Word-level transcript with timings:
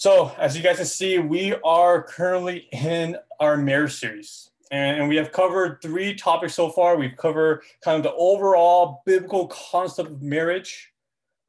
So 0.00 0.34
as 0.38 0.56
you 0.56 0.62
guys 0.62 0.78
can 0.78 0.86
see, 0.86 1.18
we 1.18 1.54
are 1.62 2.02
currently 2.02 2.70
in 2.72 3.18
our 3.38 3.58
marriage 3.58 3.92
series. 3.92 4.48
And 4.70 5.10
we 5.10 5.16
have 5.16 5.30
covered 5.30 5.82
three 5.82 6.14
topics 6.14 6.54
so 6.54 6.70
far. 6.70 6.96
We've 6.96 7.18
covered 7.18 7.64
kind 7.84 7.98
of 7.98 8.04
the 8.04 8.14
overall 8.14 9.02
biblical 9.04 9.48
concept 9.48 10.08
of 10.08 10.22
marriage. 10.22 10.90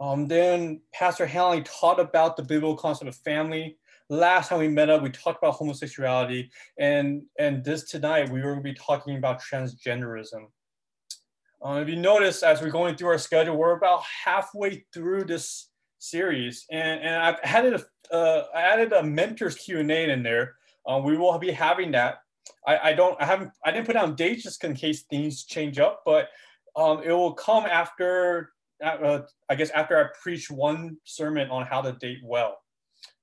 Um, 0.01 0.27
then 0.27 0.81
Pastor 0.93 1.25
Hanley 1.25 1.63
taught 1.63 1.97
about 1.97 2.35
the 2.35 2.43
biblical 2.43 2.75
concept 2.75 3.07
of 3.07 3.15
family. 3.15 3.77
Last 4.09 4.49
time 4.49 4.59
we 4.59 4.67
met 4.67 4.89
up, 4.89 5.01
we 5.01 5.11
talked 5.11 5.41
about 5.41 5.53
homosexuality. 5.53 6.51
And, 6.77 7.21
and 7.39 7.63
this 7.63 7.85
tonight, 7.85 8.29
we 8.31 8.41
to 8.41 8.59
be 8.59 8.73
talking 8.73 9.15
about 9.15 9.41
transgenderism. 9.41 10.47
Uh, 11.65 11.75
if 11.75 11.87
you 11.87 11.95
notice, 11.95 12.43
as 12.43 12.61
we're 12.61 12.69
going 12.69 12.97
through 12.97 13.11
our 13.11 13.17
schedule, 13.17 13.55
we're 13.55 13.77
about 13.77 14.03
halfway 14.25 14.83
through 14.93 15.23
this 15.23 15.70
series, 16.01 16.65
and, 16.71 17.01
and 17.01 17.15
I've 17.15 17.39
added 17.43 17.73
a, 17.73 18.15
uh, 18.15 18.47
I 18.53 18.61
added 18.61 18.93
a 18.93 19.03
mentors 19.03 19.55
Q 19.55 19.79
and 19.79 19.91
A 19.91 20.11
in 20.11 20.23
there. 20.23 20.55
Um, 20.87 21.03
we 21.03 21.17
will 21.17 21.37
be 21.37 21.51
having 21.51 21.91
that. 21.91 22.19
I, 22.67 22.77
I 22.89 22.93
don't 22.93 23.19
I 23.21 23.25
haven't 23.25 23.51
I 23.65 23.71
didn't 23.71 23.85
put 23.85 23.93
down 23.93 24.15
dates 24.15 24.43
just 24.43 24.63
in 24.63 24.73
case 24.73 25.03
things 25.03 25.43
change 25.43 25.79
up, 25.79 26.01
but 26.05 26.29
um, 26.75 27.01
it 27.03 27.11
will 27.11 27.33
come 27.33 27.65
after 27.65 28.51
uh, 28.83 29.21
I 29.49 29.55
guess 29.55 29.69
after 29.71 29.99
I 29.99 30.09
preach 30.21 30.49
one 30.49 30.97
sermon 31.03 31.49
on 31.49 31.65
how 31.65 31.81
to 31.81 31.93
date 31.93 32.19
well. 32.23 32.57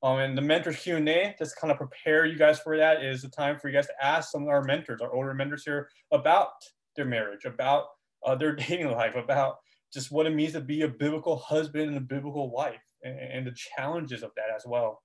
Um, 0.03 0.19
and 0.19 0.39
the 0.39 0.43
mentors 0.43 0.77
Q 0.77 0.97
and 0.97 1.09
A, 1.09 1.35
just 1.39 1.57
kind 1.57 1.71
of 1.73 1.77
prepare 1.77 2.25
you 2.25 2.37
guys 2.37 2.61
for 2.61 2.77
that, 2.77 3.03
is 3.03 3.23
the 3.23 3.29
time 3.29 3.59
for 3.59 3.69
you 3.69 3.75
guys 3.75 3.87
to 3.87 4.05
ask 4.05 4.31
some 4.31 4.43
of 4.43 4.49
our 4.49 4.63
mentors, 4.63 5.01
our 5.01 5.13
older 5.13 5.35
mentors 5.35 5.65
here, 5.65 5.89
about 6.13 6.51
their 6.97 7.05
marriage, 7.05 7.45
about 7.45 7.87
uh, 8.25 8.35
their 8.35 8.55
dating 8.57 8.91
life, 8.91 9.17
about 9.17 9.57
just 9.93 10.11
what 10.11 10.27
it 10.27 10.35
means 10.35 10.53
to 10.53 10.61
be 10.61 10.83
a 10.83 10.89
biblical 10.89 11.37
husband 11.37 11.89
and 11.89 11.97
a 11.97 12.01
biblical 12.01 12.51
wife 12.51 12.83
and, 13.03 13.19
and 13.19 13.47
the 13.47 13.57
challenges 13.77 14.23
of 14.23 14.31
that 14.37 14.55
as 14.55 14.65
well. 14.67 15.03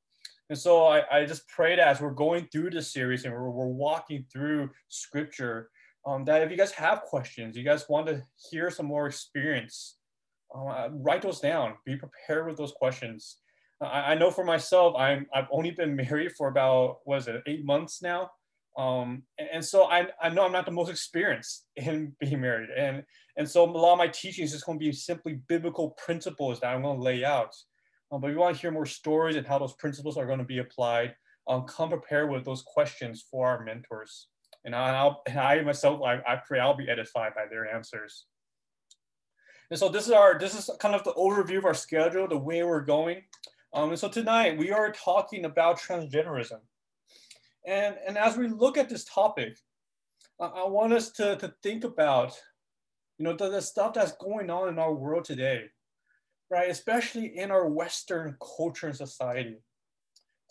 And 0.50 0.58
so 0.60 0.86
I, 0.86 1.04
I 1.20 1.26
just 1.26 1.48
pray 1.48 1.76
that 1.76 1.88
as 1.88 2.02
we're 2.02 2.12
going 2.12 2.48
through 2.52 2.72
this 2.72 2.92
series 2.92 3.24
and 3.24 3.34
we're, 3.34 3.50
we're 3.50 3.68
walking 3.68 4.26
through 4.32 4.70
scripture, 4.90 5.70
um, 6.06 6.26
that 6.26 6.42
if 6.42 6.52
you 6.52 6.58
guys 6.58 6.72
have 6.72 7.04
questions, 7.04 7.56
you 7.56 7.64
guys 7.64 7.88
want 7.88 8.08
to 8.08 8.22
hear 8.50 8.70
some 8.70 8.86
more 8.86 9.08
experience, 9.08 9.98
uh, 10.54 10.90
write 10.92 11.22
those 11.22 11.40
down. 11.40 11.76
Be 11.86 11.96
prepared 11.96 12.46
with 12.46 12.58
those 12.58 12.74
questions. 12.74 13.38
I, 13.82 14.12
I 14.12 14.16
know 14.16 14.32
for 14.32 14.44
myself, 14.44 14.96
I'm 14.98 15.28
I've 15.34 15.48
only 15.52 15.72
been 15.72 15.96
married 15.96 16.34
for 16.38 16.50
about 16.50 16.98
was 17.06 17.28
it 17.28 17.42
eight 17.48 17.66
months 17.66 18.02
now, 18.02 18.32
um, 18.76 19.24
and 19.38 19.64
so 19.64 19.86
I, 19.86 20.08
I 20.22 20.30
know 20.30 20.46
I'm 20.46 20.52
not 20.52 20.66
the 20.66 20.72
most 20.72 20.90
experienced 20.90 21.66
in 21.76 22.16
being 22.20 22.42
married. 22.42 22.70
And, 22.76 23.04
and 23.38 23.48
so 23.48 23.64
a 23.64 23.70
lot 23.70 23.94
of 23.94 24.00
my 24.00 24.08
teaching 24.08 24.44
is 24.44 24.52
just 24.52 24.66
going 24.66 24.80
to 24.80 24.86
be 24.86 24.92
simply 24.92 25.40
biblical 25.48 25.92
principles 25.92 26.60
that 26.60 26.68
I'm 26.74 26.82
going 26.82 26.98
to 26.98 27.04
lay 27.04 27.24
out. 27.24 27.56
Um, 28.12 28.22
but 28.22 28.28
if 28.28 28.34
you 28.34 28.40
want 28.40 28.56
to 28.56 28.62
hear 28.62 28.72
more 28.72 28.86
stories 28.86 29.36
and 29.36 29.46
how 29.46 29.60
those 29.60 29.74
principles 29.74 30.18
are 30.18 30.26
going 30.26 30.40
to 30.40 30.46
be 30.46 30.60
applied, 30.60 31.16
um, 31.48 31.66
come 31.66 31.90
prepared 31.90 32.30
with 32.30 32.46
those 32.46 32.62
questions 32.62 33.26
for 33.30 33.48
our 33.48 33.64
mentors. 33.64 34.28
And, 34.66 34.76
I'll, 34.76 35.22
and 35.28 35.40
I 35.40 35.62
myself, 35.62 36.02
I, 36.02 36.22
I 36.26 36.38
pray 36.38 36.60
I'll 36.60 36.76
be 36.76 36.90
edified 36.90 37.36
by 37.36 37.46
their 37.50 37.74
answers. 37.74 38.26
And 39.70 39.78
so 39.80 39.90
this 39.90 40.06
is 40.06 40.14
our, 40.14 40.38
this 40.40 40.58
is 40.58 40.70
kind 40.80 40.96
of 40.96 41.04
the 41.04 41.14
overview 41.14 41.58
of 41.58 41.66
our 41.66 41.74
schedule, 41.74 42.28
the 42.28 42.38
way 42.38 42.64
we're 42.64 42.82
going. 42.82 43.24
Um, 43.74 43.90
and 43.90 44.00
so 44.00 44.08
tonight 44.08 44.58
we 44.58 44.72
are 44.72 44.92
talking 44.92 45.46
about 45.46 45.80
transgenderism. 45.80 46.60
And, 47.66 47.96
and 48.08 48.18
as 48.18 48.38
we 48.38 48.48
look 48.48 48.78
at 48.78 48.90
this 48.90 49.06
topic, 49.06 49.58
I, 50.40 50.46
I 50.46 50.68
want 50.68 50.94
us 50.94 51.12
to, 51.12 51.38
to 51.38 51.54
think 51.64 51.84
about, 51.84 52.38
you 53.18 53.26
know, 53.26 53.34
the, 53.34 53.50
the 53.50 53.62
stuff 53.62 53.94
that's 53.94 54.14
going 54.14 54.50
on 54.50 54.70
in 54.70 54.80
our 54.80 54.94
world 54.94 55.26
today, 55.26 55.66
right? 56.50 56.70
Especially 56.70 57.38
in 57.38 57.52
our 57.52 57.68
Western 57.68 58.36
culture 58.58 58.88
and 58.88 58.96
society. 58.96 59.58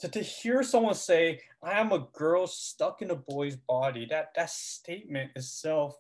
To, 0.01 0.09
to 0.09 0.21
hear 0.21 0.63
someone 0.63 0.95
say, 0.95 1.41
I 1.63 1.79
am 1.79 1.93
a 1.93 2.07
girl 2.13 2.47
stuck 2.47 3.03
in 3.03 3.11
a 3.11 3.17
boy's 3.17 3.57
body, 3.57 4.07
that, 4.11 4.33
that 4.35 4.51
statement 4.51 5.33
itself, 5.37 5.97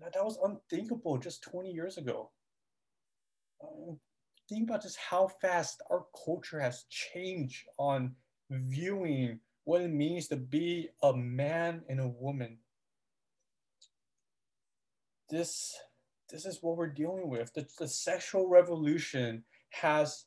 that, 0.00 0.14
that 0.14 0.24
was 0.24 0.38
unthinkable 0.42 1.18
just 1.18 1.42
20 1.42 1.70
years 1.70 1.98
ago. 1.98 2.30
Um, 3.62 3.98
think 4.48 4.68
about 4.68 4.82
just 4.82 4.96
how 4.96 5.28
fast 5.40 5.82
our 5.90 6.04
culture 6.24 6.60
has 6.60 6.84
changed 6.88 7.66
on 7.78 8.14
viewing 8.50 9.40
what 9.68 9.82
it 9.82 9.90
means 9.90 10.28
to 10.28 10.36
be 10.36 10.88
a 11.02 11.12
man 11.12 11.82
and 11.90 12.00
a 12.00 12.08
woman. 12.08 12.56
This, 15.28 15.76
this 16.30 16.46
is 16.46 16.60
what 16.62 16.78
we're 16.78 16.86
dealing 16.86 17.28
with. 17.28 17.52
The, 17.52 17.66
the 17.78 17.86
sexual 17.86 18.48
revolution 18.48 19.44
has, 19.68 20.24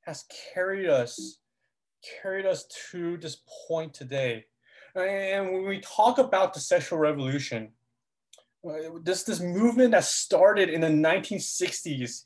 has 0.00 0.24
carried 0.52 0.88
us, 0.88 1.38
carried 2.20 2.44
us 2.44 2.66
to 2.90 3.18
this 3.18 3.42
point 3.68 3.94
today. 3.94 4.46
And 4.96 5.52
when 5.52 5.64
we 5.64 5.78
talk 5.78 6.18
about 6.18 6.52
the 6.52 6.58
sexual 6.58 6.98
revolution, 6.98 7.68
uh, 8.68 8.98
this 9.02 9.24
this 9.24 9.40
movement 9.40 9.92
that 9.92 10.04
started 10.04 10.68
in 10.68 10.80
the 10.80 10.88
1960s 10.88 12.24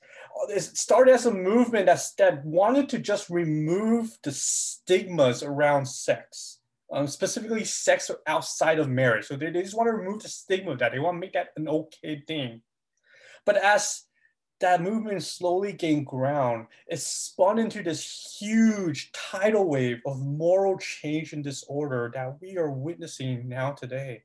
it 0.51 0.61
started 0.61 1.15
as 1.15 1.25
a 1.25 1.33
movement 1.33 1.87
that, 1.87 2.01
that 2.19 2.45
wanted 2.45 2.91
to 2.91 2.99
just 2.99 3.31
remove 3.31 4.19
the 4.23 4.33
stigmas 4.33 5.43
around 5.43 5.87
sex 5.87 6.59
um, 6.93 7.07
specifically 7.07 7.65
sex 7.65 8.11
outside 8.27 8.79
of 8.79 8.89
marriage. 8.89 9.27
So 9.27 9.37
they, 9.37 9.51
they 9.51 9.63
just 9.63 9.77
want 9.77 9.89
to 9.89 9.93
remove 9.93 10.23
the 10.23 10.29
stigma 10.29 10.73
of 10.73 10.79
that. 10.79 10.93
They 10.93 10.99
want 10.99 11.17
to 11.17 11.21
make 11.21 11.33
that 11.33 11.49
an 11.57 11.69
okay 11.69 12.23
thing. 12.27 12.63
But 13.45 13.57
as 13.57 14.05
that 14.61 14.83
movement 14.83 15.23
slowly 15.23 15.73
gained 15.73 16.07
ground 16.07 16.67
it 16.87 16.99
spun 16.99 17.59
into 17.59 17.83
this 17.83 18.39
huge 18.41 19.13
tidal 19.13 19.69
wave 19.69 20.01
of 20.07 20.19
moral 20.19 20.79
change 20.79 21.35
and 21.35 21.45
disorder 21.45 22.11
that 22.15 22.39
we 22.41 22.57
are 22.57 22.71
witnessing 22.71 23.47
now 23.47 23.73
today 23.73 24.23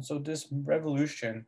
and 0.00 0.06
so 0.06 0.16
this 0.16 0.46
revolution 0.50 1.44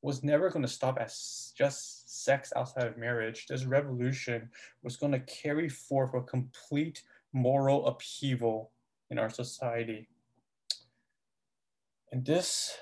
was 0.00 0.24
never 0.24 0.48
going 0.48 0.62
to 0.62 0.72
stop 0.72 0.96
as 0.98 1.52
just 1.54 2.24
sex 2.24 2.50
outside 2.56 2.86
of 2.86 2.96
marriage. 2.96 3.46
This 3.46 3.66
revolution 3.66 4.48
was 4.82 4.96
going 4.96 5.12
to 5.12 5.20
carry 5.20 5.68
forth 5.68 6.14
a 6.14 6.22
complete 6.22 7.02
moral 7.34 7.86
upheaval 7.86 8.70
in 9.10 9.18
our 9.18 9.28
society. 9.28 10.08
And 12.10 12.24
this, 12.24 12.74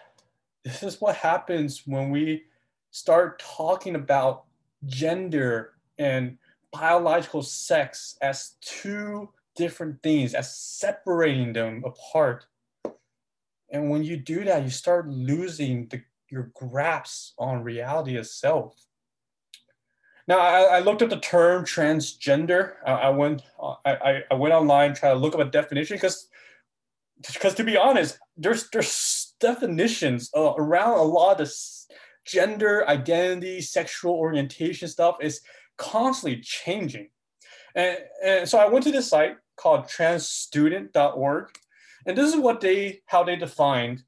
this 0.63 0.85
is 0.85 1.01
what 1.01 1.17
happens 1.17 1.83
when 1.85 2.11
we 2.11 2.45
start 2.93 3.41
talking 3.41 3.97
about 3.97 4.45
gender 4.87 5.73
and 5.99 6.39
biological 6.73 7.43
sex 7.43 8.17
as 8.23 8.55
two 8.61 9.31
different 9.57 10.01
things, 10.01 10.33
as 10.35 10.57
separating 10.57 11.55
them 11.55 11.83
apart. 11.85 12.47
And 13.71 13.91
when 13.91 14.03
you 14.03 14.17
do 14.17 14.45
that, 14.45 14.63
you 14.63 14.71
start 14.71 15.09
losing 15.09 15.89
the, 15.89 16.03
your 16.31 16.51
grasp 16.55 17.35
on 17.39 17.63
reality 17.63 18.17
itself. 18.17 18.75
Now, 20.27 20.39
I, 20.39 20.77
I 20.77 20.79
looked 20.81 21.03
at 21.03 21.11
the 21.11 21.21
term 21.21 21.65
transgender. 21.65 22.75
Uh, 22.87 22.91
I 22.91 23.09
went, 23.09 23.43
I, 23.85 24.23
I 24.31 24.35
went 24.35 24.55
online, 24.55 24.95
try 24.95 25.11
to 25.11 25.17
look 25.17 25.35
up 25.35 25.41
a 25.41 25.47
definition 25.47 25.97
because, 25.97 26.29
because 27.27 27.55
to 27.55 27.65
be 27.65 27.77
honest, 27.77 28.19
there's 28.37 28.69
there's 28.71 29.35
definitions 29.41 30.31
uh, 30.37 30.53
around 30.57 30.99
a 30.99 31.03
lot 31.03 31.33
of 31.33 31.39
this 31.39 31.89
gender 32.27 32.87
identity, 32.89 33.61
sexual 33.63 34.13
orientation 34.13 34.87
stuff 34.87 35.17
is 35.23 35.41
constantly 35.79 36.41
changing. 36.43 37.09
And, 37.75 37.99
and 38.23 38.49
so 38.49 38.59
I 38.59 38.69
went 38.69 38.85
to 38.85 38.93
this 38.93 39.09
site 39.09 39.37
called 39.57 39.85
transstudent.org 39.85 41.49
and 42.07 42.17
this 42.17 42.33
is 42.33 42.41
what 42.41 42.61
they, 42.61 43.01
how 43.07 43.25
they 43.25 43.37
defined 43.37 44.03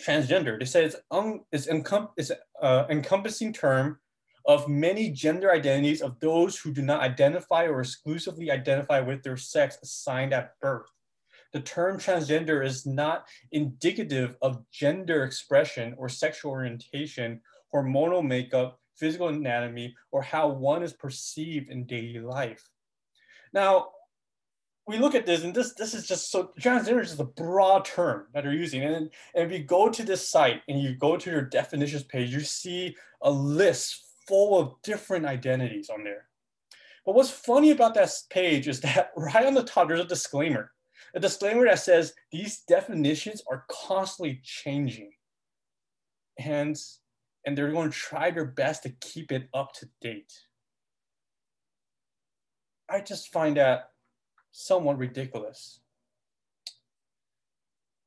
transgender. 0.00 0.58
They 0.58 0.64
said 0.64 0.84
it's, 0.84 0.96
um, 1.10 1.44
it's, 1.52 1.66
encom- 1.66 2.10
it's 2.16 2.32
uh, 2.62 2.84
encompassing 2.88 3.52
term 3.52 3.98
of 4.46 4.68
many 4.68 5.10
gender 5.10 5.52
identities 5.52 6.00
of 6.00 6.18
those 6.20 6.58
who 6.58 6.72
do 6.72 6.82
not 6.82 7.02
identify 7.02 7.66
or 7.66 7.80
exclusively 7.80 8.50
identify 8.50 9.00
with 9.00 9.22
their 9.22 9.36
sex 9.36 9.78
assigned 9.82 10.32
at 10.32 10.58
birth. 10.60 10.88
The 11.52 11.60
term 11.60 11.98
transgender 11.98 12.64
is 12.64 12.86
not 12.86 13.26
indicative 13.52 14.36
of 14.40 14.64
gender 14.70 15.24
expression 15.24 15.94
or 15.98 16.08
sexual 16.08 16.52
orientation, 16.52 17.40
hormonal 17.74 18.24
makeup, 18.24 18.78
physical 18.96 19.28
anatomy, 19.28 19.94
or 20.12 20.22
how 20.22 20.48
one 20.48 20.82
is 20.82 20.92
perceived 20.92 21.70
in 21.70 21.86
daily 21.86 22.20
life. 22.20 22.68
Now, 23.52 23.88
we 24.90 24.98
look 24.98 25.14
at 25.14 25.26
this 25.26 25.44
and 25.44 25.54
this 25.54 25.74
this 25.74 25.94
is 25.94 26.06
just 26.06 26.30
so 26.30 26.50
transgender 26.60 27.02
is 27.02 27.18
a 27.18 27.24
broad 27.24 27.84
term 27.84 28.26
that 28.34 28.44
they're 28.44 28.52
using. 28.52 28.82
And, 28.82 29.10
and 29.34 29.44
if 29.44 29.52
you 29.52 29.64
go 29.64 29.88
to 29.88 30.02
this 30.02 30.28
site 30.28 30.62
and 30.68 30.80
you 30.80 30.94
go 30.94 31.16
to 31.16 31.30
your 31.30 31.42
definitions 31.42 32.02
page 32.02 32.32
you 32.32 32.40
see 32.40 32.96
a 33.22 33.30
list 33.30 34.04
full 34.26 34.58
of 34.58 34.74
different 34.82 35.26
identities 35.26 35.88
on 35.90 36.04
there. 36.04 36.26
But 37.06 37.14
what's 37.14 37.30
funny 37.30 37.70
about 37.70 37.94
that 37.94 38.10
page 38.30 38.68
is 38.68 38.80
that 38.80 39.12
right 39.16 39.46
on 39.46 39.54
the 39.54 39.64
top 39.64 39.88
there's 39.88 40.00
a 40.00 40.04
disclaimer 40.04 40.72
a 41.14 41.20
disclaimer 41.20 41.64
that 41.64 41.78
says 41.78 42.14
these 42.30 42.62
definitions 42.68 43.42
are 43.50 43.64
constantly 43.70 44.40
changing. 44.42 45.12
And 46.38 46.76
and 47.46 47.56
they're 47.56 47.72
going 47.72 47.90
to 47.90 47.96
try 47.96 48.30
their 48.30 48.44
best 48.44 48.82
to 48.82 48.90
keep 49.00 49.32
it 49.32 49.48
up 49.54 49.72
to 49.74 49.88
date. 50.02 50.32
I 52.88 53.00
just 53.00 53.32
find 53.32 53.56
that 53.56 53.89
somewhat 54.52 54.98
ridiculous. 54.98 55.80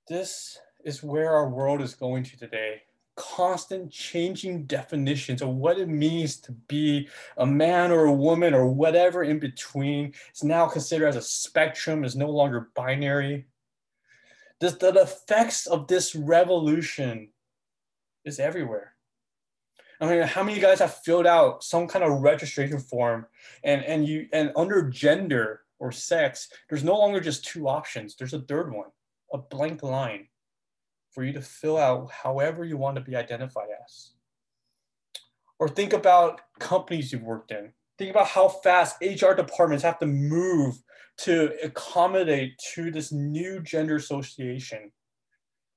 This 0.07 0.59
is 0.83 1.03
where 1.03 1.31
our 1.31 1.49
world 1.49 1.81
is 1.81 1.95
going 1.95 2.23
to 2.23 2.37
today. 2.37 2.83
Constant 3.15 3.91
changing 3.91 4.65
definitions 4.65 5.41
of 5.41 5.49
what 5.49 5.77
it 5.77 5.87
means 5.87 6.37
to 6.41 6.51
be 6.51 7.07
a 7.37 7.45
man 7.45 7.91
or 7.91 8.05
a 8.05 8.13
woman 8.13 8.53
or 8.53 8.67
whatever 8.67 9.23
in 9.23 9.39
between. 9.39 10.13
It's 10.29 10.43
now 10.43 10.67
considered 10.67 11.07
as 11.07 11.15
a 11.15 11.21
spectrum, 11.21 12.03
is 12.03 12.15
no 12.15 12.29
longer 12.29 12.71
binary. 12.75 13.45
This, 14.59 14.73
the 14.73 14.93
effects 14.93 15.67
of 15.67 15.87
this 15.87 16.15
revolution 16.15 17.29
is 18.25 18.39
everywhere. 18.39 18.93
I 20.01 20.09
mean, 20.09 20.23
how 20.23 20.43
many 20.43 20.53
of 20.53 20.57
you 20.57 20.67
guys 20.67 20.79
have 20.79 20.97
filled 20.97 21.27
out 21.27 21.63
some 21.63 21.87
kind 21.87 22.03
of 22.03 22.21
registration 22.21 22.79
form 22.79 23.25
and, 23.63 23.83
and 23.83 24.05
you 24.05 24.27
and 24.33 24.51
under 24.55 24.89
gender 24.89 25.62
or 25.83 25.91
sex, 25.91 26.47
there's 26.69 26.83
no 26.83 26.97
longer 26.97 27.19
just 27.19 27.43
two 27.43 27.67
options. 27.67 28.15
There's 28.15 28.33
a 28.33 28.39
third 28.39 28.73
one, 28.73 28.87
a 29.33 29.37
blank 29.37 29.83
line 29.83 30.29
for 31.11 31.25
you 31.25 31.33
to 31.33 31.41
fill 31.41 31.77
out 31.77 32.09
however 32.09 32.63
you 32.63 32.77
want 32.77 32.95
to 32.95 33.01
be 33.01 33.17
identified 33.17 33.67
as. 33.83 34.13
Or 35.59 35.67
think 35.67 35.91
about 35.91 36.39
companies 36.57 37.11
you've 37.11 37.23
worked 37.23 37.51
in. 37.51 37.73
Think 37.97 38.11
about 38.11 38.27
how 38.27 38.47
fast 38.47 38.95
HR 39.01 39.33
departments 39.33 39.83
have 39.83 39.99
to 39.99 40.05
move 40.05 40.81
to 41.17 41.51
accommodate 41.61 42.53
to 42.75 42.89
this 42.89 43.11
new 43.11 43.59
gender 43.59 43.97
association. 43.97 44.89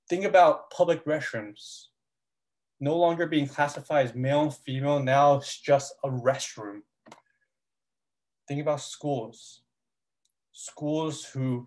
Think 0.09 0.25
about 0.25 0.71
public 0.71 1.05
restrooms. 1.05 1.87
No 2.79 2.97
longer 2.97 3.27
being 3.27 3.49
classified 3.49 4.07
as 4.07 4.15
male 4.15 4.43
and 4.43 4.55
female, 4.55 5.01
now 5.01 5.35
it's 5.35 5.61
just 5.61 5.93
a 6.05 6.09
restroom. 6.09 6.83
Think 8.47 8.61
about 8.61 8.81
schools. 8.81 9.63
Schools 10.59 11.23
who, 11.23 11.67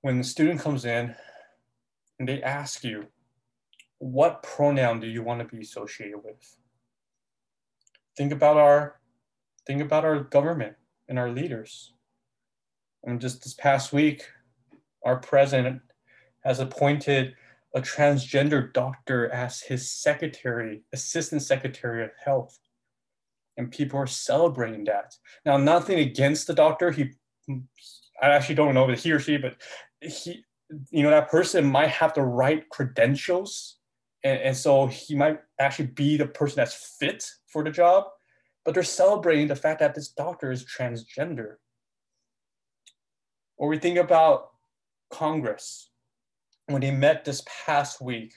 when 0.00 0.16
the 0.16 0.24
student 0.24 0.58
comes 0.58 0.86
in, 0.86 1.14
and 2.18 2.26
they 2.26 2.42
ask 2.42 2.82
you, 2.82 3.04
what 3.98 4.42
pronoun 4.42 5.00
do 5.00 5.06
you 5.06 5.22
want 5.22 5.40
to 5.40 5.56
be 5.56 5.62
associated 5.62 6.16
with? 6.24 6.56
Think 8.16 8.32
about 8.32 8.56
our, 8.56 9.00
think 9.66 9.82
about 9.82 10.06
our 10.06 10.20
government 10.20 10.76
and 11.10 11.18
our 11.18 11.30
leaders. 11.30 11.92
And 13.04 13.20
just 13.20 13.44
this 13.44 13.52
past 13.52 13.92
week, 13.92 14.24
our 15.04 15.16
president 15.16 15.82
has 16.42 16.58
appointed 16.58 17.34
a 17.74 17.82
transgender 17.82 18.72
doctor 18.72 19.28
as 19.30 19.60
his 19.60 19.90
secretary, 19.90 20.84
assistant 20.94 21.42
secretary 21.42 22.02
of 22.02 22.12
health. 22.24 22.58
And 23.58 23.70
people 23.70 24.00
are 24.00 24.06
celebrating 24.06 24.84
that. 24.84 25.16
Now, 25.44 25.58
nothing 25.58 25.98
against 25.98 26.46
the 26.46 26.54
doctor. 26.54 26.92
He, 26.92 27.10
I 28.22 28.28
actually 28.28 28.54
don't 28.54 28.74
know 28.74 28.86
that 28.86 29.00
he 29.00 29.10
or 29.10 29.18
she, 29.18 29.36
but 29.36 29.56
he, 30.00 30.44
you 30.90 31.02
know, 31.02 31.10
that 31.10 31.28
person 31.28 31.64
might 31.64 31.90
have 31.90 32.14
the 32.14 32.22
right 32.22 32.68
credentials. 32.70 33.78
And, 34.24 34.40
and 34.40 34.56
so 34.56 34.86
he 34.86 35.16
might 35.16 35.40
actually 35.58 35.88
be 35.88 36.16
the 36.16 36.26
person 36.26 36.56
that's 36.56 36.96
fit 36.98 37.28
for 37.48 37.64
the 37.64 37.70
job, 37.70 38.04
but 38.64 38.74
they're 38.74 38.84
celebrating 38.84 39.48
the 39.48 39.56
fact 39.56 39.80
that 39.80 39.94
this 39.94 40.08
doctor 40.08 40.52
is 40.52 40.64
transgender. 40.64 41.56
Or 43.56 43.68
we 43.68 43.78
think 43.78 43.98
about 43.98 44.50
Congress. 45.10 45.90
When 46.66 46.80
they 46.80 46.92
met 46.92 47.24
this 47.24 47.42
past 47.66 48.00
week, 48.00 48.32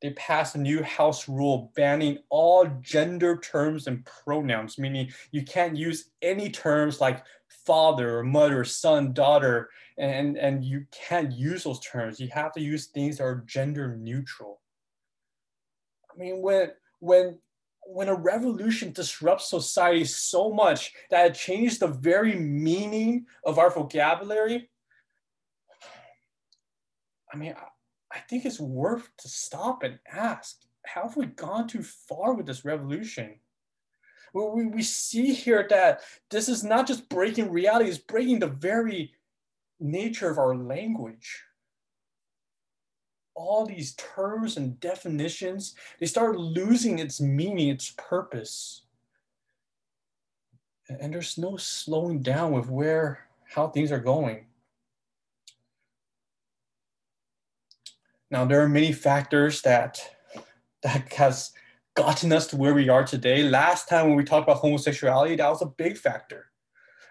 they 0.00 0.10
passed 0.10 0.54
a 0.54 0.58
new 0.58 0.82
House 0.82 1.28
rule 1.28 1.72
banning 1.76 2.18
all 2.30 2.66
gender 2.80 3.36
terms 3.36 3.86
and 3.86 4.06
pronouns, 4.06 4.78
meaning 4.78 5.10
you 5.30 5.42
can't 5.42 5.76
use 5.76 6.10
any 6.22 6.48
terms 6.48 7.00
like 7.00 7.24
father, 7.70 8.18
or 8.18 8.24
mother, 8.24 8.64
son, 8.64 9.12
daughter, 9.12 9.70
and, 9.96 10.36
and 10.36 10.64
you 10.64 10.84
can't 10.90 11.30
use 11.30 11.62
those 11.62 11.78
terms. 11.78 12.18
You 12.18 12.26
have 12.32 12.52
to 12.54 12.60
use 12.60 12.86
things 12.86 13.18
that 13.18 13.24
are 13.24 13.44
gender 13.46 13.96
neutral. 13.96 14.60
I 16.12 16.18
mean, 16.18 16.42
when, 16.42 16.72
when, 16.98 17.38
when 17.82 18.08
a 18.08 18.14
revolution 18.16 18.90
disrupts 18.90 19.48
society 19.48 20.04
so 20.04 20.52
much 20.52 20.92
that 21.10 21.26
it 21.26 21.34
changes 21.36 21.78
the 21.78 21.86
very 21.86 22.34
meaning 22.34 23.26
of 23.44 23.60
our 23.60 23.70
vocabulary, 23.70 24.68
I 27.32 27.36
mean, 27.36 27.54
I, 28.12 28.18
think 28.18 28.46
it's 28.46 28.58
worth 28.58 29.08
to 29.18 29.28
stop 29.28 29.84
and 29.84 30.00
ask, 30.12 30.56
how 30.84 31.02
have 31.02 31.16
we 31.16 31.26
gone 31.26 31.68
too 31.68 31.84
far 31.84 32.34
with 32.34 32.46
this 32.46 32.64
revolution? 32.64 33.38
We, 34.32 34.66
we 34.66 34.82
see 34.82 35.32
here 35.32 35.66
that 35.70 36.00
this 36.30 36.48
is 36.48 36.62
not 36.64 36.86
just 36.86 37.08
breaking 37.08 37.50
reality, 37.50 37.88
it's 37.88 37.98
breaking 37.98 38.38
the 38.38 38.48
very 38.48 39.12
nature 39.78 40.30
of 40.30 40.38
our 40.38 40.54
language. 40.54 41.42
All 43.34 43.64
these 43.64 43.94
terms 43.94 44.56
and 44.56 44.78
definitions, 44.80 45.74
they 45.98 46.06
start 46.06 46.38
losing 46.38 46.98
its 46.98 47.20
meaning, 47.20 47.68
its 47.68 47.94
purpose. 47.96 48.82
And 50.88 51.14
there's 51.14 51.38
no 51.38 51.56
slowing 51.56 52.20
down 52.20 52.52
with 52.52 52.68
where, 52.68 53.26
how 53.48 53.68
things 53.68 53.92
are 53.92 54.00
going. 54.00 54.46
Now, 58.30 58.44
there 58.44 58.60
are 58.62 58.68
many 58.68 58.92
factors 58.92 59.62
that, 59.62 60.16
that 60.82 61.12
has 61.14 61.52
gotten 61.96 62.32
us 62.32 62.46
to 62.48 62.56
where 62.56 62.74
we 62.74 62.88
are 62.88 63.04
today. 63.04 63.42
Last 63.42 63.88
time 63.88 64.06
when 64.06 64.16
we 64.16 64.24
talked 64.24 64.48
about 64.48 64.58
homosexuality, 64.58 65.36
that 65.36 65.48
was 65.48 65.62
a 65.62 65.66
big 65.66 65.96
factor. 65.96 66.46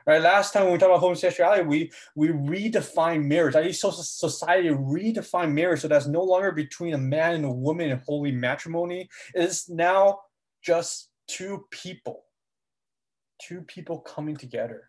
Right? 0.06 0.22
Last 0.22 0.54
time 0.54 0.64
when 0.64 0.74
we 0.74 0.80
talked 0.80 0.92
about 0.92 1.02
homosexuality, 1.02 1.64
we 1.64 1.92
we 2.16 2.30
redefined 2.30 3.26
marriage. 3.26 3.56
I 3.56 3.64
think 3.64 3.76
society 3.76 4.70
redefined 4.70 5.54
marriage 5.54 5.82
so 5.82 5.88
that's 5.88 6.08
no 6.08 6.24
longer 6.24 6.52
between 6.52 6.94
a 6.94 6.98
man 6.98 7.36
and 7.36 7.46
a 7.46 7.52
woman 7.52 7.92
in 7.92 8.02
holy 8.06 8.32
matrimony. 8.32 9.10
It 9.36 9.44
is 9.44 9.70
now 9.70 10.22
just 10.64 11.10
two 11.28 11.66
people, 11.70 12.24
two 13.42 13.62
people 13.62 14.00
coming 14.00 14.36
together. 14.36 14.89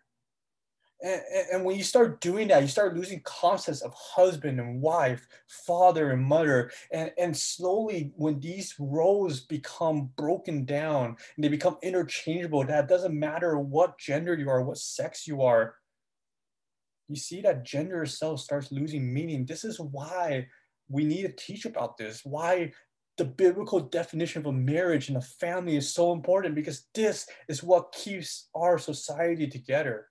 And, 1.03 1.21
and, 1.51 1.65
when 1.65 1.75
you 1.75 1.83
start 1.83 2.21
doing 2.21 2.49
that, 2.49 2.61
you 2.61 2.67
start 2.67 2.95
losing 2.95 3.21
concepts 3.23 3.81
of 3.81 3.93
husband 3.93 4.59
and 4.59 4.81
wife, 4.81 5.27
father 5.47 6.11
and 6.11 6.23
mother. 6.23 6.71
And, 6.91 7.11
and 7.17 7.35
slowly, 7.35 8.11
when 8.15 8.39
these 8.39 8.75
roles 8.77 9.39
become 9.39 10.11
broken 10.15 10.63
down 10.63 11.15
and 11.35 11.43
they 11.43 11.47
become 11.49 11.77
interchangeable, 11.81 12.65
that 12.65 12.87
doesn't 12.87 13.17
matter 13.17 13.57
what 13.57 13.97
gender 13.97 14.35
you 14.35 14.49
are, 14.49 14.61
what 14.61 14.77
sex 14.77 15.27
you 15.27 15.41
are, 15.41 15.75
you 17.07 17.15
see 17.15 17.41
that 17.41 17.65
gender 17.65 18.03
itself 18.03 18.39
starts 18.39 18.71
losing 18.71 19.11
meaning. 19.11 19.45
This 19.45 19.63
is 19.63 19.79
why 19.79 20.47
we 20.87 21.03
need 21.03 21.23
to 21.23 21.31
teach 21.31 21.65
about 21.65 21.97
this, 21.97 22.21
why 22.23 22.71
the 23.17 23.25
biblical 23.25 23.79
definition 23.79 24.41
of 24.41 24.45
a 24.47 24.53
marriage 24.53 25.09
and 25.09 25.17
a 25.17 25.21
family 25.21 25.75
is 25.75 25.93
so 25.93 26.13
important, 26.13 26.55
because 26.55 26.87
this 26.93 27.27
is 27.47 27.63
what 27.63 27.91
keeps 27.91 28.49
our 28.55 28.77
society 28.77 29.47
together. 29.47 30.07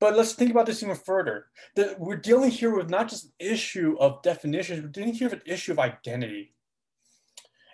But 0.00 0.16
let's 0.16 0.32
think 0.32 0.50
about 0.50 0.66
this 0.66 0.82
even 0.82 0.94
further. 0.94 1.46
That 1.76 1.98
we're 1.98 2.16
dealing 2.16 2.50
here 2.50 2.76
with 2.76 2.88
not 2.88 3.08
just 3.08 3.24
an 3.24 3.32
issue 3.38 3.96
of 3.98 4.22
definitions, 4.22 4.82
we're 4.82 4.88
dealing 4.88 5.14
here 5.14 5.28
with 5.28 5.40
an 5.40 5.52
issue 5.52 5.72
of 5.72 5.78
identity. 5.78 6.54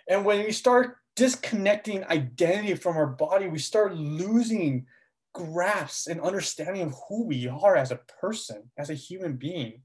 And 0.09 0.25
when 0.25 0.43
we 0.43 0.51
start 0.51 0.97
disconnecting 1.15 2.03
identity 2.05 2.75
from 2.75 2.97
our 2.97 3.07
body, 3.07 3.47
we 3.47 3.59
start 3.59 3.95
losing 3.95 4.85
grasp 5.33 6.09
and 6.09 6.21
understanding 6.21 6.81
of 6.81 6.95
who 7.07 7.25
we 7.25 7.47
are 7.47 7.75
as 7.75 7.91
a 7.91 7.99
person, 8.21 8.71
as 8.77 8.89
a 8.89 8.95
human 8.95 9.35
being. 9.35 9.81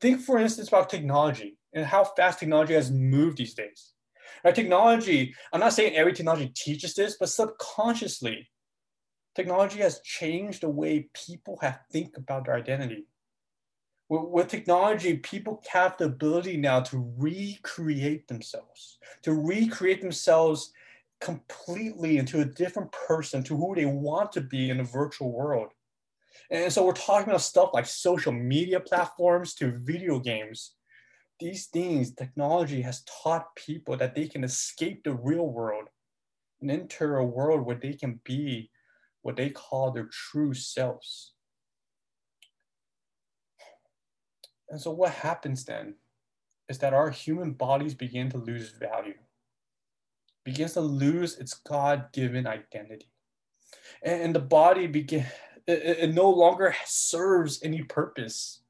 Think, 0.00 0.20
for 0.20 0.38
instance, 0.38 0.68
about 0.68 0.88
technology 0.88 1.58
and 1.72 1.84
how 1.84 2.04
fast 2.04 2.38
technology 2.38 2.74
has 2.74 2.90
moved 2.90 3.38
these 3.38 3.54
days. 3.54 3.92
Technology, 4.54 5.34
I'm 5.52 5.60
not 5.60 5.72
saying 5.72 5.94
every 5.94 6.12
technology 6.12 6.52
teaches 6.54 6.94
this, 6.94 7.16
but 7.18 7.28
subconsciously, 7.28 8.48
technology 9.34 9.78
has 9.80 10.00
changed 10.00 10.62
the 10.62 10.68
way 10.68 11.08
people 11.14 11.58
have 11.62 11.80
think 11.90 12.16
about 12.16 12.46
their 12.46 12.54
identity. 12.54 13.06
With, 14.08 14.28
with, 14.28 14.48
technology, 14.48 15.16
people 15.16 15.62
have 15.70 15.96
the 15.96 16.06
ability 16.06 16.56
now 16.56 16.80
to 16.80 17.12
recreate 17.16 18.28
themselves, 18.28 18.98
to 19.22 19.32
recreate 19.32 20.02
themselves 20.02 20.72
completely 21.20 22.18
into 22.18 22.40
a 22.40 22.44
different 22.44 22.92
person, 22.92 23.42
to 23.44 23.56
who 23.56 23.74
they 23.74 23.86
want 23.86 24.32
to 24.32 24.40
be 24.40 24.70
in 24.70 24.78
the 24.78 24.84
virtual 24.84 25.32
world. 25.32 25.68
And 26.50 26.70
so 26.70 26.84
we're 26.84 26.92
talking 26.92 27.28
about 27.28 27.40
stuff 27.40 27.70
like 27.72 27.86
social 27.86 28.32
media 28.32 28.80
platforms 28.80 29.54
to 29.54 29.78
video 29.78 30.18
games. 30.18 30.74
These 31.40 31.66
things, 31.66 32.14
technology 32.14 32.82
has 32.82 33.04
taught 33.22 33.56
people 33.56 33.96
that 33.96 34.14
they 34.14 34.28
can 34.28 34.44
escape 34.44 35.04
the 35.04 35.14
real 35.14 35.46
world 35.46 35.88
and 36.60 36.70
enter 36.70 37.16
a 37.16 37.24
world 37.24 37.64
where 37.64 37.76
they 37.76 37.94
can 37.94 38.20
be 38.24 38.70
what 39.22 39.36
they 39.36 39.50
call 39.50 39.90
their 39.90 40.08
true 40.10 40.52
selves. 40.52 41.32
And 44.68 44.80
so 44.80 44.90
what 44.90 45.12
happens 45.12 45.64
then 45.64 45.94
is 46.68 46.78
that 46.78 46.94
our 46.94 47.10
human 47.10 47.52
bodies 47.52 47.94
begin 47.94 48.30
to 48.30 48.38
lose 48.38 48.70
value, 48.70 49.14
begins 50.44 50.74
to 50.74 50.80
lose 50.80 51.38
its 51.38 51.54
God-given 51.54 52.46
identity. 52.46 53.10
And 54.02 54.34
the 54.34 54.40
body 54.40 54.86
begin 54.86 55.26
it, 55.66 55.98
it 56.00 56.14
no 56.14 56.28
longer 56.28 56.74
serves 56.84 57.62
any 57.62 57.82
purpose. 57.82 58.62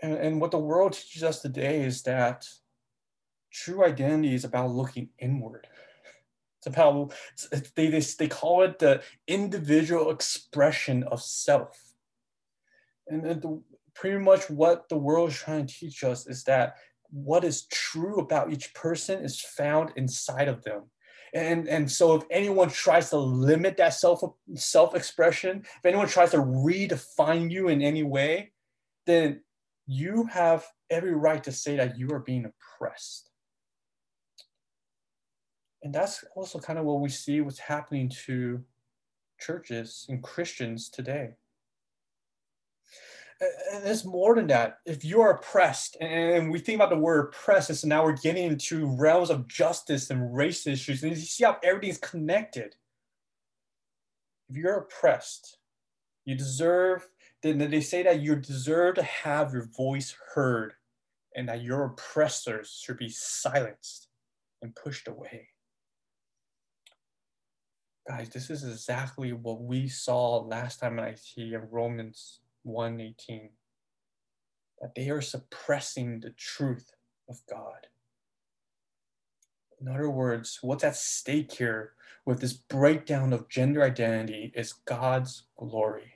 And, 0.00 0.14
and 0.14 0.40
what 0.40 0.52
the 0.52 0.58
world 0.58 0.92
teaches 0.92 1.22
us 1.22 1.40
today 1.42 1.82
is 1.82 2.02
that 2.02 2.48
true 3.52 3.84
identity 3.84 4.34
is 4.34 4.44
about 4.44 4.70
looking 4.70 5.10
inward. 5.18 5.66
About, 6.66 7.14
they, 7.76 7.88
they, 7.88 8.00
they 8.00 8.28
call 8.28 8.62
it 8.62 8.78
the 8.78 9.02
individual 9.26 10.10
expression 10.10 11.04
of 11.04 11.22
self. 11.22 11.78
And 13.06 13.24
the, 13.24 13.62
pretty 13.94 14.18
much 14.18 14.50
what 14.50 14.88
the 14.88 14.98
world 14.98 15.30
is 15.30 15.36
trying 15.36 15.66
to 15.66 15.74
teach 15.74 16.04
us 16.04 16.26
is 16.26 16.44
that 16.44 16.76
what 17.10 17.44
is 17.44 17.66
true 17.66 18.18
about 18.18 18.52
each 18.52 18.74
person 18.74 19.24
is 19.24 19.40
found 19.40 19.92
inside 19.96 20.48
of 20.48 20.62
them. 20.62 20.90
And, 21.34 21.68
and 21.68 21.90
so 21.90 22.14
if 22.14 22.24
anyone 22.30 22.70
tries 22.70 23.10
to 23.10 23.18
limit 23.18 23.76
that 23.76 23.94
self, 23.94 24.22
self-expression, 24.54 25.62
if 25.64 25.84
anyone 25.84 26.08
tries 26.08 26.32
to 26.32 26.38
redefine 26.38 27.50
you 27.50 27.68
in 27.68 27.82
any 27.82 28.02
way, 28.02 28.52
then 29.06 29.40
you 29.86 30.24
have 30.26 30.66
every 30.90 31.14
right 31.14 31.42
to 31.44 31.52
say 31.52 31.76
that 31.76 31.98
you 31.98 32.10
are 32.10 32.20
being 32.20 32.44
oppressed. 32.46 33.27
And 35.82 35.94
that's 35.94 36.24
also 36.34 36.58
kind 36.58 36.78
of 36.78 36.84
what 36.84 37.00
we 37.00 37.08
see 37.08 37.40
what's 37.40 37.58
happening 37.58 38.08
to 38.26 38.62
churches 39.38 40.06
and 40.08 40.22
Christians 40.22 40.88
today 40.88 41.34
and 43.40 43.86
it's 43.86 44.04
more 44.04 44.34
than 44.34 44.48
that. 44.48 44.78
If 44.84 45.04
you're 45.04 45.30
oppressed, 45.30 45.96
and 46.00 46.50
we 46.50 46.58
think 46.58 46.76
about 46.76 46.90
the 46.90 46.98
word 46.98 47.28
oppressed, 47.28 47.70
and 47.70 47.78
so 47.78 47.86
now 47.86 48.04
we're 48.04 48.12
getting 48.12 48.44
into 48.44 48.86
realms 48.86 49.30
of 49.30 49.46
justice 49.46 50.10
and 50.10 50.34
race 50.34 50.66
issues, 50.66 51.02
and 51.02 51.12
you 51.12 51.18
see 51.18 51.44
how 51.44 51.58
everything's 51.62 51.98
connected. 51.98 52.74
If 54.48 54.56
you're 54.56 54.78
oppressed, 54.78 55.58
you 56.24 56.34
deserve, 56.34 57.06
then 57.42 57.58
they 57.58 57.80
say 57.80 58.02
that 58.02 58.20
you 58.20 58.34
deserve 58.34 58.96
to 58.96 59.02
have 59.02 59.52
your 59.52 59.68
voice 59.76 60.16
heard, 60.34 60.74
and 61.36 61.48
that 61.48 61.62
your 61.62 61.84
oppressors 61.84 62.80
should 62.82 62.98
be 62.98 63.08
silenced 63.08 64.08
and 64.62 64.74
pushed 64.74 65.06
away. 65.06 65.48
Guys, 68.08 68.30
this 68.30 68.48
is 68.48 68.64
exactly 68.64 69.34
what 69.34 69.60
we 69.60 69.86
saw 69.86 70.38
last 70.38 70.80
time 70.80 70.98
in 70.98 71.04
IT 71.04 71.28
in 71.36 71.68
Romans 71.70 72.40
118 72.62 73.50
that 74.80 74.94
they 74.94 75.10
are 75.10 75.20
suppressing 75.20 76.18
the 76.18 76.30
truth 76.30 76.90
of 77.28 77.38
God. 77.50 77.86
In 79.78 79.88
other 79.88 80.08
words, 80.08 80.58
what's 80.62 80.84
at 80.84 80.96
stake 80.96 81.52
here 81.52 81.92
with 82.24 82.40
this 82.40 82.54
breakdown 82.54 83.34
of 83.34 83.50
gender 83.50 83.82
identity 83.82 84.52
is 84.56 84.72
God's 84.72 85.42
glory. 85.58 86.14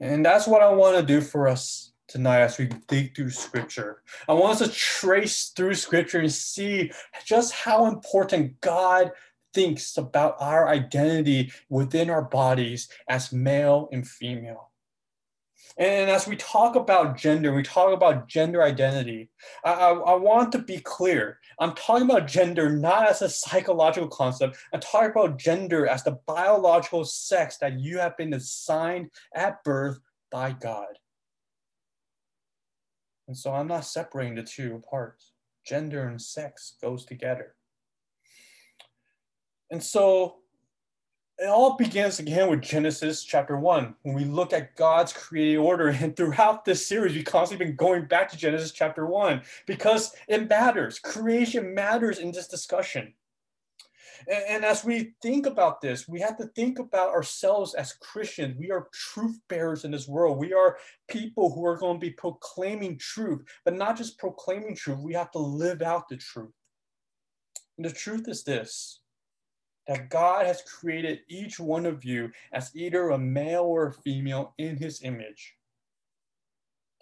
And 0.00 0.26
that's 0.26 0.46
what 0.46 0.60
I 0.60 0.70
want 0.74 0.98
to 0.98 1.02
do 1.02 1.22
for 1.22 1.48
us 1.48 1.92
tonight 2.06 2.40
as 2.40 2.58
we 2.58 2.68
dig 2.86 3.16
through 3.16 3.30
scripture. 3.30 4.02
I 4.28 4.34
want 4.34 4.60
us 4.60 4.68
to 4.68 4.74
trace 4.74 5.48
through 5.56 5.74
scripture 5.74 6.20
and 6.20 6.30
see 6.30 6.92
just 7.24 7.54
how 7.54 7.86
important 7.86 8.60
God 8.60 9.10
thinks 9.54 9.96
about 9.96 10.36
our 10.40 10.68
identity 10.68 11.52
within 11.68 12.10
our 12.10 12.22
bodies 12.22 12.88
as 13.08 13.32
male 13.32 13.88
and 13.92 14.06
female. 14.06 14.70
And 15.76 16.08
as 16.08 16.28
we 16.28 16.36
talk 16.36 16.76
about 16.76 17.16
gender, 17.16 17.52
we 17.52 17.62
talk 17.64 17.92
about 17.92 18.28
gender 18.28 18.62
identity, 18.62 19.30
I, 19.64 19.72
I, 19.72 19.90
I, 19.92 20.14
want 20.14 20.52
to 20.52 20.58
be 20.58 20.78
clear. 20.78 21.40
I'm 21.58 21.74
talking 21.74 22.08
about 22.08 22.28
gender 22.28 22.70
not 22.70 23.08
as 23.08 23.22
a 23.22 23.28
psychological 23.28 24.08
concept. 24.08 24.56
I'm 24.72 24.80
talking 24.80 25.10
about 25.10 25.38
gender 25.38 25.88
as 25.88 26.04
the 26.04 26.18
biological 26.26 27.04
sex 27.04 27.56
that 27.58 27.80
you 27.80 27.98
have 27.98 28.16
been 28.16 28.34
assigned 28.34 29.10
at 29.34 29.64
birth 29.64 29.98
by 30.30 30.52
God. 30.52 30.98
And 33.26 33.36
so 33.36 33.52
I'm 33.52 33.68
not 33.68 33.84
separating 33.84 34.36
the 34.36 34.42
two 34.42 34.76
apart. 34.76 35.24
Gender 35.66 36.06
and 36.06 36.20
sex 36.20 36.74
goes 36.80 37.04
together. 37.04 37.56
And 39.70 39.82
so 39.82 40.36
it 41.38 41.46
all 41.46 41.76
begins 41.76 42.20
again 42.20 42.48
with 42.48 42.62
Genesis 42.62 43.24
chapter 43.24 43.58
one. 43.58 43.94
When 44.02 44.14
we 44.14 44.24
look 44.24 44.52
at 44.52 44.76
God's 44.76 45.12
created 45.12 45.58
order, 45.58 45.88
and 46.00 46.16
throughout 46.16 46.64
this 46.64 46.86
series, 46.86 47.14
we've 47.14 47.24
constantly 47.24 47.66
been 47.66 47.76
going 47.76 48.06
back 48.06 48.30
to 48.30 48.36
Genesis 48.36 48.72
chapter 48.72 49.06
one 49.06 49.42
because 49.66 50.14
it 50.28 50.48
matters. 50.48 50.98
Creation 50.98 51.74
matters 51.74 52.18
in 52.18 52.30
this 52.30 52.48
discussion. 52.48 53.12
And, 54.28 54.44
and 54.48 54.64
as 54.64 54.84
we 54.84 55.14
think 55.22 55.46
about 55.46 55.80
this, 55.80 56.06
we 56.08 56.20
have 56.20 56.36
to 56.38 56.46
think 56.54 56.78
about 56.78 57.10
ourselves 57.10 57.74
as 57.74 57.94
Christians. 57.94 58.56
We 58.56 58.70
are 58.70 58.88
truth 58.92 59.38
bearers 59.48 59.84
in 59.84 59.90
this 59.90 60.06
world. 60.06 60.38
We 60.38 60.52
are 60.52 60.78
people 61.08 61.52
who 61.52 61.66
are 61.66 61.76
going 61.76 61.96
to 61.96 62.06
be 62.06 62.12
proclaiming 62.12 62.96
truth, 62.98 63.44
but 63.64 63.74
not 63.74 63.96
just 63.96 64.18
proclaiming 64.18 64.76
truth, 64.76 64.98
we 65.00 65.14
have 65.14 65.32
to 65.32 65.38
live 65.38 65.82
out 65.82 66.08
the 66.08 66.16
truth. 66.16 66.52
And 67.76 67.84
the 67.84 67.92
truth 67.92 68.28
is 68.28 68.44
this 68.44 69.00
that 69.86 70.08
God 70.08 70.46
has 70.46 70.62
created 70.62 71.20
each 71.28 71.60
one 71.60 71.86
of 71.86 72.04
you 72.04 72.30
as 72.52 72.74
either 72.74 73.10
a 73.10 73.18
male 73.18 73.64
or 73.64 73.88
a 73.88 73.92
female 73.92 74.54
in 74.58 74.76
his 74.76 75.02
image. 75.02 75.56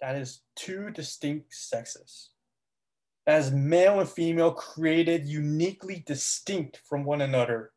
That 0.01 0.15
is 0.15 0.41
two 0.55 0.89
distinct 0.91 1.53
sexes. 1.53 2.31
As 3.25 3.51
male 3.51 4.01
and 4.01 4.09
female 4.09 4.51
created 4.51 5.25
uniquely 5.25 6.03
distinct 6.05 6.81
from 6.83 7.05
one 7.05 7.21
another. 7.21 7.71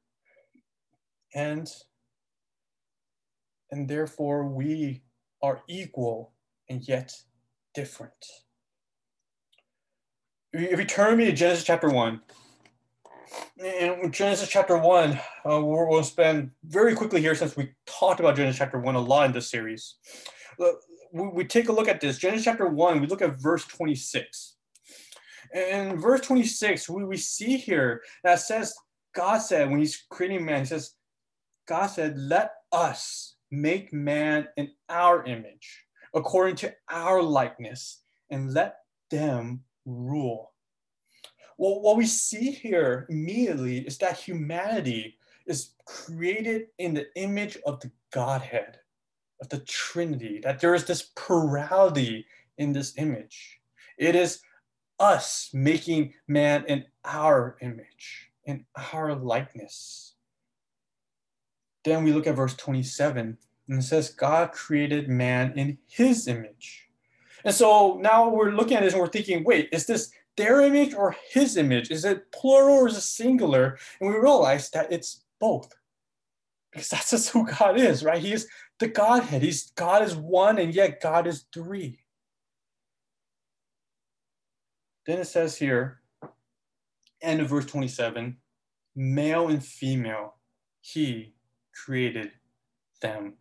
And, 1.34 1.70
and 3.70 3.88
therefore 3.88 4.48
we 4.48 5.02
are 5.40 5.62
equal 5.68 6.32
and 6.68 6.86
yet 6.88 7.12
different. 7.74 8.26
If 10.52 10.80
you 10.80 10.84
turn 10.84 11.18
me 11.18 11.26
to 11.26 11.32
Genesis 11.32 11.64
chapter 11.64 11.90
1, 11.90 12.20
in 13.58 14.12
Genesis 14.12 14.48
chapter 14.48 14.78
one, 14.78 15.18
uh, 15.48 15.60
we'll, 15.62 16.02
spend 16.02 16.50
very 16.64 16.94
quickly 16.94 17.20
here 17.20 17.34
since 17.34 17.56
we 17.56 17.72
talked 17.86 18.20
about 18.20 18.36
Genesis 18.36 18.58
chapter 18.58 18.78
one 18.78 18.94
a 18.94 19.00
lot 19.00 19.26
in 19.26 19.32
this 19.32 19.50
series. 19.50 19.96
We, 21.12 21.28
we 21.28 21.44
take 21.44 21.68
a 21.68 21.72
look 21.72 21.88
at 21.88 22.00
this. 22.00 22.18
Genesis 22.18 22.44
chapter 22.44 22.68
one, 22.68 23.00
we 23.00 23.06
look 23.06 23.22
at 23.22 23.40
verse 23.40 23.64
26. 23.64 24.56
And 25.54 26.00
verse 26.00 26.20
26, 26.22 26.88
we, 26.88 27.04
we 27.04 27.16
see 27.16 27.56
here 27.56 28.02
that 28.24 28.40
says, 28.40 28.74
God 29.14 29.38
said, 29.38 29.70
when 29.70 29.78
he's 29.78 30.04
creating 30.10 30.44
man, 30.44 30.60
he 30.60 30.66
says, 30.66 30.94
God 31.66 31.86
said, 31.86 32.18
let 32.18 32.52
us 32.72 33.36
make 33.50 33.92
man 33.92 34.48
in 34.56 34.70
our 34.88 35.24
image, 35.24 35.84
according 36.14 36.56
to 36.56 36.74
our 36.90 37.22
likeness, 37.22 38.02
and 38.30 38.52
let 38.52 38.76
them 39.10 39.62
rule 39.84 40.52
well, 41.58 41.80
what 41.80 41.96
we 41.96 42.06
see 42.06 42.50
here 42.50 43.06
immediately 43.08 43.78
is 43.78 43.98
that 43.98 44.18
humanity 44.18 45.16
is 45.46 45.70
created 45.86 46.66
in 46.78 46.92
the 46.94 47.06
image 47.16 47.56
of 47.64 47.80
the 47.80 47.90
Godhead, 48.10 48.78
of 49.40 49.48
the 49.48 49.60
Trinity, 49.60 50.40
that 50.42 50.60
there 50.60 50.74
is 50.74 50.84
this 50.84 51.10
plurality 51.14 52.26
in 52.58 52.72
this 52.72 52.94
image. 52.98 53.60
It 53.96 54.14
is 54.14 54.40
us 54.98 55.50
making 55.52 56.14
man 56.28 56.64
in 56.66 56.84
our 57.04 57.56
image, 57.60 58.30
in 58.44 58.66
our 58.92 59.14
likeness. 59.14 60.14
Then 61.84 62.04
we 62.04 62.12
look 62.12 62.26
at 62.26 62.36
verse 62.36 62.54
27, 62.56 63.38
and 63.68 63.78
it 63.78 63.82
says, 63.82 64.10
God 64.10 64.52
created 64.52 65.08
man 65.08 65.52
in 65.56 65.78
his 65.86 66.28
image. 66.28 66.88
And 67.44 67.54
so 67.54 67.98
now 68.00 68.28
we're 68.28 68.50
looking 68.50 68.76
at 68.76 68.82
this 68.82 68.92
and 68.92 69.00
we're 69.00 69.08
thinking, 69.08 69.44
wait, 69.44 69.68
is 69.70 69.86
this 69.86 70.10
their 70.36 70.60
image 70.60 70.94
or 70.94 71.16
his 71.30 71.56
image? 71.56 71.90
Is 71.90 72.04
it 72.04 72.30
plural 72.32 72.76
or 72.76 72.88
is 72.88 72.96
it 72.96 73.02
singular? 73.02 73.78
And 74.00 74.10
we 74.10 74.16
realize 74.16 74.70
that 74.70 74.92
it's 74.92 75.24
both. 75.40 75.72
Because 76.72 76.88
that's 76.88 77.10
just 77.10 77.30
who 77.30 77.46
God 77.46 77.78
is, 77.78 78.04
right? 78.04 78.20
He 78.20 78.32
is 78.32 78.48
the 78.78 78.88
Godhead. 78.88 79.42
He's 79.42 79.70
God 79.72 80.02
is 80.02 80.14
one 80.14 80.58
and 80.58 80.74
yet 80.74 81.00
God 81.00 81.26
is 81.26 81.46
three. 81.52 82.00
Then 85.06 85.20
it 85.20 85.26
says 85.26 85.56
here, 85.56 86.00
end 87.22 87.40
of 87.40 87.48
verse 87.48 87.66
27, 87.66 88.36
male 88.94 89.48
and 89.48 89.64
female, 89.64 90.34
he 90.80 91.34
created 91.84 92.32
them. 93.00 93.34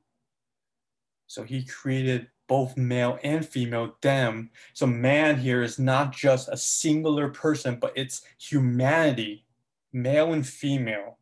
So 1.27 1.43
he 1.43 1.65
created 1.65 2.27
both 2.47 2.77
male 2.77 3.17
and 3.23 3.45
female, 3.45 3.95
them. 4.01 4.51
So 4.73 4.85
man 4.85 5.37
here 5.37 5.63
is 5.63 5.79
not 5.79 6.11
just 6.13 6.49
a 6.49 6.57
singular 6.57 7.29
person, 7.29 7.77
but 7.79 7.93
it's 7.95 8.21
humanity, 8.37 9.45
male 9.93 10.33
and 10.33 10.45
female, 10.45 11.17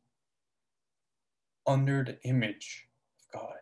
under 1.66 2.04
the 2.04 2.22
image 2.24 2.88
of 3.20 3.40
God. 3.40 3.56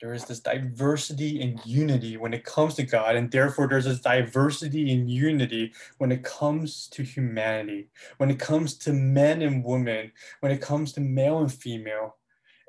there 0.00 0.12
is 0.12 0.24
this 0.26 0.40
diversity 0.40 1.40
and 1.40 1.58
unity 1.64 2.16
when 2.16 2.34
it 2.34 2.44
comes 2.44 2.74
to 2.74 2.82
God, 2.82 3.16
and 3.16 3.30
therefore 3.30 3.66
there's 3.66 3.86
this 3.86 4.00
diversity 4.00 4.92
and 4.92 5.10
unity 5.10 5.72
when 5.98 6.12
it 6.12 6.22
comes 6.22 6.88
to 6.88 7.02
humanity, 7.02 7.88
when 8.18 8.30
it 8.30 8.38
comes 8.38 8.76
to 8.78 8.92
men 8.92 9.42
and 9.42 9.64
women, 9.64 10.12
when 10.40 10.52
it 10.52 10.60
comes 10.60 10.92
to 10.92 11.00
male 11.00 11.38
and 11.38 11.52
female. 11.52 12.16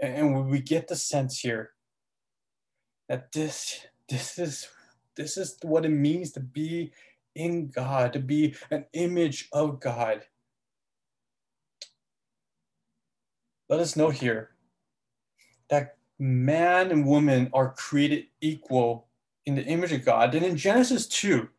And 0.01 0.49
we 0.49 0.61
get 0.61 0.87
the 0.87 0.95
sense 0.95 1.39
here 1.39 1.71
that 3.07 3.31
this, 3.31 3.87
this 4.09 4.37
is 4.39 4.67
this 5.17 5.35
is 5.35 5.57
what 5.63 5.83
it 5.83 5.89
means 5.89 6.31
to 6.33 6.39
be 6.39 6.93
in 7.35 7.69
God, 7.69 8.13
to 8.13 8.19
be 8.19 8.55
an 8.69 8.85
image 8.93 9.49
of 9.51 9.79
God. 9.79 10.21
Let 13.67 13.79
us 13.79 13.95
know 13.95 14.11
here 14.11 14.51
that 15.69 15.97
man 16.19 16.91
and 16.91 17.05
woman 17.05 17.49
are 17.53 17.73
created 17.73 18.25
equal 18.41 19.07
in 19.45 19.55
the 19.55 19.65
image 19.65 19.91
of 19.91 20.05
God. 20.05 20.35
And 20.35 20.45
in 20.45 20.55
Genesis 20.55 21.07
2, 21.07 21.49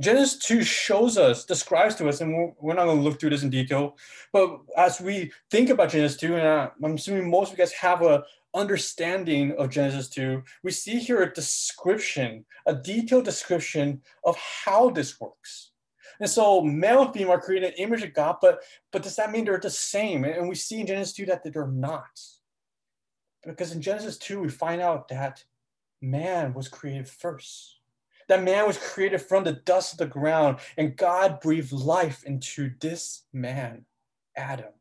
Genesis 0.00 0.38
2 0.46 0.62
shows 0.62 1.18
us, 1.18 1.44
describes 1.44 1.96
to 1.96 2.08
us, 2.08 2.20
and 2.20 2.54
we're 2.60 2.74
not 2.74 2.84
going 2.84 2.98
to 2.98 3.02
look 3.02 3.18
through 3.18 3.30
this 3.30 3.42
in 3.42 3.50
detail, 3.50 3.96
but 4.32 4.60
as 4.76 5.00
we 5.00 5.32
think 5.50 5.70
about 5.70 5.90
Genesis 5.90 6.18
2, 6.18 6.36
and 6.36 6.70
I'm 6.84 6.94
assuming 6.94 7.28
most 7.28 7.52
of 7.52 7.58
you 7.58 7.64
guys 7.64 7.72
have 7.72 8.02
a 8.02 8.22
understanding 8.56 9.52
of 9.58 9.70
Genesis 9.70 10.08
2, 10.08 10.42
we 10.62 10.70
see 10.70 10.98
here 10.98 11.22
a 11.22 11.32
description, 11.32 12.44
a 12.66 12.74
detailed 12.74 13.24
description 13.24 14.02
of 14.24 14.36
how 14.36 14.90
this 14.90 15.20
works. 15.20 15.72
And 16.18 16.30
so 16.30 16.62
male 16.62 17.02
and 17.02 17.12
female 17.12 17.32
are 17.32 17.40
created 17.40 17.74
an 17.74 17.78
image 17.78 18.02
of 18.02 18.14
God, 18.14 18.36
but, 18.40 18.62
but 18.90 19.02
does 19.02 19.16
that 19.16 19.30
mean 19.30 19.44
they're 19.44 19.58
the 19.58 19.70
same? 19.70 20.24
And 20.24 20.48
we 20.48 20.54
see 20.54 20.80
in 20.80 20.86
Genesis 20.86 21.14
2 21.14 21.26
that 21.26 21.42
they're 21.44 21.66
not. 21.66 22.20
Because 23.44 23.72
in 23.72 23.82
Genesis 23.82 24.16
2, 24.18 24.40
we 24.40 24.48
find 24.48 24.80
out 24.80 25.08
that 25.08 25.44
man 26.00 26.54
was 26.54 26.68
created 26.68 27.08
first. 27.08 27.80
That 28.28 28.42
man 28.42 28.66
was 28.66 28.78
created 28.78 29.20
from 29.20 29.44
the 29.44 29.52
dust 29.52 29.92
of 29.92 29.98
the 29.98 30.06
ground, 30.06 30.58
and 30.76 30.96
God 30.96 31.40
breathed 31.40 31.72
life 31.72 32.24
into 32.24 32.72
this 32.80 33.22
man, 33.32 33.84
Adam. 34.36 34.72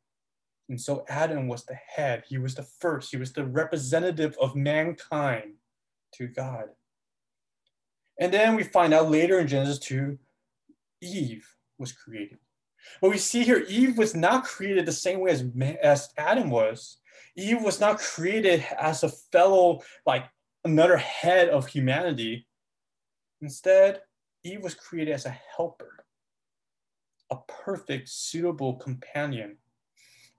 And 0.69 0.79
so 0.81 1.05
Adam 1.09 1.47
was 1.47 1.63
the 1.65 1.75
head, 1.75 2.23
he 2.27 2.37
was 2.37 2.55
the 2.55 2.63
first, 2.63 3.11
he 3.11 3.17
was 3.17 3.31
the 3.31 3.45
representative 3.45 4.35
of 4.41 4.55
mankind 4.55 5.53
to 6.15 6.27
God. 6.27 6.69
And 8.19 8.33
then 8.33 8.55
we 8.55 8.63
find 8.63 8.93
out 8.93 9.11
later 9.11 9.39
in 9.39 9.47
Genesis 9.47 9.79
2, 9.79 10.17
Eve 11.01 11.47
was 11.77 11.91
created. 11.91 12.39
But 13.01 13.11
we 13.11 13.17
see 13.17 13.43
here, 13.43 13.65
Eve 13.67 13.97
was 13.97 14.15
not 14.15 14.45
created 14.45 14.85
the 14.85 14.91
same 14.91 15.19
way 15.19 15.31
as, 15.31 15.43
as 15.81 16.09
Adam 16.17 16.49
was. 16.49 16.97
Eve 17.35 17.61
was 17.61 17.79
not 17.79 17.99
created 17.99 18.65
as 18.79 19.03
a 19.03 19.09
fellow, 19.09 19.81
like 20.05 20.25
another 20.63 20.97
head 20.97 21.49
of 21.49 21.67
humanity. 21.67 22.47
Instead, 23.41 24.01
Eve 24.43 24.63
was 24.63 24.75
created 24.75 25.11
as 25.11 25.25
a 25.25 25.37
helper, 25.55 26.05
a 27.31 27.37
perfect, 27.47 28.07
suitable 28.09 28.75
companion. 28.75 29.57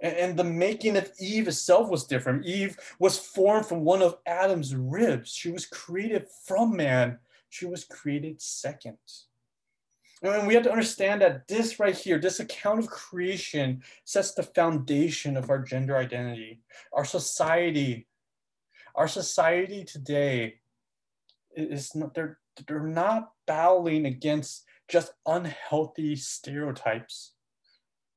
And, 0.00 0.36
the 0.36 0.44
making 0.44 0.96
of 0.96 1.10
Eve 1.18 1.48
itself 1.48 1.88
was 1.88 2.04
different. 2.04 2.44
Eve 2.44 2.76
was 2.98 3.18
formed 3.18 3.66
from 3.66 3.82
one 3.82 4.02
of 4.02 4.18
Adam's 4.26 4.74
ribs. 4.74 5.32
She 5.32 5.50
was 5.50 5.64
created 5.64 6.26
from 6.44 6.76
man. 6.76 7.18
She 7.48 7.64
was 7.64 7.84
created 7.84 8.40
second. 8.40 8.98
And 10.22 10.46
we 10.46 10.54
have 10.54 10.64
to 10.64 10.70
understand 10.70 11.22
that 11.22 11.46
this 11.48 11.78
right 11.78 11.96
here, 11.96 12.18
this 12.18 12.40
account 12.40 12.80
of 12.80 12.88
creation 12.88 13.82
sets 14.04 14.32
the 14.32 14.42
foundation 14.42 15.36
of 15.36 15.50
our 15.50 15.60
gender 15.60 15.96
identity. 15.96 16.60
Our 16.92 17.04
society, 17.04 18.06
our 18.94 19.08
society 19.08 19.84
today 19.84 20.60
is 21.54 21.94
not, 21.94 22.14
they're, 22.14 22.38
they're 22.66 22.80
not 22.80 23.32
battling 23.46 24.06
against 24.06 24.64
just 24.88 25.12
unhealthy 25.26 26.16
stereotypes. 26.16 27.32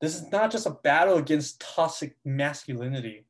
This 0.00 0.14
is 0.14 0.30
not 0.32 0.50
just 0.50 0.66
a 0.66 0.70
battle 0.70 1.18
against 1.18 1.60
toxic 1.60 2.16
masculinity. 2.24 3.26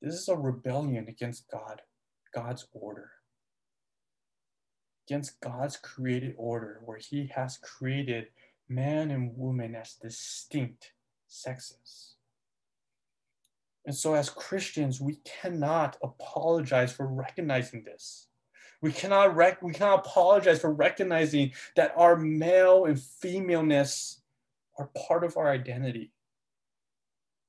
This 0.00 0.14
is 0.14 0.28
a 0.28 0.36
rebellion 0.36 1.08
against 1.08 1.50
God, 1.50 1.82
God's 2.32 2.66
order 2.72 3.10
against 5.10 5.40
God's 5.40 5.76
created 5.76 6.34
order, 6.36 6.80
where 6.84 6.98
He 6.98 7.30
has 7.34 7.58
created 7.58 8.28
man 8.68 9.10
and 9.10 9.36
woman 9.36 9.74
as 9.74 9.94
distinct 9.94 10.92
sexes. 11.26 12.14
And 13.84 13.94
so, 13.94 14.14
as 14.14 14.30
Christians, 14.30 15.00
we 15.00 15.16
cannot 15.24 15.96
apologize 16.02 16.92
for 16.92 17.08
recognizing 17.08 17.82
this. 17.82 18.28
We 18.82 18.92
cannot, 18.92 19.34
rec- 19.34 19.62
we 19.62 19.72
cannot 19.72 20.06
apologize 20.06 20.60
for 20.60 20.72
recognizing 20.72 21.52
that 21.74 21.92
our 21.96 22.16
male 22.16 22.84
and 22.84 23.00
femaleness 23.00 24.19
are 24.80 24.90
part 25.06 25.24
of 25.24 25.36
our 25.36 25.50
identity. 25.50 26.12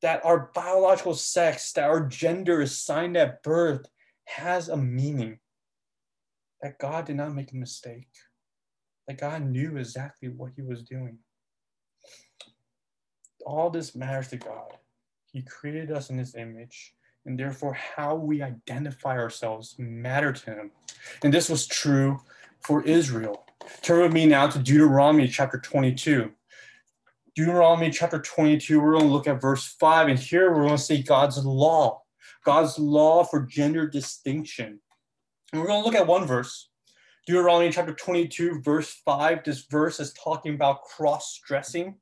That 0.01 0.25
our 0.25 0.51
biological 0.53 1.13
sex, 1.13 1.71
that 1.73 1.89
our 1.89 2.01
gender 2.01 2.61
assigned 2.61 3.15
at 3.17 3.43
birth 3.43 3.85
has 4.25 4.67
a 4.67 4.77
meaning 4.77 5.39
that 6.61 6.79
God 6.79 7.05
did 7.05 7.15
not 7.15 7.33
make 7.33 7.51
a 7.51 7.55
mistake, 7.55 8.09
that 9.07 9.19
God 9.19 9.43
knew 9.43 9.77
exactly 9.77 10.29
what 10.29 10.51
he 10.55 10.61
was 10.61 10.83
doing. 10.83 11.17
All 13.45 13.69
this 13.69 13.95
matters 13.95 14.27
to 14.29 14.37
God. 14.37 14.77
He 15.31 15.41
created 15.41 15.91
us 15.91 16.09
in 16.09 16.17
his 16.17 16.35
image, 16.35 16.93
and 17.25 17.39
therefore 17.39 17.73
how 17.73 18.15
we 18.15 18.41
identify 18.41 19.17
ourselves 19.17 19.75
matter 19.79 20.33
to 20.33 20.51
him. 20.51 20.71
And 21.23 21.33
this 21.33 21.49
was 21.49 21.65
true 21.65 22.19
for 22.59 22.83
Israel. 22.83 23.45
Turn 23.81 24.01
with 24.01 24.13
me 24.13 24.25
now 24.25 24.47
to 24.47 24.59
Deuteronomy 24.59 25.27
chapter 25.27 25.57
22. 25.57 26.31
Deuteronomy 27.33 27.89
chapter 27.89 28.19
22, 28.19 28.81
we're 28.81 28.91
going 28.91 29.05
to 29.05 29.09
look 29.11 29.25
at 29.25 29.39
verse 29.39 29.65
5, 29.79 30.09
and 30.09 30.19
here 30.19 30.51
we're 30.51 30.65
going 30.65 30.75
to 30.75 30.77
see 30.77 31.01
God's 31.01 31.37
law, 31.45 32.01
God's 32.43 32.77
law 32.77 33.23
for 33.23 33.43
gender 33.43 33.87
distinction. 33.87 34.81
And 35.53 35.61
we're 35.61 35.67
going 35.67 35.81
to 35.81 35.85
look 35.85 35.95
at 35.95 36.05
one 36.05 36.27
verse, 36.27 36.67
Deuteronomy 37.25 37.71
chapter 37.71 37.93
22, 37.93 38.59
verse 38.61 39.01
5. 39.05 39.45
This 39.45 39.65
verse 39.71 40.01
is 40.01 40.11
talking 40.11 40.55
about 40.55 40.83
cross 40.83 41.39
dressing. 41.47 41.95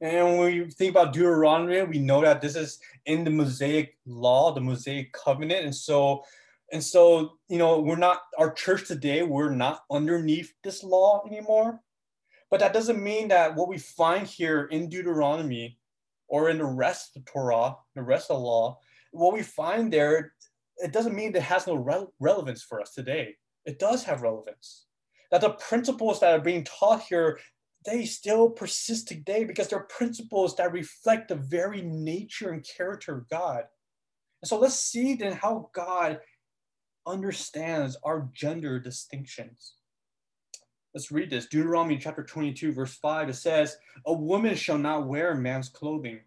And 0.00 0.38
when 0.38 0.38
we 0.38 0.70
think 0.70 0.92
about 0.92 1.12
Deuteronomy, 1.12 1.82
we 1.82 1.98
know 1.98 2.20
that 2.20 2.40
this 2.40 2.54
is 2.54 2.78
in 3.04 3.24
the 3.24 3.30
Mosaic 3.30 3.96
law, 4.06 4.52
the 4.52 4.60
Mosaic 4.60 5.12
covenant. 5.12 5.64
And 5.64 5.74
so, 5.74 6.22
and 6.70 6.84
so, 6.84 7.38
you 7.48 7.58
know, 7.58 7.80
we're 7.80 7.96
not, 7.96 8.20
our 8.38 8.52
church 8.52 8.86
today, 8.86 9.24
we're 9.24 9.50
not 9.50 9.80
underneath 9.90 10.52
this 10.62 10.84
law 10.84 11.24
anymore. 11.26 11.80
But 12.50 12.60
that 12.60 12.72
doesn't 12.72 13.02
mean 13.02 13.28
that 13.28 13.54
what 13.54 13.68
we 13.68 13.78
find 13.78 14.26
here 14.26 14.64
in 14.66 14.88
Deuteronomy 14.88 15.78
or 16.28 16.50
in 16.50 16.58
the 16.58 16.64
rest 16.64 17.16
of 17.16 17.24
the 17.24 17.30
Torah, 17.30 17.76
the 17.94 18.02
rest 18.02 18.30
of 18.30 18.36
the 18.36 18.42
law, 18.42 18.78
what 19.12 19.34
we 19.34 19.42
find 19.42 19.92
there 19.92 20.32
it 20.78 20.92
doesn't 20.92 21.14
mean 21.14 21.34
it 21.34 21.42
has 21.42 21.66
no 21.66 21.74
re- 21.74 22.06
relevance 22.20 22.62
for 22.62 22.80
us 22.80 22.92
today. 22.92 23.36
It 23.64 23.78
does 23.78 24.04
have 24.04 24.22
relevance. 24.22 24.86
That 25.30 25.40
the 25.40 25.50
principles 25.50 26.20
that 26.20 26.32
are 26.32 26.42
being 26.42 26.64
taught 26.64 27.02
here, 27.02 27.38
they 27.84 28.04
still 28.04 28.50
persist 28.50 29.08
today 29.08 29.44
because 29.44 29.68
they're 29.68 29.80
principles 29.80 30.54
that 30.56 30.72
reflect 30.72 31.28
the 31.28 31.36
very 31.36 31.82
nature 31.82 32.50
and 32.50 32.64
character 32.64 33.16
of 33.16 33.28
God. 33.28 33.64
And 34.42 34.48
so 34.48 34.58
let's 34.58 34.74
see 34.78 35.14
then 35.14 35.32
how 35.32 35.70
God 35.72 36.20
understands 37.06 37.96
our 38.04 38.28
gender 38.32 38.78
distinctions. 38.78 39.74
Let's 40.96 41.12
read 41.12 41.28
this. 41.28 41.44
Deuteronomy 41.44 41.98
chapter 41.98 42.24
22, 42.24 42.72
verse 42.72 42.94
5. 42.94 43.28
It 43.28 43.34
says, 43.34 43.76
A 44.06 44.12
woman 44.14 44.54
shall 44.54 44.78
not 44.78 45.06
wear 45.06 45.34
man's 45.34 45.68
clothing, 45.68 46.20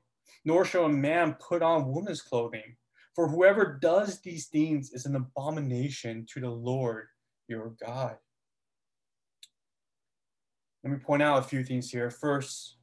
nor 0.45 0.63
shall 0.63 0.85
a 0.85 0.89
man 0.89 1.35
put 1.39 1.63
on 1.63 1.91
woman's 1.91 2.21
clothing 2.21 2.75
for 3.15 3.27
whoever 3.27 3.79
does 3.81 4.21
these 4.21 4.45
things 4.45 4.91
is 4.91 5.05
an 5.05 5.15
abomination 5.15 6.25
to 6.31 6.39
the 6.39 6.49
Lord 6.49 7.07
your 7.47 7.73
God. 7.83 8.15
Let 10.83 10.93
me 10.93 10.99
point 10.99 11.23
out 11.23 11.39
a 11.39 11.41
few 11.41 11.63
things 11.63 11.89
here. 11.89 12.09
First, 12.11 12.77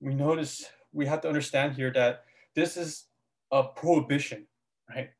we 0.00 0.14
notice 0.14 0.66
we 0.92 1.06
have 1.06 1.20
to 1.20 1.28
understand 1.28 1.76
here 1.76 1.92
that 1.92 2.24
this 2.54 2.76
is 2.76 3.06
a 3.52 3.62
prohibition, 3.62 4.46
right? 4.90 5.10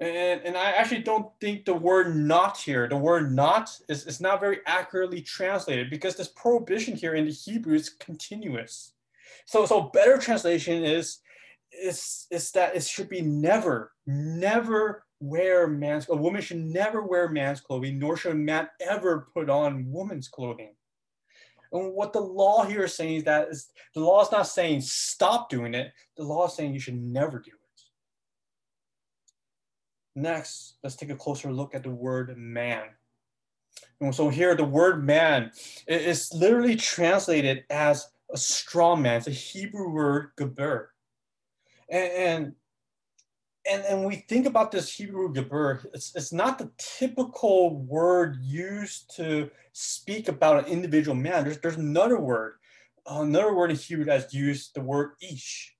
And, 0.00 0.40
and 0.44 0.56
I 0.56 0.72
actually 0.72 1.02
don't 1.02 1.28
think 1.40 1.64
the 1.64 1.74
word 1.74 2.16
not 2.16 2.56
here, 2.56 2.88
the 2.88 2.96
word 2.96 3.32
not 3.32 3.70
is, 3.88 4.06
is 4.06 4.20
not 4.20 4.40
very 4.40 4.58
accurately 4.66 5.20
translated 5.20 5.90
because 5.90 6.16
this 6.16 6.28
prohibition 6.28 6.96
here 6.96 7.14
in 7.14 7.26
the 7.26 7.32
Hebrew 7.32 7.74
is 7.74 7.90
continuous. 7.90 8.92
So, 9.46 9.66
so 9.66 9.82
better 9.82 10.18
translation 10.18 10.84
is 10.84 11.18
is 11.72 12.26
is 12.30 12.52
that 12.52 12.76
it 12.76 12.84
should 12.84 13.08
be 13.08 13.22
never, 13.22 13.92
never 14.06 15.04
wear 15.20 15.68
man's 15.68 16.08
a 16.08 16.16
woman 16.16 16.42
should 16.42 16.58
never 16.58 17.02
wear 17.02 17.28
man's 17.28 17.60
clothing, 17.60 17.98
nor 17.98 18.16
should 18.16 18.32
a 18.32 18.34
man 18.34 18.68
ever 18.80 19.28
put 19.32 19.48
on 19.48 19.90
woman's 19.90 20.28
clothing. 20.28 20.74
And 21.72 21.94
what 21.94 22.12
the 22.12 22.20
law 22.20 22.64
here 22.64 22.84
is 22.84 22.94
saying 22.94 23.16
is 23.16 23.24
that 23.24 23.48
is 23.48 23.70
the 23.94 24.00
law 24.00 24.22
is 24.22 24.32
not 24.32 24.46
saying 24.46 24.82
stop 24.82 25.48
doing 25.48 25.74
it. 25.74 25.92
The 26.16 26.24
law 26.24 26.46
is 26.46 26.54
saying 26.54 26.74
you 26.74 26.80
should 26.80 27.00
never 27.00 27.38
do 27.38 27.50
it. 27.50 27.61
Next, 30.14 30.74
let's 30.82 30.96
take 30.96 31.10
a 31.10 31.16
closer 31.16 31.52
look 31.52 31.74
at 31.74 31.82
the 31.82 31.90
word 31.90 32.36
man. 32.36 32.84
And 34.00 34.14
so 34.14 34.28
here, 34.28 34.54
the 34.54 34.64
word 34.64 35.04
man 35.04 35.52
is 35.86 36.32
literally 36.34 36.76
translated 36.76 37.64
as 37.70 38.08
a 38.32 38.36
strong 38.36 39.02
man. 39.02 39.18
It's 39.18 39.26
a 39.28 39.30
Hebrew 39.30 39.90
word, 39.90 40.30
geber. 40.36 40.92
And, 41.88 42.12
and 42.12 42.52
and, 43.70 43.84
and 43.84 44.04
we 44.04 44.16
think 44.16 44.46
about 44.46 44.72
this 44.72 44.92
Hebrew 44.92 45.32
geber, 45.32 45.82
it's, 45.94 46.14
it's 46.16 46.32
not 46.32 46.58
the 46.58 46.70
typical 46.78 47.76
word 47.76 48.38
used 48.40 49.14
to 49.16 49.50
speak 49.72 50.28
about 50.28 50.64
an 50.64 50.72
individual 50.72 51.16
man. 51.16 51.44
There's, 51.44 51.58
there's 51.58 51.76
another 51.76 52.18
word, 52.18 52.54
another 53.06 53.54
word 53.54 53.70
in 53.70 53.76
Hebrew 53.76 54.04
that's 54.04 54.34
used, 54.34 54.74
the 54.74 54.80
word 54.80 55.12
ish. 55.20 55.74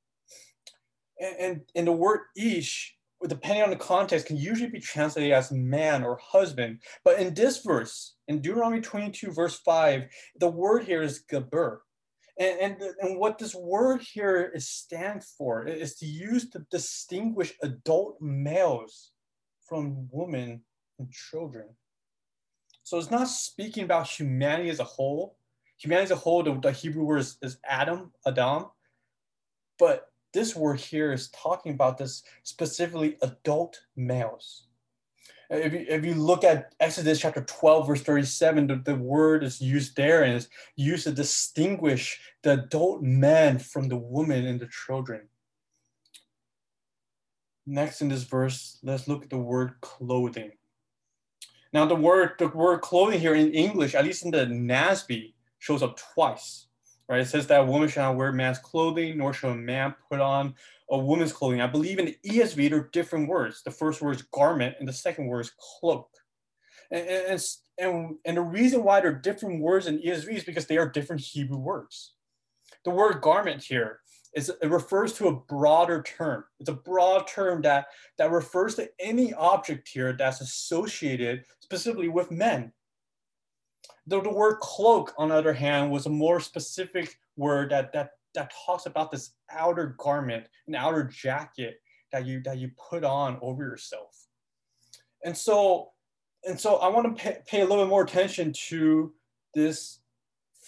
And, 1.21 1.37
and, 1.39 1.61
and 1.75 1.87
the 1.89 1.93
word 1.93 2.21
ish, 2.37 2.97
depending 3.29 3.63
on 3.63 3.71
the 3.71 3.77
context, 3.77 4.27
can 4.27 4.37
usually 4.37 4.71
be 4.71 4.81
translated 4.81 5.33
as 5.33 5.53
man 5.53 6.05
or 6.05 6.19
husband. 6.23 6.81
But 7.05 7.21
in 7.21 7.35
this 7.35 7.63
verse, 7.63 8.15
in 8.29 8.41
Deuteronomy 8.41 8.81
22, 8.81 9.33
verse 9.33 9.59
5, 9.61 10.07
the 10.39 10.49
word 10.49 10.85
here 10.85 11.03
is 11.03 11.25
geber. 11.31 11.83
And, 12.39 12.59
and, 12.61 12.83
and 13.01 13.19
what 13.19 13.39
this 13.39 13.55
word 13.55 14.01
here 14.01 14.51
is 14.55 14.69
stand 14.69 15.23
for 15.23 15.67
is 15.67 15.97
to 15.97 16.07
use 16.07 16.51
to 16.51 16.67
distinguish 16.71 17.53
adult 17.63 18.21
males 18.21 19.13
from 19.69 20.09
women 20.11 20.63
and 20.99 21.13
children. 21.13 21.69
So 22.85 22.99
it's 22.99 23.11
not 23.11 23.29
speaking 23.29 23.85
about 23.85 24.09
humanity 24.09 24.71
as 24.71 24.81
a 24.81 24.85
whole. 24.85 25.37
Humanity 25.79 26.05
as 26.05 26.11
a 26.11 26.17
whole, 26.17 26.43
the, 26.43 26.59
the 26.59 26.73
Hebrew 26.73 27.05
word 27.05 27.19
is, 27.19 27.39
is 27.43 27.59
Adam, 27.65 28.13
Adam. 28.27 28.67
But 29.79 30.12
this 30.33 30.57
word 30.57 30.81
here 30.81 31.13
is 31.13 31.29
talking 31.31 31.73
about 31.73 31.99
this 31.99 32.23
specifically 32.43 33.17
adult 33.23 33.81
males 33.97 34.65
if 35.53 35.73
you, 35.73 35.85
if 35.89 36.05
you 36.05 36.15
look 36.15 36.45
at 36.45 36.75
Exodus 36.81 37.21
chapter 37.21 37.43
12, 37.43 37.87
verse 37.87 38.03
37, 38.03 38.67
the, 38.67 38.77
the 38.77 38.95
word 38.95 39.45
is 39.45 39.61
used 39.61 39.97
there 39.97 40.23
and 40.23 40.35
is 40.35 40.49
used 40.77 41.05
to 41.05 41.13
distinguish 41.13 42.21
the 42.43 42.55
adult 42.55 43.03
man 43.03 43.59
from 43.59 43.89
the 43.89 43.97
woman 43.97 44.47
and 44.47 44.59
the 44.59 44.69
children. 44.69 45.29
Next 47.67 48.01
in 48.01 48.09
this 48.09 48.23
verse, 48.23 48.79
let's 48.83 49.07
look 49.07 49.25
at 49.25 49.31
the 49.31 49.39
word 49.39 49.75
clothing. 49.83 50.53
Now 51.73 51.87
the 51.87 51.95
word 51.95 52.33
the 52.39 52.49
word 52.49 52.81
clothing 52.81 53.21
here 53.21 53.35
in 53.35 53.53
English, 53.53 53.95
at 53.95 54.05
least 54.05 54.25
in 54.25 54.31
the 54.31 54.47
NASB, 54.47 55.35
shows 55.59 55.83
up 55.83 55.99
twice. 56.15 56.67
Right? 57.09 57.21
It 57.21 57.27
says 57.27 57.47
that 57.49 57.67
woman 57.67 57.89
shall 57.89 58.11
not 58.11 58.17
wear 58.17 58.33
man's 58.33 58.59
clothing, 58.59 59.19
nor 59.19 59.33
shall 59.33 59.51
a 59.51 59.57
man 59.57 59.95
put 60.09 60.21
on 60.21 60.55
a 60.91 60.99
woman's 60.99 61.33
clothing. 61.33 61.61
I 61.61 61.67
believe 61.67 61.99
in 61.99 62.07
the 62.07 62.19
ESV, 62.25 62.71
there 62.71 62.81
are 62.81 62.91
different 62.93 63.29
words. 63.29 63.63
The 63.63 63.71
first 63.71 64.01
word 64.01 64.17
is 64.17 64.23
garment, 64.23 64.77
and 64.79 64.89
the 64.89 64.93
second 64.93 65.27
word 65.27 65.41
is 65.41 65.53
cloak. 65.59 66.09
And, 66.91 67.07
and, 67.09 67.45
and, 67.79 68.17
and 68.25 68.37
the 68.37 68.43
reason 68.43 68.85
why 68.85 69.01
there 69.01 69.11
are 69.11 69.15
different 69.15 69.61
words 69.61 69.87
in 69.87 69.99
ESV 69.99 70.29
is 70.29 70.45
because 70.45 70.67
they 70.67 70.79
are 70.79 70.89
different 70.89 71.23
Hebrew 71.23 71.59
words. 71.59 72.15
The 72.85 72.91
word 72.91 73.21
garment 73.21 73.63
here 73.63 74.01
is 74.35 74.49
it 74.49 74.71
refers 74.71 75.13
to 75.15 75.29
a 75.29 75.37
broader 75.37 76.03
term. 76.03 76.45
It's 76.59 76.69
a 76.69 76.75
broad 76.75 77.27
term 77.27 77.63
that, 77.63 77.87
that 78.19 78.31
refers 78.31 78.75
to 78.77 78.91
any 78.99 79.33
object 79.35 79.89
here 79.89 80.13
that's 80.13 80.41
associated 80.41 81.45
specifically 81.61 82.09
with 82.09 82.31
men. 82.31 82.73
The, 84.13 84.21
the 84.21 84.31
word 84.31 84.61
cloak, 84.61 85.15
on 85.17 85.31
the 85.31 85.35
other 85.35 85.55
hand, 85.55 85.91
was 85.91 86.05
a 86.05 86.11
more 86.11 86.39
specific 86.39 87.17
word 87.39 87.71
that, 87.71 87.95
that 87.95 88.11
that 88.35 88.53
talks 88.67 88.85
about 88.85 89.11
this 89.11 89.31
outer 89.51 89.95
garment, 89.99 90.45
an 90.69 90.75
outer 90.75 91.05
jacket 91.05 91.81
that 92.13 92.27
you 92.27 92.43
that 92.43 92.59
you 92.59 92.71
put 92.91 93.05
on 93.05 93.39
over 93.41 93.65
yourself. 93.65 94.27
And 95.25 95.35
so, 95.35 95.93
and 96.45 96.61
so 96.61 96.77
I 96.77 96.89
want 96.89 97.17
to 97.17 97.23
pay, 97.23 97.39
pay 97.47 97.61
a 97.63 97.65
little 97.65 97.85
bit 97.85 97.89
more 97.89 98.03
attention 98.03 98.53
to 98.69 99.15
this 99.55 100.01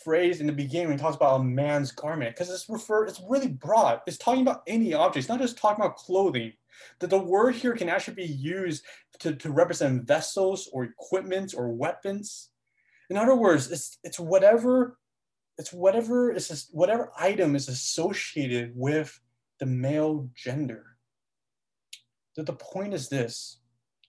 phrase 0.03 0.41
in 0.41 0.47
the 0.47 0.53
beginning 0.53 0.89
when 0.89 0.97
it 0.99 1.03
talks 1.03 1.17
about 1.17 1.43
a 1.43 1.45
man's 1.45 1.93
garment, 1.93 2.35
because 2.35 2.49
it's 2.49 2.71
refer 2.71 3.05
it's 3.05 3.21
really 3.29 3.49
broad. 3.49 4.01
It's 4.07 4.17
talking 4.17 4.41
about 4.41 4.63
any 4.67 4.95
object. 4.95 5.19
It's 5.19 5.29
not 5.29 5.41
just 5.41 5.59
talking 5.59 5.85
about 5.85 5.97
clothing. 5.97 6.55
That 7.01 7.11
the 7.11 7.19
word 7.19 7.57
here 7.57 7.77
can 7.77 7.91
actually 7.91 8.15
be 8.15 8.25
used 8.25 8.85
to, 9.19 9.35
to 9.37 9.51
represent 9.51 10.05
vessels 10.05 10.71
or 10.73 10.85
equipment 10.85 11.53
or 11.55 11.69
weapons. 11.75 12.49
In 13.11 13.17
other 13.17 13.35
words, 13.35 13.71
it's, 13.71 13.99
it's 14.03 14.19
whatever 14.19 14.99
it's 15.59 15.73
whatever 15.73 16.33
is 16.33 16.69
whatever 16.73 17.13
item 17.19 17.55
is 17.55 17.69
associated 17.69 18.73
with 18.75 19.21
the 19.61 19.67
male 19.67 20.29
gender. 20.35 20.97
That 22.37 22.47
the 22.47 22.55
point 22.55 22.95
is 22.95 23.09
this 23.09 23.59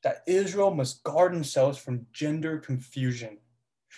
that 0.03 0.23
Israel 0.27 0.73
must 0.73 1.03
guard 1.03 1.34
themselves 1.34 1.77
from 1.77 2.05
gender 2.13 2.60
confusion. 2.60 3.38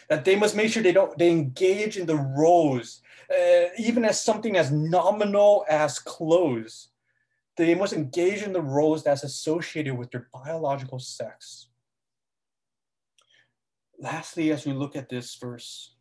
That 0.10 0.24
they 0.26 0.36
must 0.36 0.56
make 0.56 0.72
sure 0.72 0.84
they 0.84 0.94
don't 0.94 1.18
they 1.18 1.32
engage 1.32 1.98
in 1.98 2.06
the 2.06 2.16
roles, 2.18 3.02
uh, 3.32 3.68
even 3.78 4.06
as 4.06 4.22
something 4.22 4.58
as 4.58 4.72
nominal 4.72 5.66
as 5.70 6.00
clothes. 6.00 6.90
They 7.56 7.74
must 7.74 7.94
engage 7.94 8.44
in 8.44 8.54
the 8.54 8.62
roles 8.62 9.04
that's 9.04 9.24
associated 9.24 9.98
with 9.98 10.12
their 10.12 10.30
biological 10.32 11.00
sex. 11.00 11.67
Lastly, 14.00 14.52
as 14.52 14.66
we 14.66 14.74
look 14.74 14.96
at 14.96 15.10
this 15.10 15.36
verse, 15.36 15.96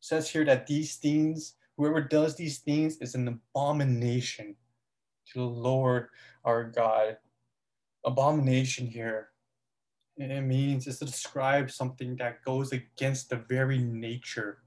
says 0.00 0.30
here 0.30 0.44
that 0.46 0.66
these 0.66 0.96
things, 0.96 1.54
whoever 1.76 2.00
does 2.00 2.36
these 2.36 2.58
things 2.58 2.96
is 2.98 3.14
an 3.14 3.28
abomination 3.28 4.56
to 5.32 5.38
the 5.38 5.44
Lord 5.44 6.08
our 6.44 6.64
God. 6.64 7.18
Abomination 8.04 8.86
here. 8.86 9.28
It 10.16 10.42
means 10.42 10.86
is 10.86 10.98
to 10.98 11.04
describe 11.04 11.70
something 11.70 12.16
that 12.16 12.44
goes 12.44 12.72
against 12.72 13.30
the 13.30 13.36
very 13.36 13.78
nature 13.78 14.58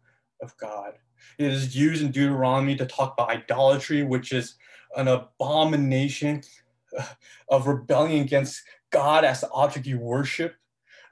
of 0.42 0.56
God. 0.58 0.94
It 1.38 1.52
is 1.52 1.76
used 1.76 2.04
in 2.04 2.12
Deuteronomy 2.12 2.76
to 2.76 2.86
talk 2.86 3.14
about 3.14 3.30
idolatry, 3.30 4.04
which 4.04 4.32
is 4.32 4.56
an 4.96 5.08
abomination 5.08 6.42
of 7.50 7.68
rebellion 7.68 8.24
against 8.24 8.64
God 8.92 9.26
as 9.26 9.42
the 9.42 9.50
object 9.52 9.86
you 9.86 10.00
worship 10.00 10.56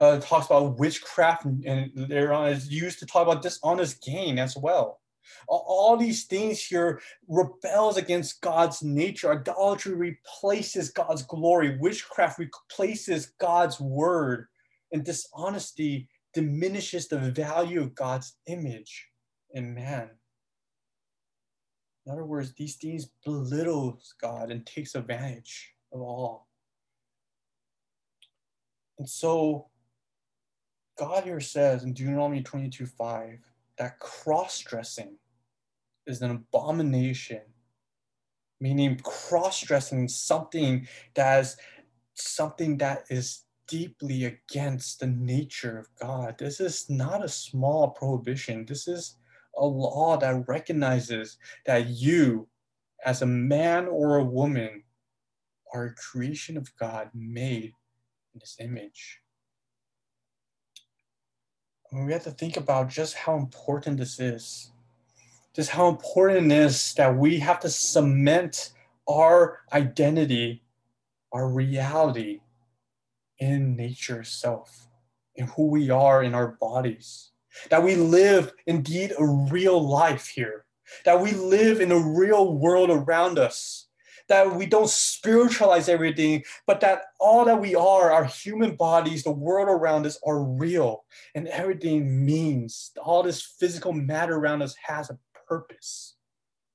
uh, 0.00 0.18
talks 0.20 0.46
about 0.46 0.78
witchcraft 0.78 1.44
and, 1.44 1.64
and 1.64 2.08
there 2.08 2.32
is 2.48 2.68
used 2.70 2.98
to 3.00 3.06
talk 3.06 3.26
about 3.26 3.42
dishonest 3.42 4.02
gain 4.02 4.38
as 4.38 4.56
well. 4.56 5.00
All 5.48 5.96
these 5.96 6.24
things 6.24 6.62
here 6.62 7.00
rebels 7.28 7.96
against 7.96 8.40
God's 8.40 8.82
nature. 8.82 9.32
Idolatry 9.32 9.94
replaces 9.94 10.90
God's 10.90 11.22
glory. 11.22 11.78
Witchcraft 11.78 12.38
replaces 12.38 13.32
God's 13.38 13.80
word. 13.80 14.46
And 14.92 15.04
dishonesty 15.04 16.08
diminishes 16.34 17.08
the 17.08 17.18
value 17.18 17.80
of 17.80 17.94
God's 17.94 18.36
image 18.46 19.08
in 19.52 19.74
man. 19.74 20.10
In 22.06 22.12
other 22.12 22.24
words, 22.24 22.52
these 22.52 22.76
things 22.76 23.08
belittles 23.24 24.14
God 24.20 24.50
and 24.50 24.66
takes 24.66 24.94
advantage 24.94 25.72
of 25.92 26.00
all. 26.00 26.48
And 28.98 29.08
so 29.08 29.68
God 30.96 31.24
here 31.24 31.40
says 31.40 31.82
in 31.82 31.92
Deuteronomy 31.92 32.42
22 32.42 32.86
5 32.86 33.38
that 33.78 33.98
cross 33.98 34.60
dressing 34.60 35.16
is 36.06 36.22
an 36.22 36.30
abomination, 36.30 37.40
meaning 38.60 38.98
cross 39.02 39.60
dressing 39.60 40.06
something 40.06 40.86
that 41.14 41.40
is 41.40 41.56
something 42.14 42.78
that 42.78 43.04
is 43.10 43.42
deeply 43.66 44.24
against 44.24 45.00
the 45.00 45.06
nature 45.06 45.78
of 45.78 45.88
God. 45.98 46.36
This 46.38 46.60
is 46.60 46.88
not 46.88 47.24
a 47.24 47.28
small 47.28 47.88
prohibition. 47.88 48.64
This 48.66 48.86
is 48.86 49.16
a 49.56 49.64
law 49.64 50.16
that 50.18 50.46
recognizes 50.46 51.38
that 51.66 51.88
you, 51.88 52.46
as 53.04 53.22
a 53.22 53.26
man 53.26 53.86
or 53.86 54.16
a 54.16 54.24
woman, 54.24 54.84
are 55.72 55.86
a 55.86 55.94
creation 55.94 56.56
of 56.56 56.76
God 56.76 57.10
made 57.14 57.72
in 58.34 58.40
his 58.40 58.56
image 58.60 59.20
we 62.02 62.12
have 62.12 62.24
to 62.24 62.32
think 62.32 62.56
about 62.56 62.88
just 62.88 63.14
how 63.14 63.36
important 63.36 63.98
this 63.98 64.18
is. 64.18 64.72
Just 65.54 65.70
how 65.70 65.88
important 65.88 66.50
it 66.50 66.56
is 66.56 66.94
that 66.94 67.16
we 67.16 67.38
have 67.38 67.60
to 67.60 67.68
cement 67.70 68.70
our 69.08 69.60
identity, 69.72 70.64
our 71.32 71.48
reality 71.48 72.40
in 73.38 73.76
nature 73.76 74.20
itself, 74.20 74.88
in 75.36 75.46
who 75.46 75.66
we 75.68 75.90
are 75.90 76.24
in 76.24 76.34
our 76.34 76.48
bodies. 76.60 77.30
That 77.70 77.84
we 77.84 77.94
live 77.94 78.52
indeed 78.66 79.12
a 79.16 79.24
real 79.24 79.80
life 79.80 80.26
here, 80.26 80.64
that 81.04 81.20
we 81.20 81.30
live 81.30 81.80
in 81.80 81.92
a 81.92 81.98
real 81.98 82.52
world 82.54 82.90
around 82.90 83.38
us, 83.38 83.83
that 84.28 84.54
we 84.54 84.66
don't 84.66 84.88
spiritualize 84.88 85.88
everything, 85.88 86.42
but 86.66 86.80
that 86.80 87.02
all 87.20 87.44
that 87.44 87.60
we 87.60 87.74
are, 87.74 88.10
our 88.10 88.24
human 88.24 88.74
bodies, 88.76 89.22
the 89.22 89.30
world 89.30 89.68
around 89.68 90.06
us 90.06 90.18
are 90.26 90.42
real 90.42 91.04
and 91.34 91.46
everything 91.48 92.24
means. 92.24 92.90
All 93.02 93.22
this 93.22 93.42
physical 93.42 93.92
matter 93.92 94.36
around 94.36 94.62
us 94.62 94.74
has 94.82 95.10
a 95.10 95.18
purpose. 95.46 96.16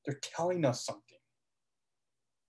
They're 0.05 0.19
telling 0.21 0.63
us 0.63 0.85
something. 0.85 1.03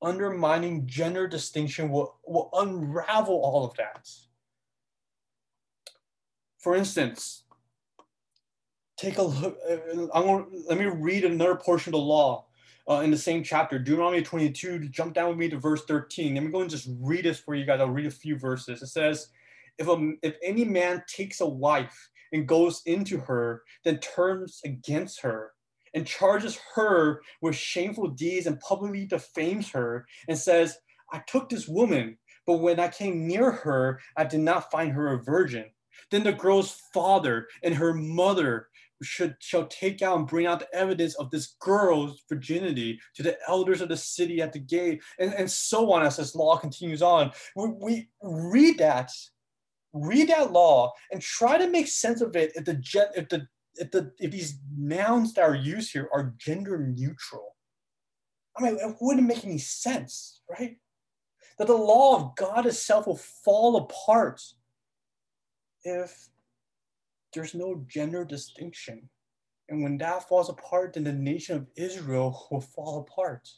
undermining 0.03 0.87
gender 0.87 1.27
distinction 1.29 1.91
will, 1.91 2.19
will 2.27 2.51
unravel 2.55 3.35
all 3.35 3.65
of 3.65 3.77
that. 3.77 4.09
For 6.59 6.75
instance, 6.75 7.45
take 8.97 9.19
a 9.19 9.23
look. 9.23 9.59
Uh, 9.69 10.09
I'm 10.15 10.27
gonna, 10.27 10.45
let 10.69 10.79
me 10.79 10.87
read 10.87 11.25
another 11.25 11.57
portion 11.57 11.91
of 11.91 12.01
the 12.01 12.07
law 12.07 12.47
uh, 12.89 13.01
in 13.01 13.11
the 13.11 13.17
same 13.17 13.43
chapter, 13.43 13.79
Deuteronomy 13.79 14.23
22. 14.23 14.89
Jump 14.89 15.15
down 15.15 15.29
with 15.29 15.39
me 15.39 15.49
to 15.49 15.59
verse 15.59 15.85
13. 15.85 16.35
Let 16.35 16.45
me 16.45 16.51
go 16.51 16.61
and 16.61 16.71
just 16.71 16.89
read 17.01 17.25
this 17.25 17.39
for 17.39 17.55
you 17.55 17.65
guys. 17.65 17.81
I'll 17.81 17.89
read 17.89 18.07
a 18.07 18.11
few 18.11 18.39
verses. 18.39 18.83
It 18.83 18.89
says, 18.89 19.29
if, 19.79 19.89
a, 19.89 20.13
if 20.23 20.37
any 20.43 20.65
man 20.65 21.03
takes 21.09 21.41
a 21.41 21.47
wife 21.47 22.11
and 22.33 22.47
goes 22.47 22.83
into 22.87 23.19
her, 23.19 23.63
then 23.85 23.99
turns 23.99 24.61
against 24.65 25.21
her 25.23 25.53
and 25.95 26.07
charges 26.07 26.59
her 26.75 27.23
with 27.43 27.57
shameful 27.57 28.09
deeds 28.09 28.47
and 28.47 28.61
publicly 28.61 29.07
defames 29.07 29.71
her 29.71 30.07
and 30.29 30.39
says, 30.39 30.79
I 31.13 31.23
took 31.27 31.49
this 31.49 31.67
woman, 31.67 32.19
but 32.47 32.59
when 32.59 32.79
I 32.79 32.89
came 32.89 33.27
near 33.27 33.51
her, 33.51 34.01
I 34.17 34.25
did 34.25 34.41
not 34.41 34.71
find 34.71 34.93
her 34.93 35.13
a 35.13 35.23
virgin. 35.23 35.67
Then 36.11 36.23
the 36.23 36.33
girl's 36.33 36.83
father 36.93 37.49
and 37.63 37.75
her 37.75 37.95
mother 37.95 38.69
should 39.03 39.37
shall 39.41 39.67
take 39.67 40.03
out 40.03 40.19
and 40.19 40.27
bring 40.27 40.47
out 40.47 40.61
the 40.61 40.75
evidence 40.75 41.15
of 41.17 41.31
this 41.31 41.57
girl's 41.61 42.23
virginity 42.29 43.01
to 43.15 43.23
the 43.23 43.37
elders 43.49 43.81
of 43.81 43.89
the 43.89 43.97
city 43.97 44.43
at 44.43 44.53
the 44.53 44.59
gate, 44.59 45.03
and, 45.19 45.33
and 45.35 45.51
so 45.51 45.93
on 45.93 46.03
as 46.03 46.17
this 46.17 46.35
law 46.35 46.57
continues 46.57 47.03
on. 47.03 47.33
We, 47.57 47.69
we 47.81 48.09
read 48.23 48.79
that, 48.79 49.11
read 49.93 50.29
that 50.29 50.53
law, 50.53 50.93
and 51.11 51.21
try 51.21 51.59
to 51.59 51.69
make 51.69 51.89
sense 51.89 52.21
of 52.21 52.37
it 52.37 52.53
if 52.55 52.65
the 52.65 52.81
if 53.17 53.29
the 53.29 53.47
if 53.77 53.91
the 53.91 54.13
if 54.19 54.31
these 54.31 54.59
nouns 54.77 55.35
that 55.35 55.43
are 55.43 55.55
used 55.55 55.93
here 55.93 56.09
are 56.13 56.35
gender 56.39 56.79
neutral. 56.79 57.57
I 58.57 58.63
mean, 58.63 58.77
it 58.77 58.97
wouldn't 59.01 59.27
make 59.27 59.45
any 59.45 59.59
sense, 59.59 60.43
right? 60.51 60.77
That 61.59 61.69
the 61.69 61.75
law 61.75 62.17
of 62.17 62.37
God 62.37 62.67
itself 62.67 63.07
will 63.07 63.17
fall 63.17 63.77
apart 63.77 64.43
if 65.85 66.30
there's 67.33 67.55
no 67.55 67.85
gender 67.87 68.25
distinction. 68.25 69.09
And 69.69 69.83
when 69.83 69.99
that 69.99 70.29
falls 70.29 70.49
apart, 70.49 70.95
then 70.95 71.05
the 71.05 71.13
nation 71.13 71.57
of 71.57 71.67
Israel 71.77 72.47
will 72.51 72.61
fall 72.61 73.01
apart. 73.01 73.49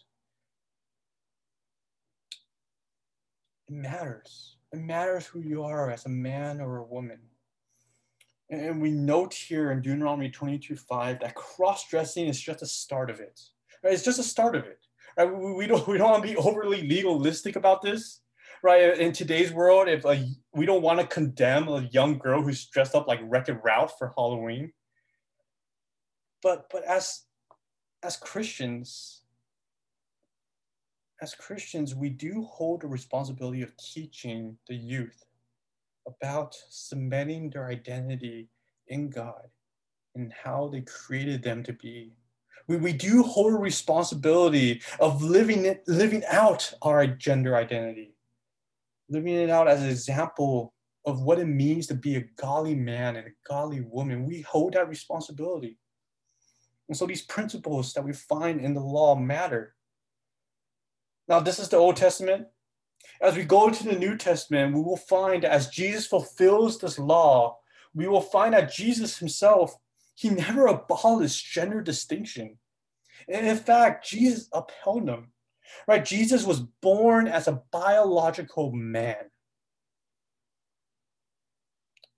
It 3.68 3.74
matters. 3.74 4.56
It 4.72 4.80
matters 4.80 5.26
who 5.26 5.40
you 5.40 5.62
are 5.62 5.90
as 5.90 6.04
a 6.04 6.10
man 6.10 6.60
or 6.60 6.78
a 6.78 6.84
woman. 6.84 7.18
And 8.50 8.82
we 8.82 8.90
note 8.90 9.32
here 9.32 9.70
in 9.70 9.80
Deuteronomy 9.80 10.28
22 10.28 10.76
5 10.76 11.20
that 11.20 11.34
cross 11.34 11.88
dressing 11.88 12.26
is 12.26 12.38
just 12.38 12.60
a 12.60 12.66
start 12.66 13.08
of 13.08 13.20
it. 13.20 13.40
It's 13.82 14.04
just 14.04 14.18
a 14.18 14.22
start 14.22 14.54
of 14.54 14.64
it. 14.64 14.78
We, 15.16 15.66
don't, 15.66 15.86
we 15.86 15.98
don't 15.98 16.10
want 16.10 16.22
to 16.22 16.28
be 16.28 16.36
overly 16.36 16.86
legalistic 16.86 17.56
about 17.56 17.82
this 17.82 18.21
right? 18.62 18.98
In 18.98 19.12
today's 19.12 19.52
world, 19.52 19.88
if 19.88 20.04
a, 20.04 20.24
we 20.54 20.66
don't 20.66 20.82
want 20.82 21.00
to 21.00 21.06
condemn 21.06 21.68
a 21.68 21.88
young 21.92 22.18
girl 22.18 22.42
who's 22.42 22.66
dressed 22.66 22.94
up 22.94 23.08
like 23.08 23.20
Wreck-It 23.24 23.58
Ralph 23.62 23.96
for 23.98 24.12
Halloween, 24.16 24.72
but 26.42 26.68
but 26.70 26.84
as 26.84 27.22
as 28.02 28.16
Christians, 28.16 29.22
as 31.20 31.34
Christians, 31.34 31.94
we 31.94 32.08
do 32.08 32.42
hold 32.50 32.82
the 32.82 32.88
responsibility 32.88 33.62
of 33.62 33.76
teaching 33.76 34.56
the 34.68 34.74
youth 34.74 35.24
about 36.06 36.54
cementing 36.68 37.50
their 37.50 37.68
identity 37.68 38.48
in 38.88 39.08
God 39.08 39.48
and 40.14 40.32
how 40.32 40.68
they 40.68 40.80
created 40.82 41.42
them 41.42 41.62
to 41.62 41.72
be. 41.72 42.12
We, 42.66 42.76
we 42.76 42.92
do 42.92 43.22
hold 43.22 43.54
a 43.54 43.56
responsibility 43.56 44.82
of 45.00 45.22
living 45.22 45.64
it, 45.64 45.84
living 45.86 46.24
out 46.28 46.72
our 46.82 47.06
gender 47.06 47.56
identity 47.56 48.14
living 49.12 49.34
it 49.34 49.50
out 49.50 49.68
as 49.68 49.82
an 49.82 49.90
example 49.90 50.72
of 51.04 51.22
what 51.22 51.38
it 51.38 51.46
means 51.46 51.86
to 51.88 51.94
be 51.94 52.16
a 52.16 52.24
godly 52.36 52.74
man 52.74 53.16
and 53.16 53.26
a 53.26 53.32
godly 53.48 53.80
woman. 53.80 54.24
We 54.24 54.40
hold 54.40 54.74
that 54.74 54.88
responsibility. 54.88 55.78
And 56.88 56.96
so 56.96 57.06
these 57.06 57.22
principles 57.22 57.92
that 57.92 58.04
we 58.04 58.12
find 58.12 58.60
in 58.60 58.74
the 58.74 58.80
law 58.80 59.14
matter. 59.14 59.74
Now, 61.28 61.40
this 61.40 61.58
is 61.58 61.68
the 61.68 61.76
Old 61.76 61.96
Testament. 61.96 62.46
As 63.20 63.36
we 63.36 63.44
go 63.44 63.70
to 63.70 63.84
the 63.84 63.98
New 63.98 64.16
Testament, 64.16 64.74
we 64.74 64.80
will 64.80 64.96
find 64.96 65.42
that 65.42 65.52
as 65.52 65.68
Jesus 65.68 66.06
fulfills 66.06 66.78
this 66.78 66.98
law, 66.98 67.58
we 67.94 68.08
will 68.08 68.20
find 68.20 68.54
that 68.54 68.72
Jesus 68.72 69.18
himself, 69.18 69.76
he 70.14 70.30
never 70.30 70.66
abolished 70.66 71.52
gender 71.52 71.80
distinction. 71.80 72.58
And 73.28 73.46
in 73.46 73.56
fact, 73.56 74.08
Jesus 74.08 74.48
upheld 74.52 75.06
them 75.06 75.31
right? 75.86 76.04
Jesus 76.04 76.44
was 76.44 76.60
born 76.60 77.28
as 77.28 77.48
a 77.48 77.62
biological 77.70 78.72
man. 78.72 79.30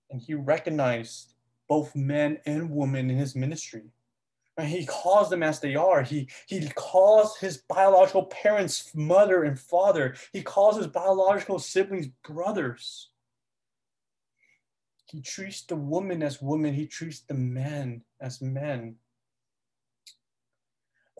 And 0.09 0.21
he 0.21 0.33
recognized 0.33 1.33
both 1.67 1.95
men 1.95 2.39
and 2.45 2.69
women 2.69 3.09
in 3.09 3.17
his 3.17 3.35
ministry. 3.35 3.83
Right? 4.57 4.67
He 4.67 4.85
calls 4.85 5.29
them 5.29 5.43
as 5.43 5.59
they 5.59 5.75
are. 5.75 6.03
He, 6.03 6.29
he 6.47 6.69
calls 6.69 7.37
his 7.37 7.57
biological 7.57 8.25
parents 8.25 8.91
mother 8.95 9.43
and 9.43 9.59
father. 9.59 10.15
He 10.31 10.41
calls 10.41 10.77
his 10.77 10.87
biological 10.87 11.59
siblings 11.59 12.07
brothers. 12.23 13.09
He 15.07 15.21
treats 15.21 15.63
the 15.63 15.75
woman 15.75 16.23
as 16.23 16.41
woman. 16.41 16.73
He 16.73 16.87
treats 16.87 17.21
the 17.21 17.33
men 17.33 18.03
as 18.19 18.41
men. 18.41 18.95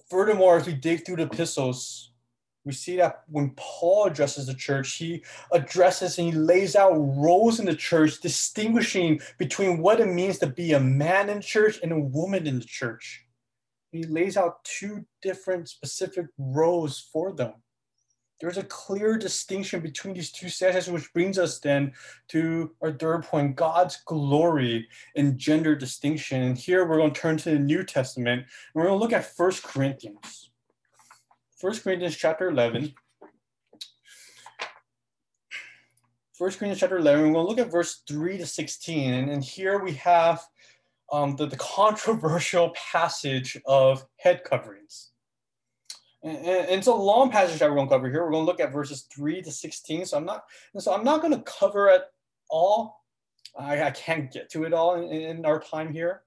Furthermore, 0.10 0.58
as 0.58 0.67
we 0.67 0.74
dig 0.74 1.06
through 1.06 1.17
the 1.17 1.24
epistles, 1.24 2.12
we 2.65 2.71
see 2.71 2.97
that 2.97 3.23
when 3.30 3.51
Paul 3.56 4.06
addresses 4.06 4.47
the 4.47 4.56
church, 4.56 4.95
he 4.95 5.23
addresses 5.51 6.17
and 6.17 6.28
he 6.28 6.34
lays 6.34 6.75
out 6.75 6.93
roles 6.93 7.60
in 7.60 7.67
the 7.67 7.75
church, 7.75 8.19
distinguishing 8.19 9.21
between 9.38 9.78
what 9.78 9.99
it 9.99 10.08
means 10.08 10.39
to 10.39 10.47
be 10.47 10.73
a 10.73 10.80
man 10.80 11.30
in 11.30 11.41
church 11.41 11.80
and 11.84 11.91
a 11.91 11.99
woman 11.99 12.47
in 12.47 12.60
the 12.60 12.65
church. 12.65 13.23
He 13.91 14.04
lays 14.04 14.36
out 14.36 14.63
two 14.63 15.06
different 15.21 15.69
specific 15.69 16.25
roles 16.38 16.99
for 16.99 17.32
them. 17.32 17.54
There's 18.41 18.58
a 18.58 18.63
clear 18.63 19.17
distinction 19.17 19.80
between 19.80 20.15
these 20.15 20.32
two 20.32 20.49
sections, 20.49 20.89
which 20.89 21.13
brings 21.13 21.39
us 21.39 21.60
then 21.60 21.93
to 22.30 22.75
our 22.82 22.91
third 22.91 23.23
point 23.23 23.56
God's 23.56 23.97
glory 24.06 24.89
and 25.15 25.38
gender 25.38 25.75
distinction. 25.75 26.41
And 26.41 26.58
here 26.58 26.86
we're 26.86 26.97
going 26.97 27.13
to 27.13 27.19
turn 27.19 27.38
to 27.38 27.51
the 27.51 27.60
New 27.60 27.84
Testament 27.86 28.41
and 28.41 28.47
we're 28.73 28.88
going 28.88 28.99
to 28.99 29.01
look 29.01 29.13
at 29.13 29.38
First 29.38 29.63
Corinthians. 29.63 30.49
First 31.65 31.84
Corinthians 31.84 32.15
chapter 32.15 32.47
11. 32.47 32.93
First 36.34 36.60
Corinthians 36.60 36.80
chapter 36.80 36.97
11, 36.97 37.23
we're 37.23 37.34
going 37.34 37.43
to 37.43 37.49
look 37.49 37.58
at 37.58 37.71
verse 37.71 38.04
3 38.08 38.38
to 38.38 38.45
16. 38.45 39.12
And, 39.12 39.32
and 39.32 39.43
here 39.43 39.84
we 39.84 39.93
have 39.93 40.43
um, 41.12 41.36
the, 41.38 41.47
the 41.47 41.58
controversial 41.58 42.71
passage 42.91 43.60
of 43.65 44.06
head 44.17 44.43
coverings. 44.43 45.10
And, 46.21 46.38
and, 46.38 46.69
it's 46.69 46.86
a 46.86 46.93
long 46.93 47.32
passage 47.32 47.58
that 47.58 47.67
we're 47.67 47.78
going 47.78 47.88
to 47.88 47.95
cover 47.95 48.12
here. 48.12 48.23
We're 48.23 48.34
going 48.34 48.45
to 48.45 48.51
look 48.51 48.60
at 48.60 48.71
verses 48.71 49.08
3 49.12 49.41
to 49.41 49.49
16. 49.49 50.06
So 50.06 50.17
I'm 50.17 50.25
not, 50.25 50.43
so 50.78 50.93
I'm 50.93 51.04
not 51.04 51.21
going 51.21 51.34
to 51.34 51.51
cover 51.51 51.88
it 51.88 52.04
all. 52.47 53.01
I, 53.58 53.86
I 53.86 53.89
can't 53.89 54.32
get 54.32 54.51
to 54.51 54.65
it 54.65 54.73
all 54.73 55.01
in, 55.01 55.12
in 55.12 55.45
our 55.47 55.60
time 55.60 55.91
here. 55.91 56.21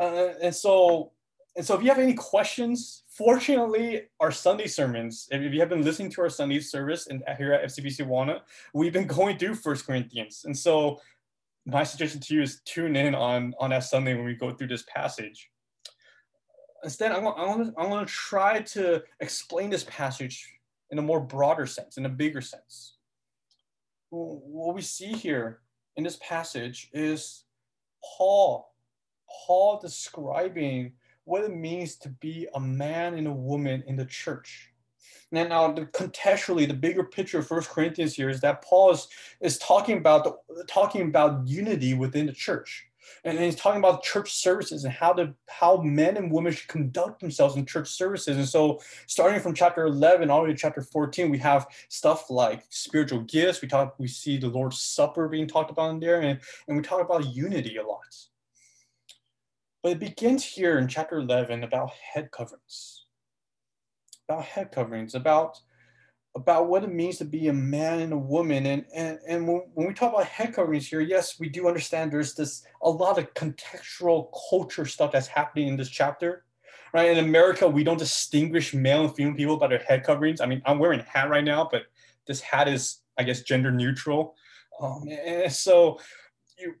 Uh, 0.00 0.34
and 0.40 0.54
so 0.54 1.10
and 1.56 1.66
so 1.66 1.74
if 1.74 1.82
you 1.82 1.88
have 1.88 1.98
any 1.98 2.14
questions, 2.14 3.02
fortunately, 3.08 4.02
our 4.20 4.30
Sunday 4.30 4.66
sermons, 4.66 5.28
if 5.32 5.52
you 5.52 5.60
have 5.60 5.68
been 5.68 5.82
listening 5.82 6.10
to 6.12 6.22
our 6.22 6.28
Sunday 6.28 6.60
service 6.60 7.08
and 7.08 7.22
here 7.38 7.52
at 7.52 7.64
FCBC 7.64 8.06
Walnut, 8.06 8.46
we've 8.72 8.92
been 8.92 9.06
going 9.06 9.36
through 9.36 9.54
First 9.54 9.84
Corinthians. 9.84 10.42
And 10.44 10.56
so 10.56 11.00
my 11.66 11.82
suggestion 11.82 12.20
to 12.20 12.34
you 12.34 12.42
is 12.42 12.60
tune 12.64 12.94
in 12.94 13.14
on, 13.14 13.54
on 13.58 13.70
that 13.70 13.84
Sunday 13.84 14.14
when 14.14 14.24
we 14.24 14.34
go 14.34 14.52
through 14.52 14.68
this 14.68 14.84
passage. 14.94 15.50
Instead, 16.84 17.12
I'm, 17.12 17.26
I'm, 17.26 17.74
I'm 17.76 17.90
going 17.90 18.06
to 18.06 18.12
try 18.12 18.62
to 18.62 19.02
explain 19.18 19.70
this 19.70 19.84
passage 19.84 20.46
in 20.90 20.98
a 20.98 21.02
more 21.02 21.20
broader 21.20 21.66
sense, 21.66 21.98
in 21.98 22.06
a 22.06 22.08
bigger 22.08 22.40
sense. 22.40 22.96
What 24.10 24.74
we 24.74 24.82
see 24.82 25.12
here 25.12 25.60
in 25.96 26.04
this 26.04 26.18
passage 26.22 26.88
is 26.92 27.44
Paul, 28.02 28.72
Paul 29.46 29.78
describing 29.78 30.92
what 31.30 31.44
it 31.44 31.54
means 31.54 31.94
to 31.94 32.08
be 32.08 32.48
a 32.54 32.60
man 32.60 33.14
and 33.14 33.28
a 33.28 33.32
woman 33.32 33.84
in 33.86 33.94
the 33.94 34.04
church. 34.04 34.72
And 35.32 35.48
now, 35.48 35.70
the, 35.70 35.82
contextually, 35.86 36.66
the 36.66 36.74
bigger 36.74 37.04
picture 37.04 37.38
of 37.38 37.46
First 37.46 37.70
Corinthians 37.70 38.14
here 38.14 38.28
is 38.28 38.40
that 38.40 38.62
Paul 38.64 38.90
is, 38.90 39.06
is 39.40 39.56
talking 39.58 39.98
about 39.98 40.24
the, 40.24 40.64
talking 40.64 41.02
about 41.02 41.46
unity 41.46 41.94
within 41.94 42.26
the 42.26 42.32
church, 42.32 42.84
and 43.22 43.38
he's 43.38 43.54
talking 43.54 43.78
about 43.78 44.02
church 44.02 44.32
services 44.34 44.82
and 44.82 44.92
how 44.92 45.12
the 45.12 45.32
how 45.48 45.76
men 45.76 46.16
and 46.16 46.32
women 46.32 46.52
should 46.52 46.66
conduct 46.66 47.20
themselves 47.20 47.54
in 47.54 47.64
church 47.64 47.88
services. 47.88 48.36
And 48.36 48.48
so, 48.48 48.80
starting 49.06 49.40
from 49.40 49.54
chapter 49.54 49.84
11 49.84 50.30
all 50.30 50.40
the 50.40 50.48
way 50.48 50.52
to 50.52 50.58
chapter 50.58 50.82
14, 50.82 51.30
we 51.30 51.38
have 51.38 51.68
stuff 51.88 52.28
like 52.28 52.64
spiritual 52.70 53.20
gifts. 53.20 53.62
We 53.62 53.68
talk, 53.68 53.94
we 53.98 54.08
see 54.08 54.36
the 54.36 54.48
Lord's 54.48 54.82
Supper 54.82 55.28
being 55.28 55.46
talked 55.46 55.70
about 55.70 55.90
in 55.90 56.00
there, 56.00 56.22
and, 56.22 56.40
and 56.66 56.76
we 56.76 56.82
talk 56.82 57.00
about 57.00 57.32
unity 57.32 57.76
a 57.76 57.86
lot. 57.86 58.02
But 59.82 59.92
it 59.92 59.98
begins 59.98 60.44
here 60.44 60.78
in 60.78 60.88
chapter 60.88 61.18
11 61.18 61.64
about 61.64 61.90
head 61.92 62.30
coverings. 62.30 63.06
About 64.28 64.44
head 64.44 64.72
coverings, 64.72 65.14
about 65.14 65.60
about 66.36 66.68
what 66.68 66.84
it 66.84 66.92
means 66.92 67.18
to 67.18 67.24
be 67.24 67.48
a 67.48 67.52
man 67.52 68.00
and 68.00 68.12
a 68.12 68.18
woman. 68.18 68.66
And, 68.66 68.84
and, 68.94 69.18
and 69.26 69.48
when, 69.48 69.62
we 69.74 69.92
talk 69.92 70.12
about 70.12 70.26
head 70.26 70.54
coverings 70.54 70.86
here, 70.86 71.00
yes, 71.00 71.40
we 71.40 71.48
do 71.48 71.66
understand 71.66 72.12
there's 72.12 72.34
this 72.34 72.64
a 72.82 72.88
lot 72.90 73.18
of 73.18 73.34
contextual 73.34 74.30
culture 74.48 74.86
stuff 74.86 75.10
that's 75.10 75.26
happening 75.26 75.68
in 75.68 75.76
this 75.76 75.88
chapter. 75.88 76.44
Right. 76.92 77.10
In 77.10 77.24
America, 77.24 77.68
we 77.68 77.84
don't 77.84 77.98
distinguish 77.98 78.74
male 78.74 79.04
and 79.04 79.14
female 79.14 79.34
people 79.34 79.56
by 79.56 79.68
their 79.68 79.78
head 79.78 80.04
coverings. 80.04 80.40
I 80.40 80.46
mean, 80.46 80.60
I'm 80.66 80.78
wearing 80.78 81.00
a 81.00 81.04
hat 81.04 81.30
right 81.30 81.44
now, 81.44 81.68
but 81.70 81.82
this 82.26 82.40
hat 82.40 82.66
is, 82.66 82.98
I 83.16 83.22
guess, 83.22 83.42
gender 83.42 83.70
neutral. 83.70 84.34
Um, 84.80 85.04
and 85.08 85.52
so 85.52 86.00
you 86.58 86.74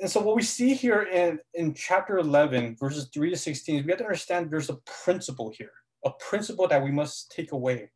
and 0.00 0.10
so 0.10 0.20
what 0.20 0.36
we 0.36 0.42
see 0.42 0.74
here 0.74 1.02
in, 1.02 1.38
in 1.54 1.74
chapter 1.74 2.18
11, 2.18 2.76
verses 2.76 3.08
3 3.12 3.30
to 3.30 3.36
16, 3.36 3.84
we 3.84 3.90
have 3.90 3.98
to 3.98 4.04
understand 4.04 4.50
there's 4.50 4.70
a 4.70 4.78
principle 5.04 5.50
here, 5.50 5.72
a 6.04 6.10
principle 6.10 6.66
that 6.68 6.82
we 6.82 6.90
must 6.90 7.30
take 7.30 7.52
away. 7.52 7.90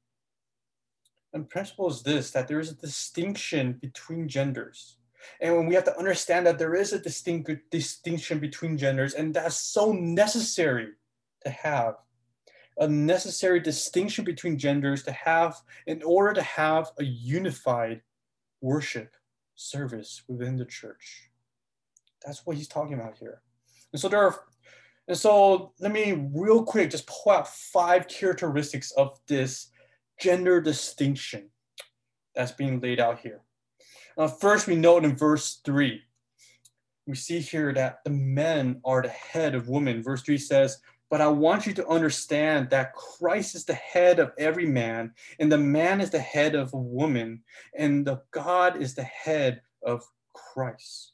And 1.33 1.49
principle 1.49 1.89
is 1.89 2.03
this, 2.03 2.31
that 2.33 2.47
there 2.47 2.61
is 2.61 2.71
a 2.71 2.77
distinction 2.77 3.79
between 3.81 4.29
genders. 4.29 4.99
And 5.41 5.67
we 5.67 5.75
have 5.75 5.85
to 5.85 5.99
understand 5.99 6.47
that 6.47 6.59
there 6.59 6.75
is 6.75 6.93
a 6.93 6.99
distinct 6.99 7.51
distinction 7.71 8.39
between 8.39 8.77
genders, 8.77 9.15
and 9.15 9.33
that's 9.33 9.57
so 9.57 9.93
necessary 9.93 10.89
to 11.45 11.51
have 11.51 11.95
a 12.79 12.89
necessary 12.89 13.61
distinction 13.61 14.25
between 14.25 14.59
genders 14.59 15.03
to 15.05 15.13
have 15.13 15.57
in 15.87 16.03
order 16.03 16.35
to 16.35 16.43
have 16.43 16.91
a 16.99 17.05
unified 17.05 18.03
worship 18.61 19.15
service 19.55 20.23
within 20.29 20.57
the 20.57 20.65
church. 20.65 21.31
That's 22.25 22.47
what 22.47 22.57
he's 22.57 22.69
talking 22.69 22.95
about 22.95 23.17
here. 23.19 23.43
And 23.93 24.01
so 24.01 24.09
there 24.09 24.23
are, 24.23 24.41
and 25.09 25.17
so 25.17 25.73
let 25.81 25.93
me 25.93 26.29
real 26.33 26.63
quick 26.63 26.91
just 26.91 27.07
pull 27.07 27.33
out 27.33 27.49
five 27.49 28.09
characteristics 28.09 28.91
of 28.93 29.19
this 29.29 29.71
gender 30.21 30.61
distinction 30.61 31.51
that's 32.35 32.53
being 32.53 32.81
laid 32.81 33.01
out 33.01 33.21
here. 33.21 33.43
Uh, 34.17 34.29
first, 34.29 34.67
we 34.67 34.77
note 34.77 35.05
in 35.05 35.17
verse 35.17 35.61
three, 35.65 36.03
we 37.07 37.15
see 37.15 37.41
here 37.41 37.73
that 37.75 37.99
the 38.05 38.11
men 38.11 38.81
are 38.85 39.03
the 39.03 39.09
head 39.09 39.55
of 39.55 39.69
women. 39.69 40.03
Verse 40.03 40.23
three 40.23 40.39
says, 40.39 40.79
but 41.11 41.21
I 41.21 41.29
want 41.29 41.67
you 41.67 41.75
to 41.75 41.87
understand 41.87 42.71
that 42.71 42.95
Christ 42.95 43.55
is 43.55 43.65
the 43.65 43.75
head 43.75 44.19
of 44.19 44.33
every 44.39 44.67
man, 44.67 45.13
and 45.39 45.53
the 45.53 45.59
man 45.59 46.01
is 46.01 46.11
the 46.11 46.19
head 46.19 46.55
of 46.55 46.73
a 46.73 46.79
woman, 46.79 47.43
and 47.79 48.07
the 48.07 48.23
God 48.31 48.81
is 48.81 48.95
the 48.95 49.05
head 49.05 49.61
of 49.85 50.03
Christ. 50.33 51.13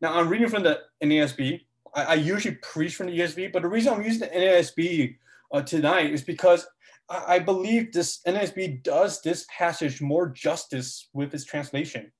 Now, 0.00 0.14
I'm 0.18 0.28
reading 0.28 0.48
from 0.48 0.62
the 0.62 0.80
NASB. 1.02 1.60
I, 1.94 2.04
I 2.04 2.14
usually 2.14 2.56
preach 2.56 2.96
from 2.96 3.06
the 3.06 3.18
ESV, 3.18 3.52
but 3.52 3.62
the 3.62 3.68
reason 3.68 3.92
I'm 3.92 4.02
using 4.02 4.20
the 4.20 4.34
NASB 4.34 5.16
uh, 5.52 5.62
tonight 5.62 6.10
is 6.10 6.22
because 6.22 6.66
I, 7.08 7.34
I 7.34 7.38
believe 7.38 7.92
this 7.92 8.20
NASB 8.26 8.82
does 8.82 9.20
this 9.20 9.46
passage 9.56 10.00
more 10.00 10.28
justice 10.28 11.08
with 11.12 11.34
its 11.34 11.44
translation. 11.44 12.10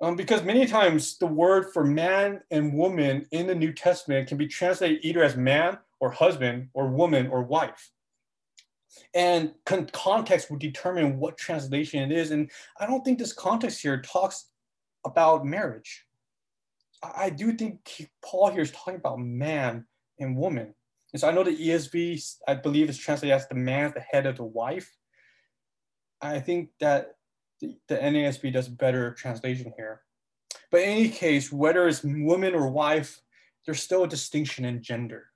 Um, 0.00 0.16
because 0.16 0.42
many 0.42 0.66
times 0.66 1.16
the 1.18 1.28
word 1.28 1.72
for 1.72 1.84
man 1.84 2.40
and 2.50 2.74
woman 2.74 3.24
in 3.30 3.46
the 3.46 3.54
New 3.54 3.72
Testament 3.72 4.28
can 4.28 4.36
be 4.36 4.48
translated 4.48 4.98
either 5.02 5.22
as 5.22 5.36
man 5.36 5.78
or 6.00 6.10
husband 6.10 6.68
or 6.74 6.88
woman 6.88 7.28
or 7.28 7.42
wife. 7.42 7.92
And 9.14 9.52
con- 9.64 9.88
context 9.92 10.50
will 10.50 10.58
determine 10.58 11.18
what 11.18 11.38
translation 11.38 12.10
it 12.10 12.16
is. 12.16 12.32
And 12.32 12.50
I 12.80 12.86
don't 12.86 13.04
think 13.04 13.18
this 13.18 13.32
context 13.32 13.80
here 13.80 14.02
talks 14.02 14.46
about 15.04 15.46
marriage. 15.46 16.04
I 17.02 17.30
do 17.30 17.52
think 17.52 18.10
Paul 18.24 18.50
here 18.50 18.62
is 18.62 18.70
talking 18.70 18.96
about 18.96 19.18
man 19.18 19.86
and 20.18 20.36
woman. 20.36 20.74
And 21.12 21.20
so 21.20 21.28
I 21.28 21.32
know 21.32 21.42
the 21.42 21.56
ESV, 21.56 22.36
I 22.46 22.54
believe, 22.54 22.88
is 22.88 22.96
translated 22.96 23.36
as 23.36 23.48
the 23.48 23.54
man, 23.54 23.92
the 23.94 24.00
head 24.00 24.26
of 24.26 24.36
the 24.36 24.44
wife. 24.44 24.96
I 26.20 26.38
think 26.38 26.70
that 26.80 27.16
the, 27.60 27.76
the 27.88 27.96
NASB 27.96 28.52
does 28.52 28.68
a 28.68 28.72
better 28.72 29.12
translation 29.14 29.72
here. 29.76 30.02
But 30.70 30.82
in 30.82 30.88
any 30.88 31.08
case, 31.08 31.52
whether 31.52 31.86
it's 31.88 32.02
woman 32.02 32.54
or 32.54 32.70
wife, 32.70 33.20
there's 33.66 33.82
still 33.82 34.04
a 34.04 34.08
distinction 34.08 34.64
in 34.64 34.82
gender. 34.82 35.26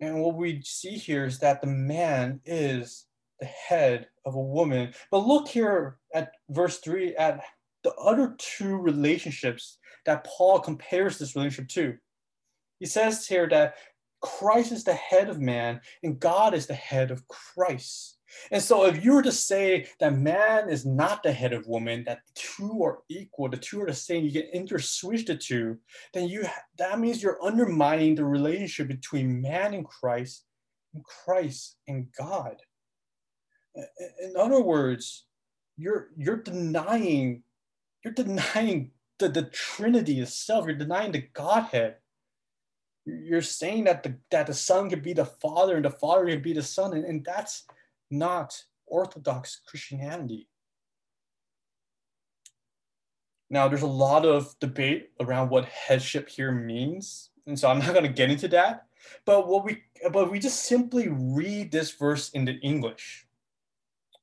And 0.00 0.20
what 0.20 0.36
we 0.36 0.62
see 0.62 0.90
here 0.90 1.24
is 1.24 1.38
that 1.38 1.60
the 1.60 1.66
man 1.66 2.40
is 2.44 3.06
the 3.40 3.46
head 3.46 4.08
of 4.24 4.34
a 4.34 4.40
woman. 4.40 4.92
But 5.10 5.26
look 5.26 5.48
here 5.48 5.98
at 6.14 6.32
verse 6.50 6.78
3 6.78 7.16
at 7.16 7.40
the 7.84 7.94
other 7.94 8.34
two 8.38 8.76
relationships 8.76 9.78
that 10.06 10.24
Paul 10.24 10.60
compares 10.60 11.18
this 11.18 11.36
relationship 11.36 11.68
to. 11.70 11.96
He 12.80 12.86
says 12.86 13.26
here 13.26 13.48
that 13.48 13.74
Christ 14.20 14.72
is 14.72 14.84
the 14.84 14.94
head 14.94 15.28
of 15.28 15.40
man 15.40 15.80
and 16.02 16.18
God 16.18 16.54
is 16.54 16.66
the 16.66 16.74
head 16.74 17.10
of 17.10 17.26
Christ. 17.28 18.18
And 18.50 18.62
so, 18.62 18.84
if 18.84 19.02
you 19.02 19.14
were 19.14 19.22
to 19.22 19.32
say 19.32 19.86
that 20.00 20.14
man 20.14 20.68
is 20.68 20.84
not 20.84 21.22
the 21.22 21.32
head 21.32 21.54
of 21.54 21.66
woman, 21.66 22.04
that 22.04 22.20
the 22.26 22.32
two 22.34 22.82
are 22.82 22.98
equal, 23.08 23.48
the 23.48 23.56
two 23.56 23.80
are 23.80 23.86
the 23.86 23.94
same, 23.94 24.24
you 24.24 24.32
can 24.32 24.50
interswitch 24.54 25.26
the 25.26 25.34
two, 25.36 25.78
then 26.12 26.28
you 26.28 26.44
that 26.78 27.00
means 27.00 27.22
you're 27.22 27.42
undermining 27.42 28.14
the 28.14 28.24
relationship 28.24 28.88
between 28.88 29.40
man 29.40 29.72
and 29.72 29.86
Christ, 29.86 30.44
and 30.94 31.02
Christ 31.04 31.76
and 31.86 32.06
God. 32.18 32.56
In 33.74 34.34
other 34.36 34.60
words, 34.60 35.24
you're 35.78 36.08
you're 36.16 36.42
denying 36.42 37.44
you're 38.04 38.14
denying 38.14 38.92
the, 39.18 39.28
the 39.28 39.44
Trinity 39.44 40.20
itself. 40.20 40.66
You're 40.66 40.76
denying 40.76 41.12
the 41.12 41.28
Godhead. 41.32 41.96
You're 43.04 43.42
saying 43.42 43.84
that 43.84 44.02
the 44.02 44.16
that 44.30 44.46
the 44.46 44.54
Son 44.54 44.90
could 44.90 45.02
be 45.02 45.14
the 45.14 45.24
Father 45.24 45.76
and 45.76 45.84
the 45.84 45.90
Father 45.90 46.26
could 46.26 46.42
be 46.42 46.52
the 46.52 46.62
Son, 46.62 46.92
and, 46.92 47.04
and 47.04 47.24
that's 47.24 47.64
not 48.10 48.64
Orthodox 48.86 49.60
Christianity. 49.66 50.48
Now, 53.50 53.66
there's 53.66 53.82
a 53.82 53.86
lot 53.86 54.26
of 54.26 54.54
debate 54.60 55.10
around 55.20 55.48
what 55.48 55.64
headship 55.64 56.28
here 56.28 56.52
means, 56.52 57.30
and 57.46 57.58
so 57.58 57.70
I'm 57.70 57.78
not 57.78 57.94
going 57.94 58.04
to 58.04 58.12
get 58.12 58.30
into 58.30 58.48
that. 58.48 58.86
But 59.24 59.48
what 59.48 59.64
we 59.64 59.84
but 60.12 60.30
we 60.30 60.38
just 60.38 60.64
simply 60.64 61.08
read 61.08 61.72
this 61.72 61.92
verse 61.92 62.28
in 62.30 62.44
the 62.44 62.58
English 62.60 63.26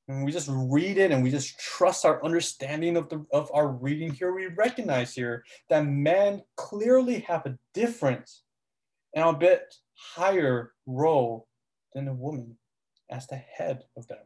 and 0.07 0.23
we 0.23 0.31
just 0.31 0.49
read 0.51 0.97
it 0.97 1.11
and 1.11 1.23
we 1.23 1.31
just 1.31 1.59
trust 1.59 2.05
our 2.05 2.23
understanding 2.23 2.95
of 2.95 3.09
the 3.09 3.25
of 3.31 3.49
our 3.53 3.67
reading 3.67 4.11
here 4.11 4.33
we 4.33 4.47
recognize 4.47 5.13
here 5.13 5.43
that 5.69 5.85
men 5.85 6.43
clearly 6.55 7.19
have 7.21 7.45
a 7.45 7.57
different 7.73 8.29
and 9.15 9.23
a 9.23 9.33
bit 9.33 9.73
higher 9.95 10.73
role 10.85 11.47
than 11.93 12.07
a 12.07 12.13
woman 12.13 12.57
as 13.09 13.25
the 13.27 13.35
head 13.35 13.83
of 13.97 14.07
them. 14.07 14.19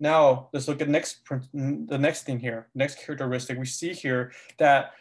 Now 0.00 0.48
let's 0.52 0.68
look 0.68 0.80
at 0.80 0.88
next 0.88 1.20
the 1.52 1.98
next 1.98 2.24
thing 2.24 2.40
here 2.40 2.68
next 2.74 2.98
characteristic. 2.98 3.58
We 3.58 3.66
see 3.66 3.92
here 3.92 4.32
that 4.58 4.92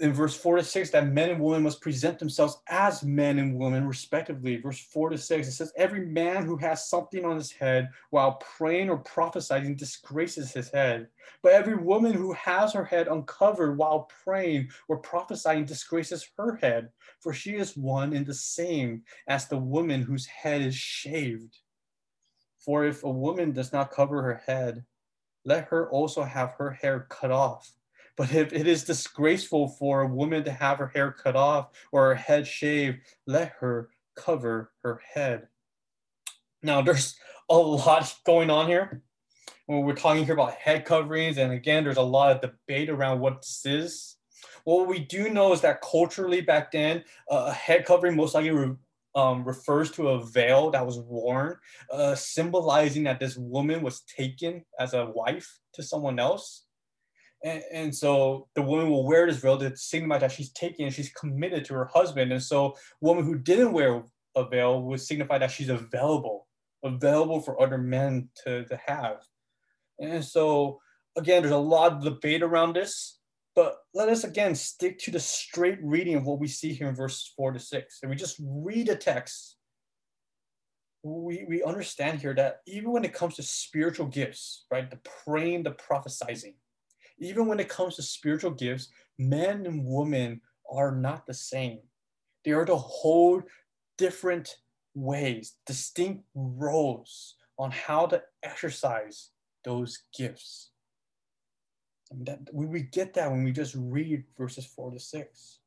in 0.00 0.12
verse 0.12 0.36
4 0.36 0.56
to 0.56 0.64
6 0.64 0.90
that 0.90 1.12
men 1.12 1.30
and 1.30 1.40
women 1.40 1.62
must 1.62 1.80
present 1.80 2.18
themselves 2.18 2.58
as 2.68 3.04
men 3.04 3.38
and 3.38 3.56
women 3.56 3.86
respectively. 3.86 4.56
Verse 4.56 4.80
4 4.80 5.10
to 5.10 5.18
6 5.18 5.46
it 5.46 5.52
says 5.52 5.72
every 5.76 6.04
man 6.06 6.44
who 6.44 6.56
has 6.56 6.88
something 6.88 7.24
on 7.24 7.36
his 7.36 7.52
head 7.52 7.88
while 8.10 8.34
praying 8.34 8.90
or 8.90 8.98
prophesying 8.98 9.76
disgraces 9.76 10.52
his 10.52 10.70
head. 10.70 11.06
But 11.42 11.52
every 11.52 11.76
woman 11.76 12.12
who 12.12 12.32
has 12.32 12.72
her 12.72 12.84
head 12.84 13.06
uncovered 13.06 13.78
while 13.78 14.08
praying 14.24 14.70
or 14.88 14.98
prophesying 14.98 15.64
disgraces 15.64 16.28
her 16.36 16.56
head 16.56 16.90
for 17.20 17.32
she 17.32 17.54
is 17.54 17.76
one 17.76 18.12
and 18.12 18.26
the 18.26 18.34
same 18.34 19.02
as 19.28 19.46
the 19.46 19.58
woman 19.58 20.02
whose 20.02 20.26
head 20.26 20.62
is 20.62 20.74
shaved. 20.74 21.58
For 22.58 22.84
if 22.84 23.04
a 23.04 23.10
woman 23.10 23.52
does 23.52 23.72
not 23.72 23.92
cover 23.92 24.22
her 24.22 24.42
head 24.46 24.84
let 25.44 25.66
her 25.66 25.88
also 25.90 26.24
have 26.24 26.54
her 26.54 26.72
hair 26.72 27.06
cut 27.08 27.30
off 27.30 27.72
but 28.16 28.32
if 28.34 28.52
it 28.52 28.66
is 28.66 28.84
disgraceful 28.84 29.68
for 29.68 30.02
a 30.02 30.08
woman 30.08 30.44
to 30.44 30.50
have 30.50 30.78
her 30.78 30.88
hair 30.88 31.12
cut 31.12 31.36
off 31.36 31.68
or 31.92 32.08
her 32.08 32.14
head 32.14 32.46
shaved, 32.46 32.98
let 33.26 33.54
her 33.60 33.90
cover 34.16 34.72
her 34.82 35.00
head. 35.14 35.48
Now, 36.62 36.82
there's 36.82 37.16
a 37.48 37.56
lot 37.56 38.14
going 38.24 38.50
on 38.50 38.66
here. 38.66 39.02
When 39.66 39.82
we're 39.82 39.94
talking 39.94 40.24
here 40.24 40.34
about 40.34 40.54
head 40.54 40.84
coverings, 40.84 41.38
and 41.38 41.52
again, 41.52 41.84
there's 41.84 41.96
a 41.96 42.02
lot 42.02 42.34
of 42.34 42.40
debate 42.40 42.88
around 42.88 43.20
what 43.20 43.42
this 43.42 43.62
is. 43.64 44.16
What 44.64 44.88
we 44.88 44.98
do 44.98 45.28
know 45.28 45.52
is 45.52 45.60
that 45.60 45.82
culturally 45.82 46.40
back 46.40 46.72
then, 46.72 47.04
uh, 47.30 47.46
a 47.48 47.52
head 47.52 47.84
covering 47.84 48.16
most 48.16 48.34
likely 48.34 48.50
re- 48.50 48.76
um, 49.14 49.44
refers 49.44 49.90
to 49.92 50.08
a 50.08 50.24
veil 50.24 50.70
that 50.70 50.84
was 50.84 50.98
worn, 50.98 51.56
uh, 51.90 52.14
symbolizing 52.14 53.04
that 53.04 53.18
this 53.18 53.36
woman 53.36 53.82
was 53.82 54.02
taken 54.02 54.64
as 54.78 54.92
a 54.92 55.06
wife 55.06 55.58
to 55.74 55.82
someone 55.82 56.18
else. 56.18 56.65
And, 57.46 57.62
and, 57.72 57.94
so 57.94 58.48
the 58.56 58.62
woman 58.62 58.90
will 58.90 59.06
wear 59.06 59.24
this 59.24 59.36
veil 59.36 59.56
to 59.58 59.76
signify 59.76 60.18
that 60.18 60.32
she's 60.32 60.50
taken 60.50 60.84
and 60.84 60.92
she's 60.92 61.12
committed 61.12 61.64
to 61.66 61.74
her 61.74 61.84
husband. 61.84 62.32
And 62.32 62.42
so 62.42 62.74
woman 63.00 63.24
who 63.24 63.38
didn't 63.38 63.72
wear 63.72 64.02
a 64.34 64.48
veil 64.48 64.82
would 64.82 65.00
signify 65.00 65.38
that 65.38 65.52
she's 65.52 65.68
available, 65.68 66.48
available 66.82 67.40
for 67.40 67.62
other 67.62 67.78
men 67.78 68.30
to, 68.42 68.64
to 68.64 68.80
have. 68.84 69.18
And 70.00 70.24
so 70.24 70.80
again, 71.16 71.42
there's 71.42 71.54
a 71.54 71.56
lot 71.56 71.92
of 71.92 72.02
debate 72.02 72.42
around 72.42 72.74
this, 72.74 73.20
but 73.54 73.76
let 73.94 74.08
us 74.08 74.24
again 74.24 74.56
stick 74.56 74.98
to 75.00 75.12
the 75.12 75.20
straight 75.20 75.78
reading 75.80 76.16
of 76.16 76.26
what 76.26 76.40
we 76.40 76.48
see 76.48 76.72
here 76.72 76.88
in 76.88 76.96
verses 76.96 77.32
four 77.36 77.52
to 77.52 77.60
six. 77.60 78.00
And 78.02 78.10
we 78.10 78.16
just 78.16 78.40
read 78.42 78.88
the 78.88 78.96
text. 78.96 79.56
we, 81.04 81.46
we 81.48 81.62
understand 81.62 82.18
here 82.18 82.34
that 82.34 82.62
even 82.66 82.90
when 82.90 83.04
it 83.04 83.14
comes 83.14 83.36
to 83.36 83.44
spiritual 83.44 84.06
gifts, 84.06 84.66
right, 84.68 84.90
the 84.90 84.98
praying, 85.24 85.62
the 85.62 85.70
prophesizing, 85.70 86.54
even 87.18 87.46
when 87.46 87.60
it 87.60 87.68
comes 87.68 87.96
to 87.96 88.02
spiritual 88.02 88.50
gifts, 88.50 88.88
men 89.18 89.66
and 89.66 89.84
women 89.84 90.40
are 90.70 90.92
not 90.92 91.26
the 91.26 91.34
same. 91.34 91.80
They 92.44 92.52
are 92.52 92.64
to 92.64 92.76
hold 92.76 93.44
different 93.98 94.56
ways, 94.94 95.54
distinct 95.66 96.24
roles 96.34 97.34
on 97.58 97.70
how 97.70 98.06
to 98.06 98.22
exercise 98.42 99.30
those 99.64 100.02
gifts. 100.16 100.70
And 102.10 102.26
that 102.26 102.40
we, 102.52 102.66
we 102.66 102.82
get 102.82 103.14
that 103.14 103.30
when 103.30 103.42
we 103.42 103.52
just 103.52 103.74
read 103.76 104.24
verses 104.38 104.66
four 104.66 104.90
to 104.90 105.00
six. 105.00 105.58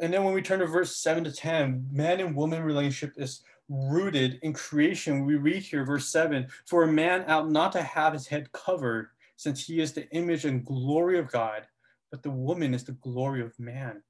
And 0.00 0.12
then 0.12 0.24
when 0.24 0.34
we 0.34 0.42
turn 0.42 0.60
to 0.60 0.66
verse 0.66 0.96
seven 0.96 1.24
to 1.24 1.32
10, 1.32 1.88
man 1.90 2.20
and 2.20 2.36
woman 2.36 2.62
relationship 2.62 3.14
is 3.16 3.42
rooted 3.68 4.38
in 4.42 4.52
creation. 4.52 5.24
We 5.24 5.36
read 5.36 5.62
here, 5.62 5.84
verse 5.84 6.08
seven, 6.08 6.48
for 6.66 6.84
a 6.84 6.92
man 6.92 7.24
ought 7.28 7.50
not 7.50 7.72
to 7.72 7.82
have 7.82 8.12
his 8.12 8.26
head 8.26 8.52
covered, 8.52 9.08
since 9.36 9.64
he 9.64 9.80
is 9.80 9.92
the 9.92 10.08
image 10.10 10.44
and 10.44 10.64
glory 10.64 11.18
of 11.18 11.30
God, 11.30 11.66
but 12.10 12.22
the 12.22 12.30
woman 12.30 12.74
is 12.74 12.84
the 12.84 12.92
glory 12.92 13.42
of 13.42 13.58
man. 13.58 14.02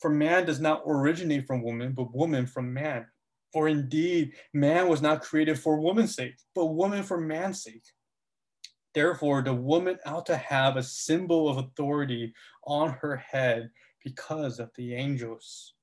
For 0.00 0.10
man 0.10 0.44
does 0.44 0.60
not 0.60 0.82
originate 0.86 1.46
from 1.46 1.62
woman, 1.62 1.92
but 1.92 2.14
woman 2.14 2.46
from 2.46 2.72
man. 2.72 3.06
For 3.52 3.68
indeed, 3.68 4.32
man 4.52 4.88
was 4.88 5.02
not 5.02 5.22
created 5.22 5.58
for 5.58 5.78
woman's 5.78 6.14
sake, 6.14 6.34
but 6.54 6.66
woman 6.66 7.02
for 7.02 7.20
man's 7.20 7.62
sake. 7.62 7.84
Therefore, 8.94 9.42
the 9.42 9.54
woman 9.54 9.98
ought 10.04 10.26
to 10.26 10.36
have 10.36 10.76
a 10.76 10.82
symbol 10.82 11.48
of 11.48 11.58
authority 11.58 12.34
on 12.66 12.90
her 13.00 13.16
head 13.16 13.70
because 14.04 14.58
of 14.58 14.70
the 14.76 14.94
angels. 14.94 15.74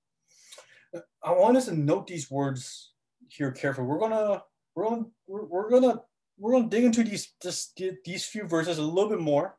I 1.23 1.31
want 1.31 1.57
us 1.57 1.65
to 1.65 1.75
note 1.75 2.07
these 2.07 2.29
words 2.29 2.93
here 3.27 3.51
carefully. 3.51 3.87
We're 3.87 3.99
gonna 3.99 4.43
we're 4.75 4.89
gonna 4.89 5.05
we're, 5.27 5.69
gonna 5.69 6.01
we're 6.39 6.53
gonna 6.53 6.69
dig 6.69 6.85
into 6.85 7.03
these 7.03 7.33
just 7.41 7.81
these 8.05 8.25
few 8.25 8.45
verses 8.45 8.77
a 8.77 8.81
little 8.81 9.09
bit 9.09 9.19
more. 9.19 9.57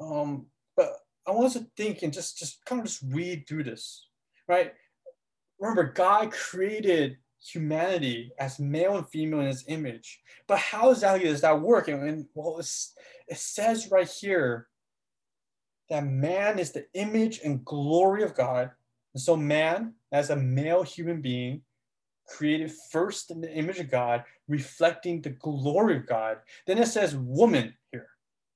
Um, 0.00 0.46
but 0.76 0.88
I 1.26 1.30
want 1.30 1.46
us 1.46 1.54
to 1.54 1.66
think 1.76 2.02
and 2.02 2.12
just 2.12 2.36
just 2.36 2.64
kind 2.64 2.80
of 2.80 2.86
just 2.86 3.02
read 3.08 3.46
through 3.48 3.64
this, 3.64 4.08
right? 4.48 4.72
Remember, 5.58 5.84
God 5.84 6.32
created 6.32 7.16
humanity 7.40 8.32
as 8.38 8.58
male 8.58 8.96
and 8.96 9.08
female 9.08 9.40
in 9.40 9.46
his 9.46 9.64
image. 9.68 10.20
But 10.46 10.58
how 10.58 10.90
exactly 10.90 11.28
does 11.28 11.42
that 11.42 11.60
work? 11.60 11.88
And, 11.88 12.02
and 12.08 12.26
well, 12.34 12.58
it 12.58 13.36
says 13.36 13.90
right 13.90 14.08
here 14.08 14.68
that 15.90 16.04
man 16.04 16.58
is 16.58 16.72
the 16.72 16.86
image 16.94 17.40
and 17.44 17.64
glory 17.64 18.22
of 18.22 18.34
God. 18.34 18.70
And 19.14 19.22
so, 19.22 19.36
man, 19.36 19.94
as 20.10 20.30
a 20.30 20.36
male 20.36 20.82
human 20.82 21.20
being, 21.20 21.62
created 22.26 22.72
first 22.90 23.30
in 23.30 23.40
the 23.40 23.52
image 23.52 23.78
of 23.78 23.90
God, 23.90 24.24
reflecting 24.48 25.20
the 25.22 25.30
glory 25.30 25.96
of 25.96 26.06
God. 26.06 26.38
Then 26.66 26.78
it 26.78 26.88
says, 26.88 27.16
woman 27.16 27.74
here. 27.92 28.08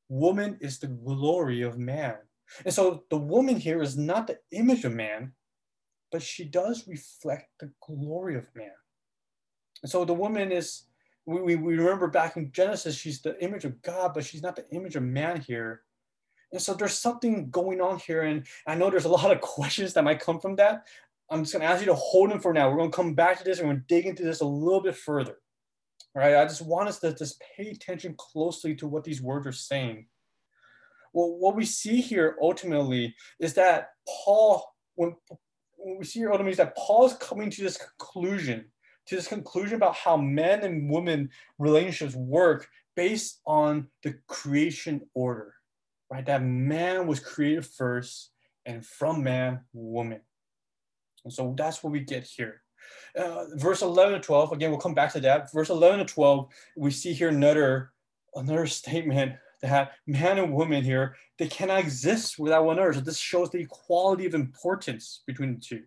Woman 0.09 0.59
is 0.61 0.79
the 0.79 0.87
glory 0.87 1.63
of 1.63 1.79
man. 1.79 2.17
And 2.65 2.73
so, 2.73 3.05
the 3.11 3.19
woman 3.19 3.57
here 3.57 3.83
is 3.83 3.99
not 3.99 4.27
the 4.27 4.39
image 4.53 4.85
of 4.87 4.93
man, 4.95 5.33
but 6.11 6.23
she 6.23 6.45
does 6.45 6.89
reflect 6.89 7.49
the 7.61 7.71
glory 7.87 8.37
of 8.37 8.47
man. 8.55 8.71
And 9.83 9.91
so 9.91 10.05
the 10.05 10.15
woman 10.15 10.51
is, 10.53 10.85
we, 11.27 11.57
we 11.57 11.77
remember 11.77 12.09
back 12.09 12.37
in 12.37 12.53
Genesis, 12.53 12.97
she's 12.97 13.21
the 13.21 13.43
image 13.43 13.65
of 13.65 13.81
God, 13.83 14.15
but 14.15 14.25
she's 14.25 14.43
not 14.43 14.57
the 14.57 14.69
image 14.71 14.97
of 14.97 15.03
man 15.03 15.41
here. 15.41 15.83
And 16.53 16.61
so 16.61 16.73
there's 16.73 16.99
something 16.99 17.51
going 17.51 17.81
on 17.81 17.99
here. 17.99 18.23
And 18.23 18.47
I 18.67 18.75
know 18.75 18.91
there's 18.91 19.05
a 19.05 19.11
lot 19.11 19.31
of 19.31 19.41
questions 19.43 19.93
that 19.95 20.05
might 20.05 20.21
come 20.21 20.41
from 20.41 20.57
that. 20.57 20.87
I'm 21.31 21.43
just 21.43 21.53
going 21.53 21.63
to 21.63 21.69
ask 21.69 21.81
you 21.81 21.87
to 21.87 21.95
hold 21.95 22.31
them 22.31 22.41
for 22.41 22.55
now. 22.55 22.71
We're 22.71 22.79
going 22.79 22.91
to 22.91 22.97
come 22.97 23.15
back 23.15 23.39
to 23.39 23.45
this 23.45 23.59
and 23.59 23.69
we're 23.69 23.75
going 23.75 23.85
to 23.87 23.95
dig 23.95 24.07
into 24.07 24.23
this 24.23 24.41
a 24.41 24.47
little 24.47 24.81
bit 24.81 24.97
further. 24.97 25.37
Right. 26.15 26.37
I 26.37 26.45
just 26.45 26.63
want 26.63 26.89
us 26.89 26.99
to 27.01 27.15
just 27.15 27.43
pay 27.57 27.71
attention 27.71 28.15
closely 28.19 28.75
to 28.77 28.89
what 28.89 29.05
these 29.05 29.23
words 29.23 29.47
are 29.47 29.53
saying. 29.53 30.07
Well, 31.13 31.37
what 31.39 31.55
we 31.55 31.65
see 31.65 32.01
here 32.01 32.37
ultimately 32.43 33.15
is 33.39 33.55
that 33.55 33.91
Paul, 34.25 34.65
when, 34.97 35.15
when 35.77 35.99
we 35.99 36.05
see 36.05 36.21
here 36.21 36.31
ultimately 36.31 36.53
is 36.53 36.59
that 36.59 36.77
Paul 36.77 37.07
is 37.07 37.15
coming 37.15 37.51
to 37.51 37.63
this 37.63 37.77
conclusion, 37.77 38.65
to 39.07 39.17
this 39.17 39.29
conclusion 39.29 39.77
about 39.77 39.95
how 39.95 40.17
men 40.17 40.65
and 40.65 40.91
women 40.91 41.31
relationships 41.59 42.15
work 42.15 42.69
based 42.97 43.41
on 43.47 43.87
the 44.03 44.15
creation 44.27 45.03
order 45.15 45.55
right? 46.11 46.27
That 46.27 46.43
man 46.43 47.07
was 47.07 47.21
created 47.21 47.67
first, 47.67 48.31
and 48.65 48.85
from 48.85 49.23
man, 49.23 49.61
woman. 49.73 50.21
And 51.25 51.33
so 51.33 51.55
that's 51.57 51.83
what 51.83 51.93
we 51.93 52.01
get 52.01 52.25
here. 52.25 52.63
Uh, 53.17 53.45
verse 53.55 53.83
11 53.83 54.15
to 54.15 54.21
12, 54.21 54.53
again, 54.53 54.71
we'll 54.71 54.81
come 54.81 54.95
back 54.95 55.13
to 55.13 55.21
that. 55.21 55.53
Verse 55.53 55.71
11 55.71 56.01
to 56.01 56.05
12, 56.05 56.49
we 56.77 56.91
see 56.91 57.13
here 57.13 57.29
another, 57.29 57.93
another 58.35 58.67
statement 58.81 59.37
that 59.63 59.93
man 60.07 60.39
and 60.39 60.53
woman 60.53 60.85
here, 60.85 61.17
they 61.39 61.49
cannot 61.49 61.81
exist 61.81 62.39
without 62.39 62.65
one 62.65 62.79
another. 62.79 62.95
So 62.95 63.01
this 63.01 63.19
shows 63.19 63.51
the 63.51 63.59
equality 63.59 64.27
of 64.27 64.35
importance 64.35 65.23
between 65.27 65.55
the 65.55 65.61
two. 65.61 65.83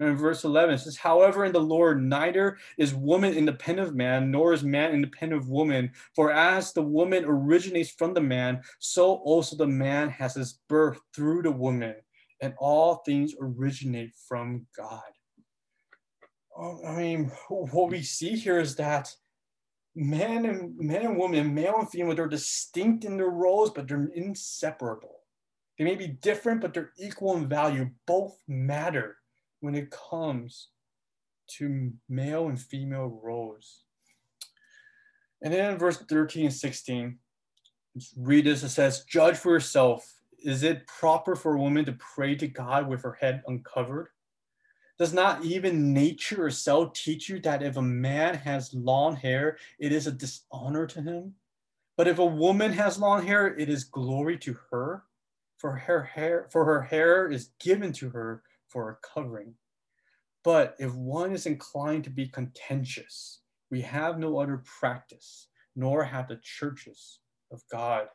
And 0.00 0.10
in 0.10 0.16
verse 0.16 0.44
11, 0.44 0.76
it 0.76 0.78
says, 0.78 0.96
However, 0.96 1.44
in 1.44 1.52
the 1.52 1.60
Lord, 1.60 2.02
neither 2.02 2.58
is 2.76 2.94
woman 2.94 3.34
independent 3.34 3.88
of 3.88 3.94
man, 3.96 4.30
nor 4.30 4.52
is 4.52 4.62
man 4.62 4.92
independent 4.92 5.42
of 5.42 5.48
woman. 5.48 5.90
For 6.14 6.32
as 6.32 6.72
the 6.72 6.82
woman 6.82 7.24
originates 7.26 7.90
from 7.90 8.14
the 8.14 8.20
man, 8.20 8.62
so 8.78 9.14
also 9.16 9.56
the 9.56 9.66
man 9.66 10.08
has 10.10 10.34
his 10.34 10.60
birth 10.68 11.00
through 11.14 11.42
the 11.42 11.50
woman. 11.50 11.96
And 12.40 12.54
all 12.58 12.96
things 13.04 13.34
originate 13.40 14.12
from 14.28 14.66
God. 14.76 15.02
I 16.58 16.96
mean, 16.96 17.30
what 17.48 17.90
we 17.90 18.02
see 18.02 18.34
here 18.36 18.58
is 18.58 18.74
that 18.76 19.14
man 19.94 20.44
and 20.44 20.76
man 20.76 21.06
and 21.06 21.16
woman, 21.16 21.54
male 21.54 21.76
and 21.78 21.88
female, 21.88 22.14
they're 22.14 22.26
distinct 22.26 23.04
in 23.04 23.16
their 23.16 23.30
roles, 23.30 23.70
but 23.70 23.86
they're 23.86 24.10
inseparable. 24.14 25.20
They 25.78 25.84
may 25.84 25.94
be 25.94 26.08
different, 26.08 26.60
but 26.60 26.74
they're 26.74 26.92
equal 26.98 27.36
in 27.36 27.48
value. 27.48 27.90
Both 28.06 28.36
matter 28.48 29.18
when 29.60 29.76
it 29.76 29.90
comes 29.90 30.68
to 31.58 31.92
male 32.08 32.48
and 32.48 32.60
female 32.60 33.20
roles. 33.22 33.84
And 35.42 35.54
then 35.54 35.72
in 35.72 35.78
verse 35.78 35.98
13 35.98 36.46
and 36.46 36.54
16, 36.54 37.18
read 38.16 38.44
this. 38.44 38.64
It 38.64 38.70
says, 38.70 39.04
Judge 39.04 39.36
for 39.36 39.52
yourself. 39.52 40.12
Is 40.44 40.62
it 40.64 40.86
proper 40.86 41.36
for 41.36 41.54
a 41.54 41.60
woman 41.60 41.84
to 41.84 41.96
pray 42.14 42.34
to 42.36 42.48
God 42.48 42.88
with 42.88 43.02
her 43.02 43.16
head 43.20 43.42
uncovered? 43.46 44.08
Does 44.98 45.12
not 45.12 45.44
even 45.44 45.92
nature 45.92 46.48
itself 46.48 46.92
teach 46.92 47.28
you 47.28 47.38
that 47.40 47.62
if 47.62 47.76
a 47.76 47.82
man 47.82 48.34
has 48.34 48.74
long 48.74 49.14
hair, 49.14 49.56
it 49.78 49.92
is 49.92 50.08
a 50.08 50.12
dishonor 50.12 50.86
to 50.88 51.00
him? 51.00 51.34
But 51.96 52.08
if 52.08 52.18
a 52.18 52.26
woman 52.26 52.72
has 52.72 52.98
long 52.98 53.24
hair, 53.24 53.56
it 53.56 53.68
is 53.68 53.84
glory 53.84 54.38
to 54.38 54.56
her, 54.70 55.04
for 55.58 55.72
her 55.72 56.02
hair, 56.02 56.48
for 56.50 56.64
her 56.64 56.82
hair 56.82 57.30
is 57.30 57.50
given 57.60 57.92
to 57.94 58.10
her 58.10 58.42
for 58.68 58.90
a 58.90 58.96
covering. 59.06 59.54
But 60.42 60.74
if 60.78 60.92
one 60.94 61.32
is 61.32 61.46
inclined 61.46 62.04
to 62.04 62.10
be 62.10 62.26
contentious, 62.26 63.40
we 63.70 63.80
have 63.82 64.18
no 64.18 64.38
other 64.38 64.62
practice, 64.80 65.48
nor 65.76 66.02
have 66.04 66.28
the 66.28 66.40
churches 66.42 67.20
of 67.52 67.62
God. 67.70 68.06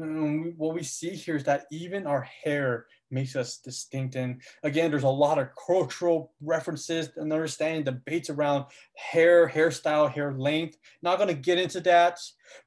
Mm, 0.00 0.56
what 0.56 0.74
we 0.74 0.82
see 0.82 1.10
here 1.10 1.36
is 1.36 1.44
that 1.44 1.66
even 1.70 2.06
our 2.06 2.22
hair 2.22 2.86
makes 3.10 3.36
us 3.36 3.58
distinct. 3.58 4.14
And 4.14 4.40
again, 4.62 4.90
there's 4.90 5.02
a 5.02 5.08
lot 5.08 5.38
of 5.38 5.48
cultural 5.66 6.32
references 6.40 7.10
and 7.16 7.32
understanding 7.32 7.84
debates 7.84 8.30
around 8.30 8.66
hair, 8.96 9.48
hairstyle, 9.48 10.10
hair 10.10 10.32
length. 10.32 10.76
Not 11.02 11.18
going 11.18 11.28
to 11.28 11.34
get 11.34 11.58
into 11.58 11.80
that. 11.80 12.18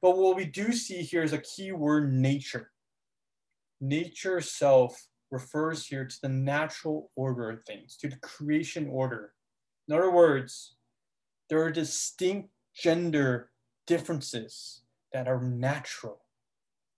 But 0.02 0.16
what 0.16 0.36
we 0.36 0.44
do 0.44 0.72
see 0.72 1.02
here 1.02 1.22
is 1.22 1.32
a 1.32 1.38
key 1.38 1.72
word 1.72 2.12
nature. 2.12 2.70
Nature 3.80 4.40
self 4.40 5.08
refers 5.30 5.86
here 5.86 6.04
to 6.04 6.20
the 6.22 6.28
natural 6.28 7.10
order 7.16 7.50
of 7.50 7.64
things, 7.64 7.96
to 7.96 8.08
the 8.08 8.16
creation 8.16 8.88
order. 8.88 9.32
In 9.88 9.94
other 9.94 10.10
words, 10.10 10.76
there 11.50 11.62
are 11.62 11.70
distinct 11.70 12.50
gender 12.74 13.50
differences 13.86 14.82
that 15.12 15.28
are 15.28 15.42
natural 15.42 16.24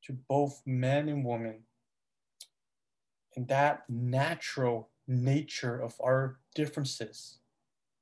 to 0.04 0.12
both 0.28 0.62
men 0.66 1.08
and 1.08 1.24
women. 1.24 1.62
And 3.36 3.46
that 3.48 3.84
natural 3.88 4.88
nature 5.06 5.78
of 5.78 5.94
our 6.02 6.38
differences 6.54 7.38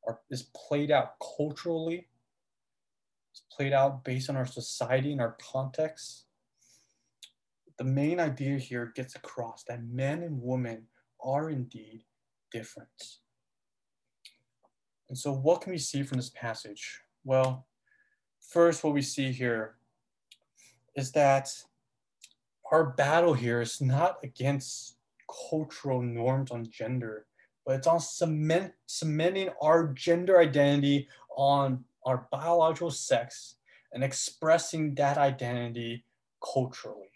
are, 0.07 0.21
is 0.31 0.45
played 0.55 0.91
out 0.91 1.15
culturally, 1.37 2.09
it's 3.33 3.43
played 3.51 3.73
out 3.73 4.05
based 4.05 4.31
on 4.31 4.37
our 4.37 4.47
society 4.47 5.11
and 5.11 5.21
our 5.21 5.37
context, 5.53 6.25
the 7.79 7.85
main 7.85 8.21
idea 8.21 8.59
here 8.59 8.93
gets 8.95 9.17
across 9.17 9.65
that 9.65 9.83
men 9.85 10.23
and 10.23 10.41
women 10.41 10.87
are 11.23 11.51
indeed 11.51 12.05
different. 12.53 13.19
And 15.09 15.19
so, 15.19 15.33
what 15.33 15.63
can 15.63 15.73
we 15.73 15.79
see 15.79 16.03
from 16.03 16.19
this 16.19 16.31
passage? 16.31 17.01
Well, 17.25 17.67
first, 18.41 18.85
what 18.85 18.95
we 18.95 19.03
see 19.03 19.33
here 19.33 19.75
is 20.95 21.13
that 21.13 21.51
our 22.71 22.85
battle 22.85 23.35
here 23.35 23.61
is 23.61 23.81
not 23.81 24.19
against 24.23 24.94
cultural 25.51 26.03
norms 26.03 26.51
on 26.51 26.69
gender, 26.71 27.27
but 27.65 27.77
it's 27.77 27.87
on 27.87 28.01
cement, 28.01 28.73
cementing 28.87 29.51
our 29.63 29.89
gender 29.89 30.39
identity, 30.39 31.09
on 31.37 31.85
our 32.05 32.29
biological 32.31 32.91
sex 32.91 33.57
and 33.93 34.05
expressing 34.05 34.95
that 34.97 35.19
identity 35.19 36.05
culturally. 36.43 37.11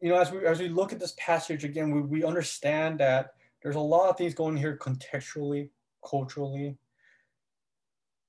You 0.00 0.10
know, 0.10 0.20
as 0.20 0.32
we 0.32 0.46
as 0.46 0.58
we 0.58 0.68
look 0.68 0.92
at 0.92 0.98
this 0.98 1.14
passage 1.18 1.62
again, 1.64 1.90
we, 1.90 2.00
we 2.00 2.24
understand 2.24 3.00
that 3.00 3.34
there's 3.62 3.76
a 3.76 3.80
lot 3.80 4.08
of 4.08 4.16
things 4.16 4.34
going 4.34 4.56
here 4.56 4.78
contextually, 4.80 5.68
culturally. 6.08 6.78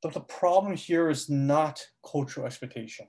But 0.01 0.13
the 0.13 0.21
problem 0.21 0.75
here 0.75 1.09
is 1.09 1.29
not 1.29 1.85
cultural 2.03 2.45
expectation. 2.45 3.07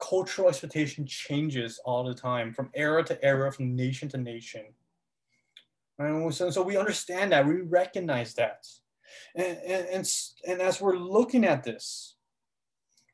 Cultural 0.00 0.48
expectation 0.48 1.06
changes 1.06 1.80
all 1.84 2.04
the 2.04 2.14
time 2.14 2.52
from 2.52 2.70
era 2.74 3.02
to 3.04 3.24
era, 3.24 3.52
from 3.52 3.76
nation 3.76 4.08
to 4.10 4.18
nation. 4.18 4.64
And 5.98 6.34
so, 6.34 6.50
so 6.50 6.62
we 6.62 6.76
understand 6.76 7.32
that, 7.32 7.46
we 7.46 7.60
recognize 7.60 8.34
that. 8.34 8.66
And, 9.34 9.58
and, 9.58 9.86
and, 9.88 10.12
and 10.46 10.60
as 10.60 10.80
we're 10.80 10.96
looking 10.96 11.44
at 11.44 11.62
this, 11.62 12.16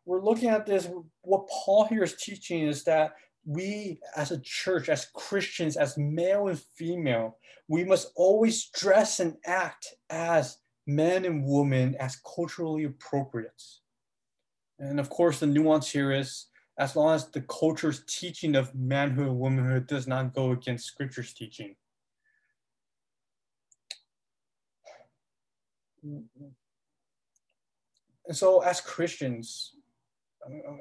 we're 0.07 0.23
looking 0.23 0.49
at 0.49 0.67
this, 0.67 0.89
what 1.23 1.49
Paul 1.49 1.85
here 1.85 2.03
is 2.03 2.17
teaching 2.17 2.63
is 2.67 2.85
that 2.85 3.15
we 3.45 4.01
as 4.17 4.31
a 4.31 4.41
church, 4.41 4.89
as 4.89 5.07
Christians, 5.15 5.77
as 5.77 5.99
male 5.99 6.49
and 6.49 6.59
female, 6.59 7.39
we 7.69 7.85
must 7.85 8.11
always 8.17 8.69
dress 8.71 9.21
and 9.21 9.37
act 9.47 9.87
as 10.09 10.59
men 10.87 11.25
and 11.25 11.45
women 11.45 11.95
as 11.97 12.17
culturally 12.17 12.85
appropriate. 12.85 13.63
And 14.79 14.99
of 14.99 15.11
course, 15.11 15.39
the 15.39 15.47
nuance 15.47 15.91
here 15.91 16.13
is 16.13 16.47
as 16.81 16.97
long 16.97 17.15
as 17.15 17.27
the 17.27 17.43
culture's 17.43 18.03
teaching 18.07 18.57
of 18.57 18.75
manhood 18.75 19.27
and 19.29 19.39
womanhood 19.39 19.87
does 19.87 20.07
not 20.07 20.35
go 20.35 20.53
against 20.53 20.87
scripture's 20.87 21.35
teaching. 21.35 21.77
And 26.03 26.25
so, 28.33 28.61
as 28.61 28.81
Christians, 28.81 29.75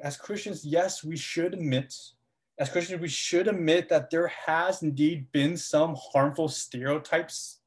as 0.02 0.16
Christians, 0.16 0.64
yes, 0.64 1.04
we 1.04 1.18
should 1.18 1.52
admit, 1.52 1.94
as 2.58 2.70
Christians, 2.70 3.02
we 3.02 3.08
should 3.08 3.46
admit 3.46 3.90
that 3.90 4.08
there 4.08 4.28
has 4.28 4.82
indeed 4.82 5.30
been 5.32 5.58
some 5.58 5.94
harmful 6.12 6.48
stereotypes 6.48 7.58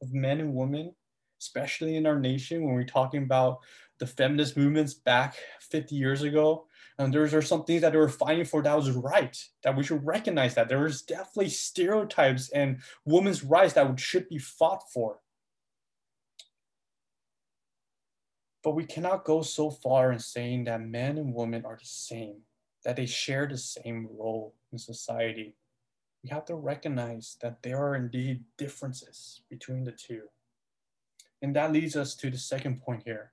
of 0.00 0.14
men 0.14 0.40
and 0.40 0.54
women, 0.54 0.94
especially 1.38 1.96
in 1.96 2.06
our 2.06 2.18
nation 2.18 2.64
when 2.64 2.72
we're 2.72 2.84
talking 2.84 3.24
about 3.24 3.58
the 3.98 4.06
feminist 4.06 4.56
movements 4.56 4.94
back 4.94 5.36
50 5.60 5.94
years 5.94 6.22
ago. 6.22 6.66
Um, 6.98 7.06
and 7.06 7.14
there's 7.14 7.34
are 7.34 7.42
some 7.42 7.64
things 7.64 7.82
that 7.82 7.92
they 7.92 7.98
were 7.98 8.08
fighting 8.08 8.44
for 8.44 8.62
that 8.62 8.76
was 8.76 8.90
right, 8.90 9.36
that 9.62 9.76
we 9.76 9.84
should 9.84 10.04
recognize 10.04 10.54
that. 10.54 10.68
There 10.68 10.80
was 10.80 11.02
definitely 11.02 11.50
stereotypes 11.50 12.50
and 12.50 12.80
women's 13.04 13.44
rights 13.44 13.74
that 13.74 14.00
should 14.00 14.28
be 14.28 14.38
fought 14.38 14.82
for. 14.92 15.20
But 18.64 18.74
we 18.74 18.84
cannot 18.84 19.24
go 19.24 19.42
so 19.42 19.70
far 19.70 20.10
in 20.10 20.18
saying 20.18 20.64
that 20.64 20.80
men 20.80 21.18
and 21.18 21.32
women 21.32 21.64
are 21.64 21.76
the 21.76 21.86
same, 21.86 22.38
that 22.84 22.96
they 22.96 23.06
share 23.06 23.46
the 23.46 23.56
same 23.56 24.08
role 24.18 24.54
in 24.72 24.78
society. 24.78 25.54
We 26.24 26.30
have 26.30 26.44
to 26.46 26.56
recognize 26.56 27.36
that 27.40 27.62
there 27.62 27.78
are 27.78 27.94
indeed 27.94 28.42
differences 28.56 29.42
between 29.48 29.84
the 29.84 29.92
two. 29.92 30.22
And 31.40 31.54
that 31.54 31.72
leads 31.72 31.94
us 31.94 32.16
to 32.16 32.30
the 32.30 32.36
second 32.36 32.82
point 32.82 33.04
here 33.04 33.30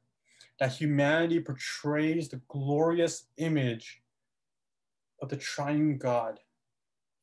that 0.60 0.74
humanity 0.74 1.40
portrays 1.40 2.30
the 2.30 2.42
glorious 2.48 3.28
image 3.38 4.02
of 5.22 5.30
the 5.30 5.38
triune 5.38 5.98
God 5.98 6.40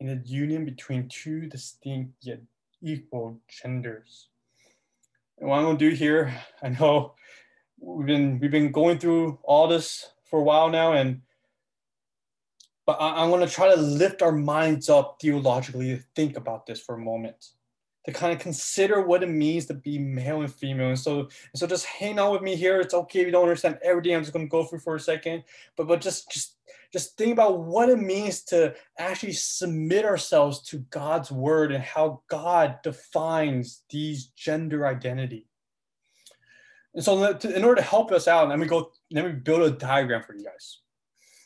in 0.00 0.08
a 0.08 0.20
union 0.24 0.64
between 0.64 1.08
two 1.08 1.46
distinct 1.46 2.12
yet 2.22 2.40
equal 2.82 3.40
genders. 3.48 4.28
And 5.38 5.48
what 5.48 5.58
I'm 5.58 5.64
to 5.78 5.90
do 5.90 5.94
here, 5.94 6.34
I 6.62 6.70
know 6.70 7.14
we've 7.78 8.06
been 8.06 8.38
we've 8.38 8.50
been 8.50 8.72
going 8.72 8.98
through 8.98 9.38
all 9.42 9.68
this 9.68 10.10
for 10.24 10.40
a 10.40 10.42
while 10.42 10.68
now, 10.70 10.92
and 10.92 11.22
but 12.84 13.00
I, 13.00 13.22
going 13.28 13.46
to 13.46 13.52
try 13.52 13.72
to 13.72 13.80
lift 13.80 14.22
our 14.22 14.32
minds 14.32 14.88
up 14.88 15.18
theologically 15.20 15.96
to 15.96 16.02
think 16.16 16.36
about 16.36 16.66
this 16.66 16.80
for 16.80 16.96
a 16.96 16.98
moment, 16.98 17.50
to 18.04 18.12
kind 18.12 18.32
of 18.32 18.40
consider 18.40 19.00
what 19.02 19.22
it 19.22 19.28
means 19.28 19.66
to 19.66 19.74
be 19.74 19.98
male 19.98 20.40
and 20.40 20.52
female. 20.52 20.88
And 20.88 20.98
so, 20.98 21.20
and 21.20 21.30
so 21.54 21.66
just 21.66 21.86
hang 21.86 22.18
out 22.18 22.32
with 22.32 22.42
me 22.42 22.56
here. 22.56 22.80
It's 22.80 22.94
okay 22.94 23.20
if 23.20 23.26
you 23.26 23.32
don't 23.32 23.42
understand 23.42 23.78
everything. 23.82 24.14
I'm 24.14 24.22
just 24.22 24.32
to 24.34 24.46
go 24.46 24.64
through 24.64 24.80
for 24.80 24.96
a 24.96 25.00
second, 25.00 25.44
but 25.76 25.86
but 25.86 26.00
just 26.00 26.30
just 26.30 26.56
just 26.92 27.16
think 27.16 27.32
about 27.32 27.60
what 27.60 27.88
it 27.88 27.98
means 27.98 28.42
to 28.44 28.74
actually 28.98 29.32
submit 29.32 30.04
ourselves 30.04 30.62
to 30.68 30.78
God's 30.90 31.32
word 31.32 31.72
and 31.72 31.82
how 31.82 32.22
God 32.28 32.80
defines 32.82 33.82
these 33.88 34.26
gender 34.26 34.86
identity. 34.86 35.46
And 36.94 37.02
so 37.02 37.24
in 37.24 37.64
order 37.64 37.80
to 37.80 37.86
help 37.86 38.12
us 38.12 38.28
out, 38.28 38.50
let 38.50 38.58
me 38.58 38.66
go, 38.66 38.92
let 39.10 39.24
me 39.24 39.32
build 39.32 39.62
a 39.62 39.70
diagram 39.70 40.22
for 40.22 40.34
you 40.34 40.44
guys. 40.44 40.80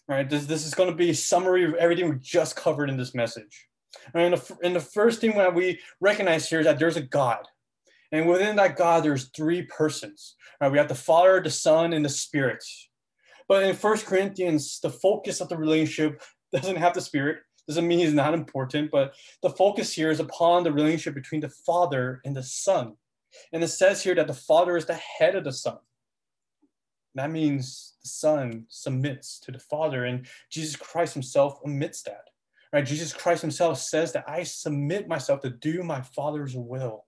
All 0.09 0.16
right, 0.16 0.28
this, 0.28 0.46
this 0.46 0.66
is 0.66 0.74
going 0.74 0.90
to 0.90 0.96
be 0.96 1.11
a 1.11 1.14
summary 1.14 1.64
of 1.64 1.74
everything 1.74 2.09
we 2.09 2.16
just 2.20 2.57
covered 2.57 2.90
in 2.90 2.96
this 2.96 3.14
message. 3.14 3.68
And 4.14 4.34
the, 4.34 4.57
and 4.62 4.76
the 4.76 4.80
first 4.80 5.20
thing 5.20 5.37
that 5.37 5.55
we 5.55 5.80
recognize 6.01 6.49
here 6.49 6.61
is 6.61 6.66
that 6.66 6.78
there's 6.78 6.97
a 6.97 7.03
God. 7.03 7.47
And 8.12 8.28
within 8.28 8.57
that 8.57 8.76
God, 8.76 9.05
there's 9.05 9.30
three 9.30 9.62
persons. 9.62 10.37
Right? 10.61 10.70
We 10.70 10.78
have 10.78 10.89
the 10.89 10.95
Father, 10.95 11.41
the 11.41 11.51
Son, 11.51 11.93
and 11.93 12.05
the 12.05 12.11
Spirit. 12.11 12.64
But 13.49 13.64
in 13.64 13.74
First 13.74 14.07
Corinthians, 14.07 14.80
the 14.80 14.91
focus 14.91 15.41
of 15.41 15.49
the 15.49 15.57
relationship 15.57 16.22
doesn't 16.53 16.76
have 16.76 16.95
the 16.95 17.01
Spirit. 17.01 17.39
Doesn't 17.68 17.89
mean 17.89 17.99
he's 17.99 18.12
not 18.12 18.34
important, 18.34 18.93
but 18.93 19.14
the 19.43 19.51
focus 19.51 19.93
here 19.93 20.11
is 20.11 20.20
upon 20.20 20.62
the 20.62 20.72
relationship 20.72 21.14
between 21.14 21.41
the 21.41 21.49
Father 21.49 22.20
and 22.24 22.37
the 22.37 22.43
Son. 22.43 22.95
And 23.53 23.62
it 23.62 23.68
says 23.68 24.03
here 24.03 24.14
that 24.14 24.28
the 24.28 24.34
Father 24.34 24.76
is 24.76 24.87
the 24.87 24.95
head 24.95 25.34
of 25.34 25.45
the 25.45 25.53
Son. 25.53 25.78
That 27.16 27.30
means 27.30 27.95
the 28.03 28.09
Son 28.09 28.66
submits 28.68 29.41
to 29.41 29.51
the 29.51 29.59
Father, 29.59 30.05
and 30.05 30.26
Jesus 30.51 30.76
Christ 30.76 31.14
Himself 31.14 31.59
admits 31.64 32.03
that. 32.03 32.28
Right? 32.72 32.84
Jesus 32.84 33.12
Christ 33.12 33.42
Himself 33.42 33.78
says 33.78 34.12
that 34.12 34.28
I 34.28 34.42
submit 34.42 35.08
myself 35.08 35.40
to 35.42 35.50
do 35.50 35.82
my 35.82 36.00
Father's 36.00 36.56
will. 36.56 37.04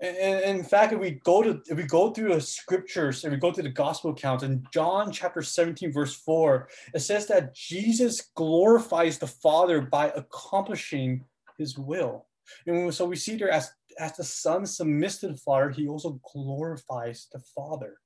And, 0.00 0.16
and, 0.16 0.58
in 0.58 0.64
fact, 0.64 0.92
if 0.92 1.00
we 1.00 1.12
go 1.24 1.42
to 1.42 1.60
if 1.66 1.76
we 1.76 1.82
go 1.82 2.12
through 2.12 2.32
the 2.32 2.40
scriptures, 2.40 3.24
if 3.24 3.32
we 3.32 3.36
go 3.36 3.52
through 3.52 3.64
the 3.64 3.70
gospel 3.70 4.12
accounts 4.12 4.44
in 4.44 4.64
John 4.72 5.10
chapter 5.10 5.42
17, 5.42 5.92
verse 5.92 6.14
4, 6.14 6.68
it 6.94 7.00
says 7.00 7.26
that 7.26 7.52
Jesus 7.54 8.30
glorifies 8.36 9.18
the 9.18 9.26
Father 9.26 9.80
by 9.80 10.10
accomplishing 10.10 11.24
his 11.56 11.76
will. 11.76 12.26
And 12.66 12.94
so 12.94 13.06
we 13.06 13.16
see 13.16 13.36
there 13.36 13.50
as 13.50 13.72
as 13.98 14.16
the 14.16 14.24
Son 14.24 14.64
submits 14.66 15.18
to 15.18 15.28
the 15.28 15.36
Father, 15.36 15.70
he 15.70 15.88
also 15.88 16.20
glorifies 16.32 17.26
the 17.32 17.40
Father. 17.40 17.96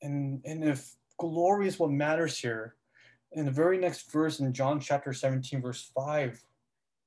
And, 0.00 0.40
and 0.44 0.64
if 0.64 0.94
glory 1.18 1.68
is 1.68 1.78
what 1.78 1.90
matters 1.90 2.38
here, 2.38 2.76
in 3.34 3.44
the 3.44 3.50
very 3.50 3.78
next 3.78 4.10
verse 4.10 4.40
in 4.40 4.52
John 4.52 4.80
chapter 4.80 5.12
17, 5.12 5.60
verse 5.62 5.90
5, 5.94 6.42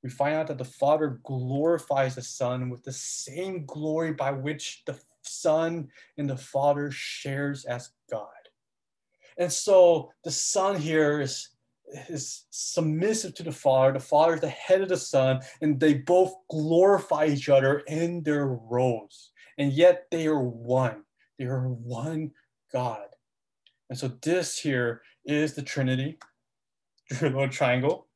we 0.03 0.09
find 0.09 0.35
out 0.35 0.47
that 0.47 0.57
the 0.57 0.65
Father 0.65 1.19
glorifies 1.23 2.15
the 2.15 2.21
Son 2.21 2.69
with 2.69 2.83
the 2.83 2.91
same 2.91 3.65
glory 3.65 4.13
by 4.13 4.31
which 4.31 4.83
the 4.85 4.99
Son 5.23 5.87
and 6.17 6.29
the 6.29 6.37
Father 6.37 6.91
shares 6.91 7.65
as 7.65 7.89
God. 8.09 8.27
And 9.37 9.51
so 9.51 10.11
the 10.23 10.31
Son 10.31 10.79
here 10.79 11.21
is 11.21 11.49
is 12.09 12.45
submissive 12.49 13.35
to 13.35 13.43
the 13.43 13.51
Father. 13.51 13.93
The 13.93 13.99
Father 13.99 14.35
is 14.35 14.41
the 14.41 14.49
head 14.49 14.81
of 14.81 14.89
the 14.89 14.97
Son, 14.97 15.41
and 15.61 15.79
they 15.79 15.93
both 15.93 16.33
glorify 16.49 17.27
each 17.27 17.47
other 17.47 17.79
in 17.87 18.23
their 18.23 18.47
roles. 18.47 19.31
And 19.57 19.71
yet 19.71 20.07
they 20.11 20.27
are 20.27 20.43
one. 20.43 21.03
They 21.37 21.45
are 21.45 21.67
one 21.67 22.31
God. 22.73 23.07
And 23.89 23.97
so 23.97 24.07
this 24.21 24.57
here 24.57 25.01
is 25.25 25.53
the 25.53 25.61
Trinity, 25.61 26.17
the 27.09 27.29
little 27.29 27.49
triangle. 27.49 28.07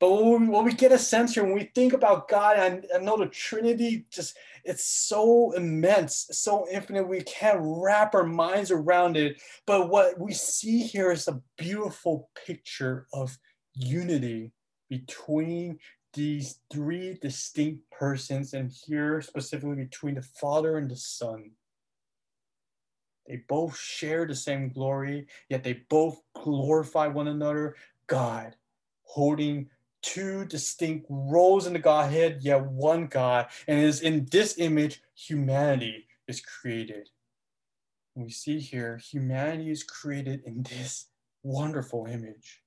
But 0.00 0.10
what 0.10 0.40
we, 0.40 0.72
we, 0.72 0.72
get 0.72 0.90
a 0.90 0.98
sense 0.98 1.34
here 1.34 1.44
when 1.44 1.54
we 1.54 1.70
think 1.76 1.92
about 1.92 2.28
God, 2.28 2.56
and 2.58 2.84
I 2.92 2.98
know 2.98 3.16
the 3.16 3.26
Trinity 3.26 4.04
just 4.10 4.36
it's 4.64 4.84
so 4.84 5.52
immense, 5.52 6.28
so 6.30 6.66
infinite, 6.70 7.08
we 7.08 7.22
can't 7.22 7.58
wrap 7.60 8.14
our 8.14 8.24
minds 8.24 8.70
around 8.70 9.16
it. 9.16 9.40
But 9.66 9.90
what 9.90 10.18
we 10.18 10.32
see 10.32 10.82
here 10.82 11.10
is 11.10 11.28
a 11.28 11.40
beautiful 11.56 12.30
picture 12.46 13.06
of 13.12 13.36
unity 13.74 14.52
between 14.88 15.78
these 16.14 16.58
three 16.72 17.18
distinct 17.20 17.88
persons, 17.90 18.54
and 18.54 18.70
here 18.86 19.20
specifically 19.22 19.76
between 19.76 20.16
the 20.16 20.22
Father 20.22 20.76
and 20.76 20.90
the 20.90 20.96
Son. 20.96 21.52
They 23.26 23.36
both 23.48 23.78
share 23.78 24.26
the 24.26 24.34
same 24.34 24.68
glory, 24.68 25.26
yet 25.48 25.62
they 25.62 25.84
both 25.88 26.20
glorify 26.34 27.06
one 27.06 27.28
another, 27.28 27.76
God, 28.06 28.56
holding 29.02 29.70
two 30.02 30.44
distinct 30.46 31.06
roles 31.08 31.66
in 31.66 31.72
the 31.72 31.78
Godhead, 31.78 32.38
yet 32.42 32.64
one 32.64 33.06
God. 33.06 33.46
And 33.68 33.78
it 33.78 33.84
is 33.84 34.00
in 34.00 34.26
this 34.30 34.58
image 34.58 35.00
humanity 35.14 36.08
is 36.26 36.40
created. 36.40 37.08
We 38.14 38.30
see 38.30 38.58
here, 38.58 38.98
humanity 38.98 39.70
is 39.70 39.84
created 39.84 40.42
in 40.44 40.62
this 40.64 41.06
wonderful 41.42 42.06
image. 42.06 42.62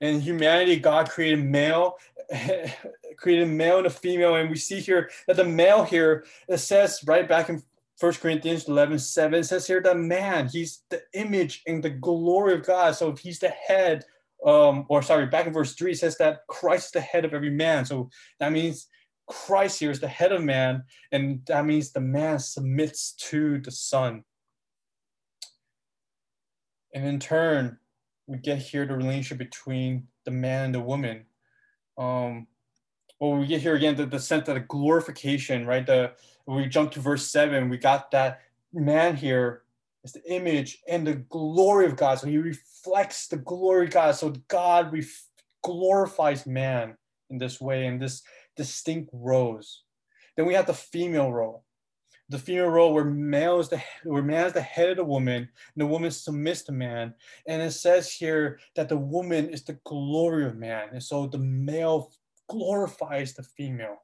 And 0.00 0.22
humanity, 0.22 0.76
God 0.76 1.08
created 1.08 1.44
male, 1.44 1.96
created 3.16 3.48
male 3.48 3.78
and 3.78 3.86
a 3.86 3.90
female. 3.90 4.34
And 4.36 4.50
we 4.50 4.56
see 4.56 4.80
here 4.80 5.10
that 5.26 5.36
the 5.36 5.44
male 5.44 5.84
here, 5.84 6.26
it 6.48 6.58
says 6.58 7.00
right 7.06 7.28
back 7.28 7.48
in 7.48 7.62
First 7.98 8.20
Corinthians 8.20 8.68
11, 8.68 9.00
7, 9.00 9.42
says 9.42 9.66
here 9.66 9.82
that 9.82 9.96
man, 9.96 10.46
he's 10.46 10.84
the 10.88 11.02
image 11.14 11.62
and 11.66 11.82
the 11.82 11.90
glory 11.90 12.54
of 12.54 12.64
God. 12.64 12.94
So 12.94 13.10
if 13.10 13.18
he's 13.18 13.40
the 13.40 13.48
head, 13.48 14.04
um, 14.46 14.86
or 14.88 15.02
sorry, 15.02 15.26
back 15.26 15.46
in 15.46 15.52
verse 15.52 15.74
3, 15.74 15.92
it 15.92 15.98
says 15.98 16.16
that 16.18 16.46
Christ 16.48 16.86
is 16.86 16.92
the 16.92 17.00
head 17.00 17.24
of 17.24 17.34
every 17.34 17.50
man. 17.50 17.84
So 17.84 18.08
that 18.38 18.52
means 18.52 18.86
Christ 19.26 19.80
here 19.80 19.90
is 19.90 19.98
the 19.98 20.08
head 20.08 20.32
of 20.32 20.42
man, 20.42 20.84
and 21.10 21.40
that 21.46 21.66
means 21.66 21.90
the 21.90 22.00
man 22.00 22.38
submits 22.38 23.12
to 23.30 23.58
the 23.60 23.72
Son. 23.72 24.22
And 26.94 27.04
in 27.04 27.18
turn, 27.18 27.78
we 28.28 28.38
get 28.38 28.58
here 28.58 28.86
the 28.86 28.96
relationship 28.96 29.38
between 29.38 30.06
the 30.24 30.30
man 30.30 30.66
and 30.66 30.74
the 30.74 30.80
woman. 30.80 31.26
Um, 31.98 32.46
well, 33.20 33.36
we 33.36 33.46
get 33.46 33.60
here 33.60 33.74
again 33.74 33.96
the, 33.96 34.06
the 34.06 34.18
sense 34.18 34.48
of 34.48 34.54
the 34.54 34.60
glorification, 34.60 35.66
right? 35.66 35.84
The 35.84 36.12
we 36.46 36.66
jump 36.66 36.92
to 36.92 37.00
verse 37.00 37.26
seven, 37.26 37.68
we 37.68 37.76
got 37.76 38.10
that 38.12 38.40
man 38.72 39.16
here 39.16 39.62
is 40.04 40.12
the 40.12 40.32
image 40.32 40.78
and 40.88 41.06
the 41.06 41.14
glory 41.14 41.86
of 41.86 41.96
God. 41.96 42.18
So 42.18 42.26
he 42.26 42.38
reflects 42.38 43.26
the 43.26 43.36
glory 43.36 43.86
of 43.86 43.92
God. 43.92 44.12
So 44.12 44.32
God 44.48 44.92
ref- 44.92 45.26
glorifies 45.62 46.46
man 46.46 46.96
in 47.30 47.38
this 47.38 47.60
way, 47.60 47.86
in 47.86 47.98
this 47.98 48.22
distinct 48.56 49.10
roles. 49.12 49.82
Then 50.36 50.46
we 50.46 50.54
have 50.54 50.66
the 50.66 50.74
female 50.74 51.32
role. 51.32 51.64
The 52.30 52.38
female 52.38 52.68
role 52.68 52.92
where 52.92 53.04
male 53.04 53.58
is 53.58 53.70
the 53.70 53.82
where 54.04 54.22
man 54.22 54.46
is 54.46 54.52
the 54.52 54.60
head 54.60 54.90
of 54.90 54.96
the 54.98 55.04
woman, 55.04 55.36
and 55.36 55.48
the 55.76 55.86
woman 55.86 56.10
submits 56.10 56.62
to 56.64 56.72
man. 56.72 57.14
And 57.46 57.62
it 57.62 57.70
says 57.72 58.12
here 58.12 58.60
that 58.76 58.90
the 58.90 58.98
woman 58.98 59.48
is 59.48 59.64
the 59.64 59.78
glory 59.84 60.44
of 60.44 60.56
man. 60.56 60.88
And 60.92 61.02
so 61.02 61.26
the 61.26 61.38
male 61.38 62.12
glorifies 62.48 63.34
the 63.34 63.42
female. 63.42 63.98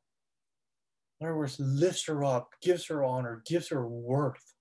In 1.20 1.26
other 1.26 1.36
words, 1.36 1.58
lifts 1.58 2.06
her 2.06 2.24
up, 2.24 2.50
gives 2.60 2.86
her 2.86 3.04
honor, 3.04 3.42
gives 3.46 3.68
her 3.68 3.86
worth. 3.86 4.54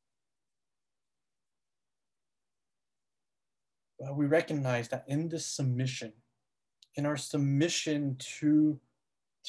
But 3.99 4.15
we 4.15 4.25
recognize 4.25 4.87
that 4.89 5.05
in 5.07 5.29
this 5.29 5.45
submission, 5.45 6.13
in 6.95 7.05
our 7.05 7.17
submission 7.17 8.17
to, 8.39 8.79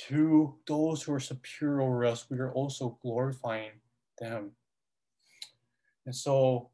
to 0.08 0.54
those 0.66 1.02
who 1.02 1.12
are 1.12 1.20
superior 1.20 1.82
over 1.82 2.04
us, 2.04 2.26
we 2.30 2.38
are 2.38 2.52
also 2.52 2.98
glorifying 3.02 3.72
them. 4.18 4.52
And 6.06 6.14
so 6.14 6.70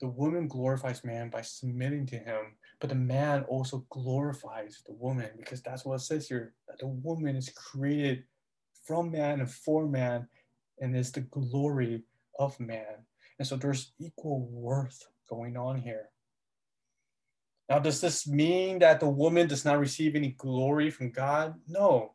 the 0.00 0.08
woman 0.08 0.48
glorifies 0.48 1.04
man 1.04 1.30
by 1.30 1.42
submitting 1.42 2.06
to 2.06 2.16
him, 2.16 2.56
but 2.80 2.90
the 2.90 2.96
man 2.96 3.44
also 3.44 3.84
glorifies 3.90 4.82
the 4.86 4.92
woman 4.92 5.30
because 5.36 5.62
that's 5.62 5.84
what 5.84 5.94
it 5.94 6.00
says 6.00 6.28
here 6.28 6.54
that 6.68 6.78
the 6.78 6.86
woman 6.86 7.36
is 7.36 7.50
created 7.50 8.24
from 8.84 9.10
man 9.10 9.40
and 9.40 9.50
for 9.50 9.86
man 9.86 10.28
and 10.80 10.96
is 10.96 11.12
the 11.12 11.22
glory 11.22 12.02
of 12.38 12.58
man. 12.60 13.06
And 13.38 13.46
so 13.46 13.56
there's 13.56 13.92
equal 13.98 14.46
worth 14.50 15.06
going 15.28 15.56
on 15.56 15.80
here. 15.80 16.10
Now, 17.68 17.78
does 17.78 18.00
this 18.00 18.28
mean 18.28 18.80
that 18.80 19.00
the 19.00 19.08
woman 19.08 19.48
does 19.48 19.64
not 19.64 19.78
receive 19.78 20.14
any 20.14 20.32
glory 20.32 20.90
from 20.90 21.10
God? 21.10 21.54
No. 21.66 22.12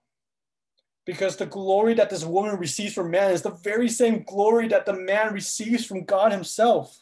Because 1.05 1.37
the 1.37 1.47
glory 1.47 1.95
that 1.95 2.11
this 2.11 2.23
woman 2.23 2.55
receives 2.57 2.93
from 2.93 3.09
man 3.09 3.31
is 3.31 3.41
the 3.41 3.57
very 3.63 3.89
same 3.89 4.23
glory 4.23 4.67
that 4.67 4.85
the 4.85 4.93
man 4.93 5.33
receives 5.33 5.85
from 5.85 6.05
God 6.05 6.31
himself. 6.31 6.95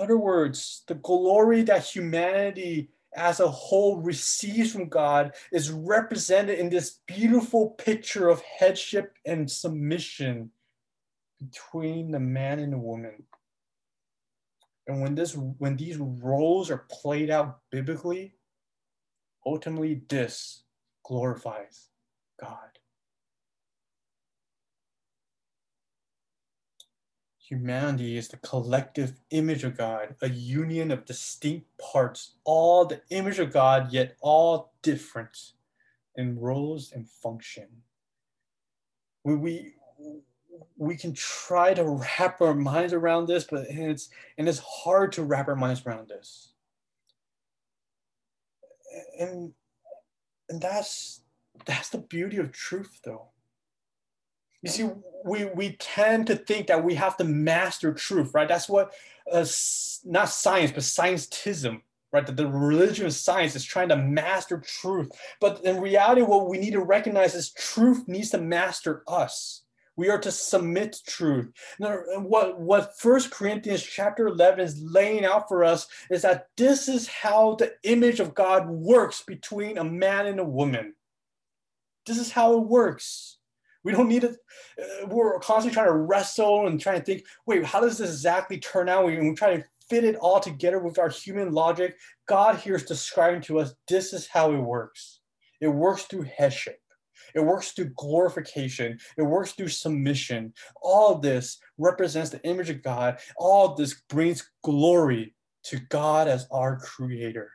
In 0.00 0.04
other 0.04 0.16
words, 0.16 0.82
the 0.86 0.94
glory 0.94 1.60
that 1.64 1.84
humanity 1.84 2.88
as 3.14 3.38
a 3.38 3.46
whole 3.46 4.00
receives 4.00 4.72
from 4.72 4.88
God 4.88 5.34
is 5.52 5.70
represented 5.70 6.58
in 6.58 6.70
this 6.70 7.00
beautiful 7.06 7.72
picture 7.72 8.30
of 8.30 8.40
headship 8.40 9.18
and 9.26 9.50
submission 9.50 10.52
between 11.38 12.12
the 12.12 12.18
man 12.18 12.60
and 12.60 12.72
the 12.72 12.78
woman. 12.78 13.24
And 14.86 15.02
when 15.02 15.14
this 15.14 15.36
when 15.36 15.76
these 15.76 15.98
roles 15.98 16.70
are 16.70 16.86
played 16.90 17.28
out 17.28 17.58
biblically, 17.70 18.36
ultimately 19.44 20.00
this 20.08 20.62
glorifies 21.04 21.90
God. 22.40 22.69
Humanity 27.50 28.16
is 28.16 28.28
the 28.28 28.36
collective 28.36 29.14
image 29.30 29.64
of 29.64 29.76
God, 29.76 30.14
a 30.22 30.28
union 30.28 30.92
of 30.92 31.04
distinct 31.04 31.66
parts, 31.78 32.34
all 32.44 32.84
the 32.84 33.00
image 33.10 33.40
of 33.40 33.52
God, 33.52 33.92
yet 33.92 34.16
all 34.20 34.72
different 34.82 35.50
in 36.14 36.38
roles 36.38 36.92
and 36.92 37.08
function. 37.08 37.66
We, 39.24 39.34
we, 39.34 39.72
we 40.76 40.96
can 40.96 41.12
try 41.12 41.74
to 41.74 41.84
wrap 41.84 42.40
our 42.40 42.54
minds 42.54 42.92
around 42.92 43.26
this, 43.26 43.42
but 43.42 43.66
it's 43.68 44.10
and 44.38 44.48
it's 44.48 44.60
hard 44.60 45.10
to 45.12 45.24
wrap 45.24 45.48
our 45.48 45.56
minds 45.56 45.84
around 45.84 46.08
this. 46.08 46.52
And 49.18 49.54
and 50.48 50.62
that's 50.62 51.22
that's 51.66 51.88
the 51.88 51.98
beauty 51.98 52.36
of 52.36 52.52
truth 52.52 53.00
though 53.04 53.30
you 54.62 54.70
see, 54.70 54.90
we, 55.24 55.46
we 55.46 55.76
tend 55.78 56.26
to 56.26 56.36
think 56.36 56.66
that 56.66 56.84
we 56.84 56.94
have 56.94 57.16
to 57.18 57.24
master 57.24 57.92
truth, 57.92 58.32
right? 58.34 58.48
That's 58.48 58.68
what, 58.68 58.92
uh, 59.30 59.46
not 60.04 60.28
science, 60.28 60.72
but 60.72 60.82
scientism, 60.82 61.82
right? 62.12 62.26
That 62.26 62.36
the 62.36 62.48
religion 62.48 63.06
of 63.06 63.12
science 63.12 63.56
is 63.56 63.64
trying 63.64 63.88
to 63.88 63.96
master 63.96 64.58
truth. 64.58 65.10
But 65.40 65.64
in 65.64 65.80
reality, 65.80 66.22
what 66.22 66.48
we 66.48 66.58
need 66.58 66.72
to 66.72 66.82
recognize 66.82 67.34
is 67.34 67.52
truth 67.52 68.06
needs 68.06 68.30
to 68.30 68.38
master 68.38 69.02
us. 69.08 69.62
We 69.96 70.08
are 70.08 70.18
to 70.18 70.30
submit 70.30 71.00
truth. 71.06 71.50
Now, 71.78 71.98
what, 72.16 72.58
what 72.58 72.98
First 72.98 73.30
Corinthians 73.30 73.82
chapter 73.82 74.28
11 74.28 74.60
is 74.60 74.82
laying 74.82 75.24
out 75.24 75.48
for 75.48 75.62
us 75.62 75.88
is 76.10 76.22
that 76.22 76.46
this 76.56 76.88
is 76.88 77.06
how 77.06 77.56
the 77.56 77.74
image 77.82 78.20
of 78.20 78.34
God 78.34 78.68
works 78.68 79.22
between 79.22 79.76
a 79.76 79.84
man 79.84 80.26
and 80.26 80.40
a 80.40 80.44
woman. 80.44 80.94
This 82.06 82.18
is 82.18 82.32
how 82.32 82.54
it 82.54 82.66
works. 82.66 83.39
We 83.82 83.92
don't 83.92 84.08
need 84.08 84.24
it. 84.24 84.36
Uh, 84.78 85.06
we're 85.06 85.38
constantly 85.40 85.74
trying 85.74 85.86
to 85.86 85.96
wrestle 85.96 86.66
and 86.66 86.80
trying 86.80 86.98
to 86.98 87.04
think, 87.04 87.24
wait, 87.46 87.64
how 87.64 87.80
does 87.80 87.98
this 87.98 88.10
exactly 88.10 88.58
turn 88.58 88.88
out? 88.88 89.08
And 89.08 89.28
we 89.28 89.34
try 89.34 89.56
to 89.56 89.64
fit 89.88 90.04
it 90.04 90.16
all 90.16 90.38
together 90.38 90.78
with 90.78 90.98
our 90.98 91.08
human 91.08 91.52
logic. 91.52 91.96
God 92.26 92.56
here 92.56 92.76
is 92.76 92.84
describing 92.84 93.40
to 93.42 93.58
us 93.58 93.74
this 93.88 94.12
is 94.12 94.26
how 94.26 94.52
it 94.52 94.58
works. 94.58 95.20
It 95.60 95.68
works 95.68 96.04
through 96.04 96.26
headship. 96.36 96.80
It 97.34 97.40
works 97.40 97.72
through 97.72 97.92
glorification. 97.96 98.98
It 99.16 99.22
works 99.22 99.52
through 99.52 99.68
submission. 99.68 100.52
All 100.82 101.18
this 101.18 101.58
represents 101.78 102.30
the 102.30 102.42
image 102.44 102.70
of 102.70 102.82
God. 102.82 103.18
All 103.36 103.74
this 103.74 104.02
brings 104.08 104.50
glory 104.62 105.34
to 105.64 105.78
God 105.88 106.28
as 106.28 106.46
our 106.50 106.78
creator. 106.78 107.50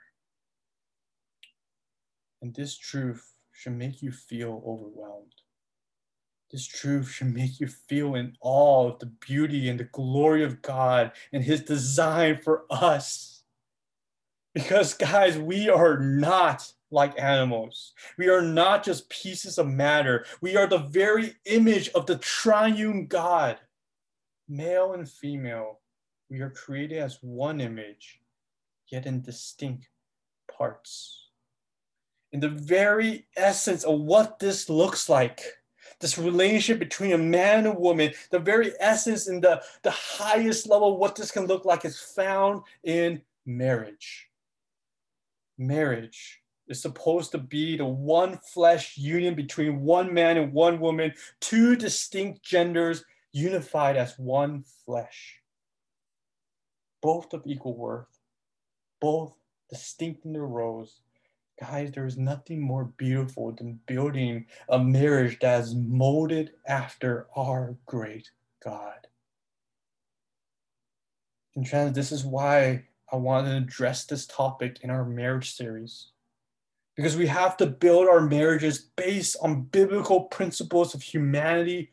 And 2.41 2.53
this 2.53 2.78
truth 2.78 3.34
should 3.51 3.73
make 3.73 4.01
you 4.01 4.11
feel 4.11 4.61
overwhelmed. 4.65 5.34
This 6.51 6.65
truth 6.65 7.09
should 7.09 7.33
make 7.33 7.59
you 7.59 7.67
feel 7.67 8.15
in 8.15 8.37
awe 8.39 8.89
of 8.89 8.99
the 8.99 9.07
beauty 9.07 9.67
and 9.69 9.79
the 9.79 9.85
glory 9.85 10.43
of 10.43 10.61
God 10.61 11.11
and 11.33 11.43
His 11.43 11.61
design 11.61 12.39
for 12.41 12.65
us. 12.69 13.43
Because, 14.53 14.93
guys, 14.93 15.37
we 15.37 15.69
are 15.69 15.99
not 15.99 16.71
like 16.91 17.19
animals. 17.21 17.93
We 18.17 18.29
are 18.29 18.41
not 18.41 18.83
just 18.83 19.09
pieces 19.09 19.57
of 19.57 19.67
matter. 19.67 20.25
We 20.39 20.55
are 20.55 20.67
the 20.67 20.77
very 20.77 21.33
image 21.45 21.89
of 21.89 22.05
the 22.05 22.17
triune 22.17 23.07
God. 23.07 23.59
Male 24.47 24.93
and 24.93 25.09
female, 25.09 25.79
we 26.29 26.39
are 26.39 26.51
created 26.51 26.99
as 26.99 27.17
one 27.21 27.59
image, 27.59 28.21
yet 28.87 29.05
in 29.05 29.21
distinct 29.21 29.89
parts. 30.55 31.29
In 32.31 32.39
the 32.39 32.49
very 32.49 33.27
essence 33.35 33.83
of 33.83 33.99
what 33.99 34.39
this 34.39 34.69
looks 34.69 35.09
like, 35.09 35.41
this 35.99 36.17
relationship 36.17 36.79
between 36.79 37.13
a 37.13 37.17
man 37.17 37.59
and 37.59 37.67
a 37.67 37.73
woman, 37.73 38.11
the 38.31 38.39
very 38.39 38.73
essence 38.79 39.27
and 39.27 39.41
the, 39.41 39.61
the 39.83 39.91
highest 39.91 40.67
level 40.67 40.97
what 40.97 41.15
this 41.15 41.31
can 41.31 41.45
look 41.45 41.65
like 41.65 41.85
is 41.85 41.99
found 41.99 42.61
in 42.83 43.21
marriage. 43.45 44.27
Marriage 45.57 46.41
is 46.67 46.81
supposed 46.81 47.31
to 47.31 47.37
be 47.37 47.77
the 47.77 47.85
one 47.85 48.37
flesh 48.37 48.97
union 48.97 49.35
between 49.35 49.81
one 49.81 50.13
man 50.13 50.37
and 50.37 50.51
one 50.51 50.79
woman, 50.79 51.13
two 51.39 51.75
distinct 51.75 52.43
genders 52.43 53.03
unified 53.31 53.97
as 53.97 54.17
one 54.17 54.63
flesh. 54.85 55.39
Both 57.01 57.33
of 57.33 57.43
equal 57.45 57.77
worth, 57.77 58.07
both 58.99 59.33
distinct 59.69 60.25
in 60.25 60.33
their 60.33 60.45
roles, 60.45 61.01
Guys, 61.59 61.91
there's 61.91 62.17
nothing 62.17 62.61
more 62.61 62.85
beautiful 62.97 63.53
than 63.53 63.79
building 63.85 64.45
a 64.67 64.77
marriage 64.77 65.39
that 65.39 65.61
is 65.61 65.73
molded 65.73 66.51
after 66.67 67.27
our 67.35 67.77
great 67.85 68.29
God. 68.63 69.07
And 71.55 71.65
trans, 71.65 71.95
this 71.95 72.11
is 72.11 72.25
why 72.25 72.83
I 73.11 73.15
want 73.15 73.47
to 73.47 73.55
address 73.55 74.05
this 74.05 74.25
topic 74.25 74.79
in 74.81 74.89
our 74.89 75.05
marriage 75.05 75.55
series 75.55 76.09
because 76.95 77.17
we 77.17 77.27
have 77.27 77.57
to 77.57 77.65
build 77.65 78.07
our 78.07 78.21
marriages 78.21 78.79
based 78.95 79.35
on 79.41 79.63
biblical 79.63 80.23
principles 80.25 80.93
of 80.93 81.01
humanity 81.01 81.91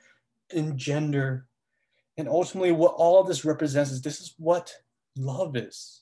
and 0.54 0.76
gender. 0.76 1.46
And 2.16 2.28
ultimately, 2.28 2.72
what 2.72 2.94
all 2.94 3.20
of 3.20 3.26
this 3.26 3.44
represents 3.44 3.90
is 3.90 4.02
this 4.02 4.20
is 4.20 4.34
what 4.38 4.72
love 5.16 5.56
is. 5.56 6.01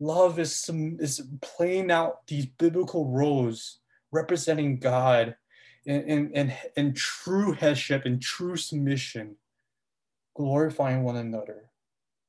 Love 0.00 0.38
is, 0.38 0.54
some, 0.54 0.96
is 0.98 1.22
playing 1.42 1.90
out 1.90 2.26
these 2.26 2.46
biblical 2.46 3.06
roles 3.10 3.80
representing 4.10 4.78
God 4.78 5.36
in, 5.84 6.00
in, 6.02 6.30
in, 6.32 6.52
in 6.76 6.94
true 6.94 7.52
headship 7.52 8.06
and 8.06 8.20
true 8.20 8.56
submission, 8.56 9.36
glorifying 10.34 11.04
one 11.04 11.16
another, 11.16 11.70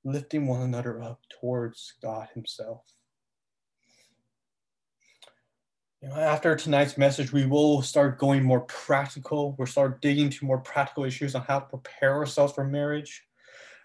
lifting 0.03 0.47
one 0.47 0.61
another 0.61 1.01
up 1.01 1.21
towards 1.39 1.93
God 2.01 2.27
Himself. 2.33 2.83
You 6.01 6.09
know, 6.09 6.15
after 6.15 6.55
tonight's 6.55 6.97
message, 6.97 7.31
we 7.31 7.45
will 7.45 7.81
start 7.83 8.17
going 8.17 8.43
more 8.43 8.61
practical. 8.61 9.55
We'll 9.57 9.67
start 9.67 10.01
digging 10.01 10.25
into 10.25 10.45
more 10.45 10.57
practical 10.57 11.05
issues 11.05 11.35
on 11.35 11.43
how 11.43 11.59
to 11.59 11.65
prepare 11.67 12.15
ourselves 12.15 12.53
for 12.53 12.63
marriage. 12.63 13.23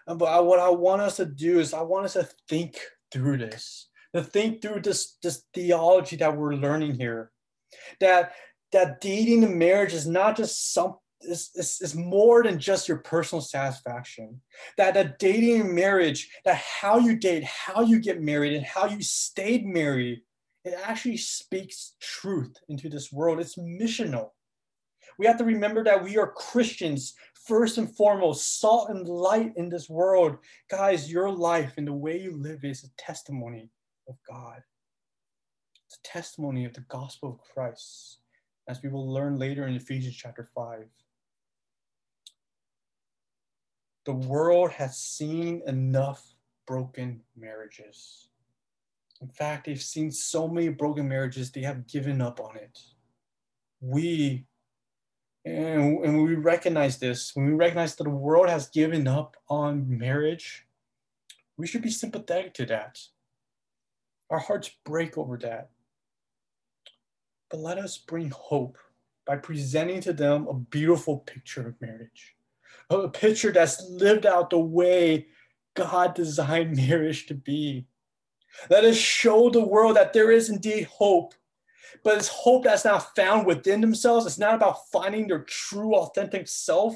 Uh, 0.07 0.15
but 0.15 0.25
I, 0.25 0.39
what 0.39 0.59
I 0.59 0.69
want 0.69 1.01
us 1.01 1.17
to 1.17 1.25
do 1.25 1.59
is 1.59 1.73
I 1.73 1.83
want 1.83 2.05
us 2.05 2.13
to 2.13 2.27
think 2.49 2.79
through 3.11 3.37
this, 3.37 3.89
to 4.15 4.23
think 4.23 4.61
through 4.61 4.81
this, 4.81 5.17
this 5.21 5.43
theology 5.53 6.15
that 6.17 6.35
we're 6.35 6.55
learning 6.55 6.95
here. 6.95 7.31
That 7.99 8.33
that 8.71 9.01
dating 9.01 9.43
and 9.43 9.57
marriage 9.57 9.93
is 9.93 10.07
not 10.07 10.37
just 10.37 10.73
some 10.73 10.97
is, 11.21 11.49
is, 11.55 11.79
is 11.81 11.95
more 11.95 12.43
than 12.43 12.59
just 12.59 12.87
your 12.87 12.97
personal 12.97 13.41
satisfaction. 13.41 14.41
That 14.77 14.93
that 14.93 15.19
dating 15.19 15.61
and 15.61 15.73
marriage, 15.73 16.29
that 16.45 16.57
how 16.57 16.99
you 16.99 17.15
date, 17.17 17.43
how 17.43 17.81
you 17.81 17.99
get 17.99 18.21
married, 18.21 18.53
and 18.53 18.65
how 18.65 18.87
you 18.87 19.01
stayed 19.01 19.65
married 19.65 20.21
it 20.67 20.77
actually 20.83 21.15
speaks 21.15 21.95
truth 22.01 22.57
into 22.67 22.89
this 22.89 23.09
world. 23.09 23.39
It's 23.39 23.55
missional. 23.57 24.31
We 25.17 25.25
have 25.25 25.37
to 25.37 25.45
remember 25.45 25.81
that 25.85 26.03
we 26.03 26.17
are 26.17 26.33
Christians 26.33 27.15
first 27.47 27.77
and 27.77 27.89
foremost, 27.95 28.59
salt 28.59 28.89
and 28.89 29.07
light 29.07 29.53
in 29.55 29.69
this 29.69 29.89
world. 29.89 30.37
Guys, 30.69 31.11
your 31.11 31.31
life 31.31 31.73
and 31.77 31.87
the 31.87 31.93
way 31.93 32.19
you 32.19 32.35
live 32.35 32.63
is 32.63 32.83
a 32.83 33.01
testimony 33.01 33.69
of 34.07 34.15
God. 34.29 34.61
It's 35.85 35.97
a 35.97 36.07
testimony 36.07 36.65
of 36.65 36.73
the 36.73 36.81
gospel 36.81 37.29
of 37.29 37.53
Christ, 37.53 38.19
as 38.67 38.81
we 38.83 38.89
will 38.89 39.11
learn 39.11 39.37
later 39.37 39.67
in 39.67 39.75
Ephesians 39.75 40.15
chapter 40.15 40.49
5. 40.53 40.85
The 44.05 44.13
world 44.13 44.71
has 44.71 44.97
seen 44.97 45.61
enough 45.67 46.23
broken 46.65 47.21
marriages. 47.37 48.27
In 49.21 49.29
fact, 49.29 49.65
they've 49.65 49.81
seen 49.81 50.11
so 50.11 50.47
many 50.47 50.69
broken 50.69 51.07
marriages, 51.07 51.51
they 51.51 51.61
have 51.61 51.87
given 51.87 52.21
up 52.21 52.39
on 52.39 52.55
it. 52.57 52.77
We, 53.79 54.46
and, 55.45 56.03
and 56.03 56.23
we 56.23 56.35
recognize 56.35 56.97
this, 56.97 57.35
when 57.35 57.45
we 57.45 57.53
recognize 57.53 57.95
that 57.95 58.03
the 58.03 58.09
world 58.09 58.49
has 58.49 58.69
given 58.69 59.07
up 59.07 59.37
on 59.49 59.97
marriage, 59.97 60.65
we 61.57 61.67
should 61.67 61.81
be 61.81 61.89
sympathetic 61.89 62.53
to 62.55 62.65
that. 62.67 62.99
Our 64.29 64.39
hearts 64.39 64.71
break 64.85 65.17
over 65.17 65.37
that. 65.37 65.69
But 67.49 67.59
let 67.59 67.77
us 67.77 67.97
bring 67.97 68.29
hope 68.29 68.77
by 69.25 69.37
presenting 69.37 70.01
to 70.01 70.13
them 70.13 70.47
a 70.47 70.53
beautiful 70.53 71.19
picture 71.19 71.67
of 71.67 71.81
marriage, 71.81 72.35
a 72.89 73.07
picture 73.07 73.51
that's 73.51 73.89
lived 73.89 74.25
out 74.25 74.49
the 74.49 74.59
way 74.59 75.27
God 75.75 76.13
designed 76.13 76.75
marriage 76.89 77.27
to 77.27 77.33
be. 77.33 77.87
Let 78.69 78.85
us 78.85 78.97
show 78.97 79.49
the 79.49 79.65
world 79.65 79.97
that 79.97 80.13
there 80.13 80.31
is 80.31 80.49
indeed 80.49 80.85
hope, 80.85 81.33
but 82.03 82.17
it's 82.17 82.27
hope 82.27 82.63
that's 82.63 82.85
not 82.85 83.15
found 83.15 83.45
within 83.45 83.81
themselves. 83.81 84.25
It's 84.25 84.37
not 84.37 84.55
about 84.55 84.87
finding 84.91 85.27
their 85.27 85.43
true, 85.43 85.95
authentic 85.95 86.47
self. 86.47 86.95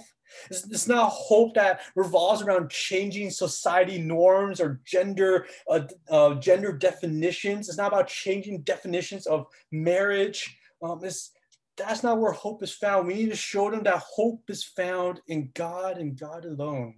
It's, 0.49 0.65
it's 0.69 0.87
not 0.87 1.09
hope 1.09 1.53
that 1.55 1.81
revolves 1.95 2.41
around 2.41 2.69
changing 2.69 3.31
society 3.31 3.97
norms 3.97 4.61
or 4.61 4.81
gender 4.85 5.47
uh, 5.69 5.81
uh, 6.09 6.35
gender 6.35 6.71
definitions. 6.71 7.67
It's 7.67 7.77
not 7.77 7.91
about 7.91 8.07
changing 8.07 8.61
definitions 8.61 9.27
of 9.27 9.47
marriage. 9.71 10.57
Um, 10.81 11.01
it's, 11.03 11.31
that's 11.77 12.03
not 12.03 12.19
where 12.19 12.31
hope 12.31 12.63
is 12.63 12.71
found. 12.71 13.07
We 13.07 13.15
need 13.15 13.29
to 13.29 13.35
show 13.35 13.69
them 13.71 13.83
that 13.83 14.03
hope 14.13 14.43
is 14.49 14.63
found 14.63 15.21
in 15.27 15.51
God 15.53 15.97
and 15.97 16.17
God 16.17 16.45
alone. 16.45 16.95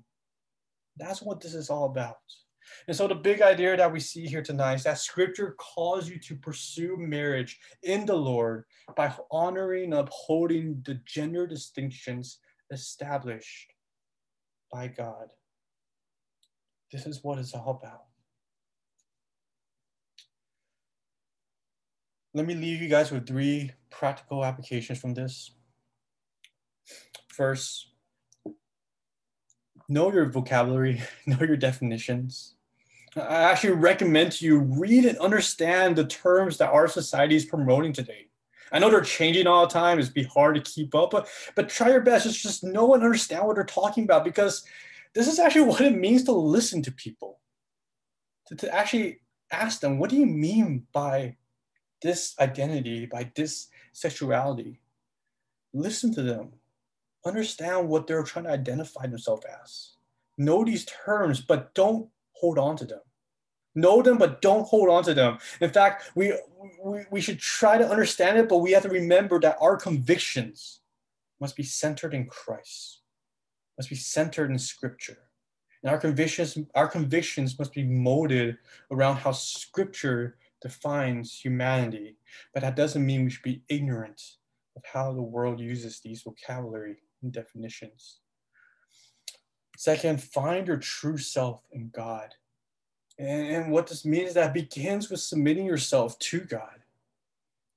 That's 0.98 1.22
what 1.22 1.42
this 1.42 1.54
is 1.56 1.70
all 1.70 1.86
about. 1.86 2.18
And 2.88 2.96
so 2.96 3.08
the 3.08 3.16
big 3.16 3.42
idea 3.42 3.76
that 3.78 3.92
we 3.92 4.00
see 4.00 4.26
here 4.26 4.42
tonight 4.42 4.76
is 4.76 4.84
that 4.84 4.98
scripture 4.98 5.56
calls 5.58 6.10
you 6.10 6.20
to 6.20 6.36
pursue 6.36 6.98
marriage 6.98 7.60
in 7.84 8.06
the 8.06 8.16
Lord 8.16 8.66
by 8.96 9.14
honoring 9.32 9.86
and 9.86 9.94
upholding 9.94 10.82
the 10.86 10.96
gender 11.06 11.48
distinctions 11.48 12.40
established 12.72 13.74
by 14.72 14.88
God. 14.88 15.28
This 16.92 17.06
is 17.06 17.24
what 17.24 17.40
it's 17.40 17.54
all 17.54 17.80
about. 17.82 18.04
Let 22.36 22.48
me 22.48 22.56
leave 22.56 22.82
you 22.82 22.90
guys 22.90 23.12
with 23.12 23.28
three 23.28 23.72
practical 23.92 24.44
applications 24.44 25.00
from 25.00 25.14
this. 25.14 25.52
First, 27.28 27.90
know 29.88 30.12
your 30.12 30.30
vocabulary, 30.30 31.02
know 31.28 31.40
your 31.40 31.58
definitions. 31.58 32.56
I 33.16 33.44
actually 33.44 33.74
recommend 33.74 34.32
to 34.34 34.46
you 34.46 34.60
read 34.60 35.06
and 35.06 35.18
understand 35.20 35.96
the 35.96 36.06
terms 36.06 36.58
that 36.58 36.72
our 36.72 36.88
society 36.88 37.36
is 37.36 37.46
promoting 37.46 37.94
today. 37.94 38.28
I 38.72 38.80
know 38.80 38.90
they're 38.90 39.02
changing 39.02 39.46
all 39.46 39.68
the 39.68 39.74
time. 39.74 40.00
It's 40.00 40.10
be 40.10 40.24
hard 40.24 40.56
to 40.56 40.62
keep 40.62 40.96
up, 40.96 41.12
but 41.12 41.28
but 41.56 41.70
try 41.70 41.90
your 41.90 42.02
best. 42.02 42.26
Just 42.26 42.42
just 42.42 42.64
know 42.64 42.94
and 42.96 43.04
understand 43.04 43.46
what 43.46 43.56
they're 43.56 43.66
talking 43.66 44.04
about 44.04 44.24
because 44.24 44.64
this 45.14 45.28
is 45.28 45.38
actually 45.38 45.68
what 45.68 45.82
it 45.82 45.96
means 45.96 46.24
to 46.24 46.32
listen 46.32 46.82
to 46.84 46.92
people. 46.92 47.40
To, 48.48 48.56
to 48.56 48.74
actually 48.74 49.20
ask 49.52 49.80
them, 49.80 50.00
what 50.00 50.10
do 50.10 50.16
you 50.16 50.26
mean 50.26 50.88
by 50.92 51.36
this 52.02 52.34
identity, 52.40 53.06
by 53.06 53.32
this 53.36 53.68
sexuality? 53.94 54.82
Listen 55.74 56.14
to 56.16 56.24
them. 56.24 56.54
Understand 57.26 57.88
what 57.88 58.08
they're 58.08 58.24
trying 58.24 58.46
to 58.46 58.52
identify 58.52 59.06
themselves 59.06 59.46
as. 59.62 59.92
Know 60.38 60.66
these 60.66 60.86
terms, 60.86 61.42
but 61.42 61.74
don't 61.76 62.10
hold 62.44 62.60
on 62.60 62.76
to 62.76 62.84
them. 62.84 63.00
Know 63.74 64.02
them, 64.02 64.18
but 64.18 64.42
don't 64.42 64.68
hold 64.68 64.90
on 64.90 65.04
to 65.06 65.14
them. 65.14 65.38
In 65.62 65.70
fact, 65.70 66.12
we, 66.14 66.34
we, 66.84 67.06
we 67.10 67.22
should 67.22 67.40
try 67.40 67.78
to 67.78 67.90
understand 67.90 68.38
it, 68.38 68.50
but 68.50 68.58
we 68.58 68.74
have 68.74 68.84
to 68.84 68.90
remember 68.90 69.40
that 69.40 69.58
our 69.62 69.78
convictions 69.78 70.82
must 71.40 71.56
be 71.56 71.64
centered 71.64 72.14
in 72.14 72.26
Christ, 72.26 73.00
must 73.78 73.90
be 73.90 73.96
centered 73.96 74.52
in 74.52 74.60
Scripture. 74.60 75.20
And 75.82 75.90
our 75.90 75.98
convictions, 75.98 76.58
our 76.76 76.90
convictions 76.90 77.58
must 77.58 77.74
be 77.74 77.84
molded 77.84 78.58
around 78.92 79.18
how 79.18 79.32
Scripture 79.32 80.36
defines 80.62 81.40
humanity. 81.40 82.18
But 82.54 82.64
that 82.64 82.76
doesn't 82.76 83.06
mean 83.06 83.24
we 83.24 83.30
should 83.30 83.44
be 83.44 83.64
ignorant 83.70 84.22
of 84.76 84.84
how 84.92 85.14
the 85.14 85.22
world 85.22 85.62
uses 85.62 86.02
these 86.02 86.24
vocabulary 86.24 86.98
and 87.22 87.32
definitions. 87.32 88.20
Second, 89.84 90.24
find 90.24 90.66
your 90.66 90.78
true 90.78 91.18
self 91.18 91.60
in 91.74 91.90
God. 91.90 92.36
And, 93.20 93.70
what 93.70 93.86
this 93.86 94.06
means 94.06 94.30
is 94.30 94.36
that 94.36 94.54
begins 94.54 95.10
with 95.10 95.20
submitting 95.20 95.66
yourself 95.66 96.18
to 96.20 96.40
God, 96.40 96.80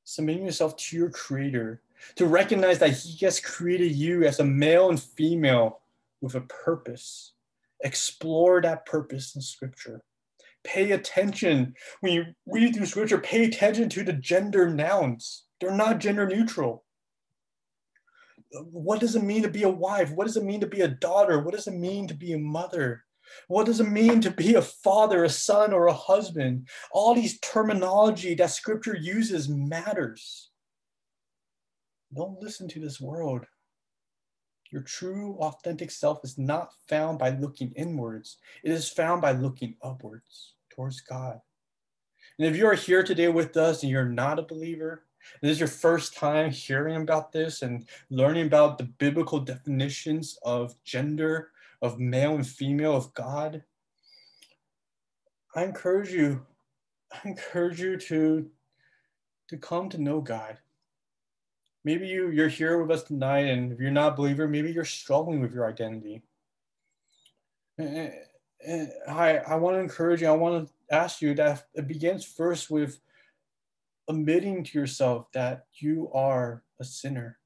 submitting 0.04 0.44
yourself 0.44 0.76
to 0.76 0.96
your 0.96 1.10
Creator, 1.10 1.82
to 2.14 2.26
recognize 2.26 2.78
that 2.78 2.92
He 2.92 3.24
has 3.24 3.40
created 3.40 3.90
you 3.90 4.22
as 4.22 4.38
a 4.38 4.44
male 4.44 4.88
and 4.88 5.02
female 5.02 5.80
with 6.20 6.36
a 6.36 6.42
purpose. 6.42 7.32
Explore 7.82 8.60
that 8.60 8.86
purpose 8.86 9.34
in 9.34 9.42
Scripture. 9.42 10.00
Pay 10.62 10.92
attention 10.92 11.74
when 12.02 12.12
you 12.12 12.26
read 12.46 12.76
through 12.76 12.86
Scripture, 12.86 13.18
pay 13.18 13.46
attention 13.46 13.88
to 13.88 14.04
the 14.04 14.12
gender 14.12 14.70
nouns. 14.70 15.46
They're 15.60 15.74
not 15.74 15.98
gender 15.98 16.28
neutral 16.28 16.84
what 18.70 19.00
does 19.00 19.16
it 19.16 19.22
mean 19.22 19.42
to 19.42 19.48
be 19.48 19.62
a 19.62 19.68
wife? 19.68 20.10
What 20.10 20.26
does 20.26 20.36
it 20.36 20.44
mean 20.44 20.60
to 20.60 20.66
be 20.66 20.82
a 20.82 20.88
daughter? 20.88 21.40
What 21.40 21.54
does 21.54 21.66
it 21.66 21.74
mean 21.74 22.08
to 22.08 22.14
be 22.14 22.32
a 22.32 22.38
mother? 22.38 23.04
What 23.48 23.66
does 23.66 23.80
it 23.80 23.88
mean 23.88 24.20
to 24.20 24.30
be 24.30 24.54
a 24.54 24.62
father, 24.62 25.24
a 25.24 25.28
son, 25.28 25.72
or 25.72 25.86
a 25.86 25.92
husband? 25.92 26.68
All 26.92 27.14
these 27.14 27.40
terminology 27.40 28.34
that 28.34 28.50
scripture 28.50 28.96
uses 28.96 29.48
matters. 29.48 30.50
Don't 32.14 32.40
listen 32.40 32.68
to 32.68 32.80
this 32.80 33.00
world. 33.00 33.46
Your 34.70 34.82
true, 34.82 35.36
authentic 35.40 35.90
self 35.90 36.20
is 36.24 36.38
not 36.38 36.72
found 36.88 37.18
by 37.18 37.30
looking 37.30 37.72
inwards, 37.76 38.38
it 38.64 38.70
is 38.70 38.88
found 38.88 39.22
by 39.22 39.32
looking 39.32 39.76
upwards 39.82 40.54
towards 40.70 41.00
God. 41.00 41.40
And 42.38 42.46
if 42.46 42.56
you 42.56 42.66
are 42.66 42.74
here 42.74 43.02
today 43.02 43.28
with 43.28 43.56
us 43.56 43.82
and 43.82 43.90
you're 43.90 44.04
not 44.04 44.38
a 44.38 44.42
believer, 44.42 45.05
this 45.42 45.52
is 45.52 45.60
your 45.60 45.68
first 45.68 46.14
time 46.14 46.50
hearing 46.50 46.96
about 46.96 47.32
this 47.32 47.62
and 47.62 47.88
learning 48.10 48.46
about 48.46 48.78
the 48.78 48.84
biblical 48.84 49.40
definitions 49.40 50.38
of 50.42 50.74
gender, 50.84 51.50
of 51.82 51.98
male 51.98 52.34
and 52.34 52.46
female, 52.46 52.96
of 52.96 53.12
God, 53.14 53.62
I 55.54 55.64
encourage 55.64 56.12
you 56.12 56.46
I 57.12 57.28
encourage 57.28 57.80
you 57.80 57.96
to, 57.96 58.46
to 59.48 59.56
come 59.56 59.88
to 59.90 59.98
know 59.98 60.20
God. 60.20 60.58
Maybe 61.84 62.08
you, 62.08 62.30
you're 62.30 62.48
here 62.48 62.82
with 62.82 62.90
us 62.90 63.04
tonight, 63.04 63.46
and 63.46 63.72
if 63.72 63.78
you're 63.78 63.90
not 63.90 64.14
a 64.14 64.16
believer, 64.16 64.48
maybe 64.48 64.72
you're 64.72 64.84
struggling 64.84 65.40
with 65.40 65.54
your 65.54 65.68
identity. 65.68 66.22
And, 67.78 68.12
I, 69.06 69.36
I 69.36 69.54
want 69.56 69.76
to 69.76 69.80
encourage 69.80 70.22
you, 70.22 70.28
I 70.28 70.32
want 70.32 70.66
to 70.66 70.94
ask 70.94 71.22
you 71.22 71.34
that 71.34 71.66
it 71.74 71.86
begins 71.86 72.24
first 72.24 72.68
with 72.68 72.98
admitting 74.08 74.64
to 74.64 74.78
yourself 74.78 75.30
that 75.32 75.66
you 75.74 76.10
are 76.12 76.62
a 76.80 76.84
sinner, 76.84 77.38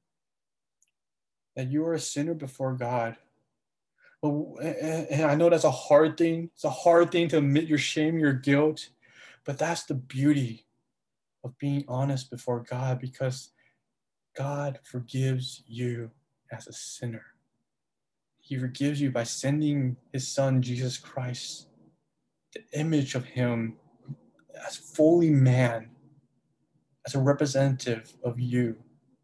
that 1.55 1.71
you 1.71 1.85
are 1.85 1.93
a 1.93 1.99
sinner 1.99 2.33
before 2.33 2.73
God. 2.73 3.17
But, 4.21 4.31
and 4.61 5.23
I 5.23 5.35
know 5.35 5.49
that's 5.49 5.63
a 5.63 5.71
hard 5.71 6.17
thing. 6.17 6.51
It's 6.53 6.63
a 6.63 6.69
hard 6.69 7.11
thing 7.11 7.27
to 7.29 7.39
admit 7.39 7.65
your 7.65 7.79
shame, 7.79 8.19
your 8.19 8.33
guilt, 8.33 8.89
but 9.45 9.57
that's 9.57 9.83
the 9.83 9.95
beauty 9.95 10.65
of 11.43 11.57
being 11.57 11.83
honest 11.87 12.29
before 12.29 12.59
God 12.59 12.99
because 12.99 13.51
God 14.35 14.79
forgives 14.83 15.63
you 15.67 16.11
as 16.51 16.67
a 16.67 16.73
sinner. 16.73 17.25
He 18.39 18.57
forgives 18.57 19.01
you 19.01 19.11
by 19.11 19.23
sending 19.23 19.97
his 20.11 20.27
son, 20.27 20.61
Jesus 20.61 20.97
Christ, 20.97 21.67
the 22.53 22.61
image 22.73 23.15
of 23.15 23.25
him 23.25 23.77
as 24.67 24.75
fully 24.75 25.29
man 25.29 25.90
as 27.05 27.15
a 27.15 27.19
representative 27.19 28.13
of 28.23 28.39
you 28.39 28.75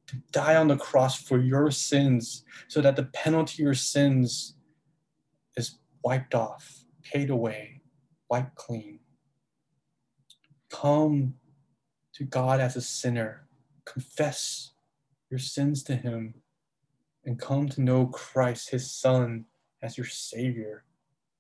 to 0.08 0.16
die 0.32 0.56
on 0.56 0.68
the 0.68 0.78
cross 0.78 1.22
for 1.22 1.38
your 1.38 1.70
sins 1.70 2.44
so 2.68 2.82
that 2.82 2.96
the 2.96 3.04
penalty 3.04 3.62
of 3.62 3.66
your 3.66 3.74
sins 3.74 4.56
is 5.56 5.80
wiped 6.04 6.34
off, 6.34 6.86
paid 7.04 7.30
away, 7.30 7.82
wiped 8.30 8.56
clean. 8.56 9.00
Come 10.70 11.36
to 12.14 12.24
God 12.24 12.60
as 12.60 12.76
a 12.76 12.82
sinner, 12.82 13.48
confess 13.86 14.72
your 15.30 15.40
sins 15.40 15.84
to 15.84 15.96
Him, 15.96 16.36
and 17.26 17.38
come 17.38 17.68
to 17.70 17.82
know 17.82 18.08
Christ, 18.08 18.70
His 18.70 18.90
Son, 18.90 19.46
as 19.82 19.98
your 19.98 20.08
Savior, 20.08 20.84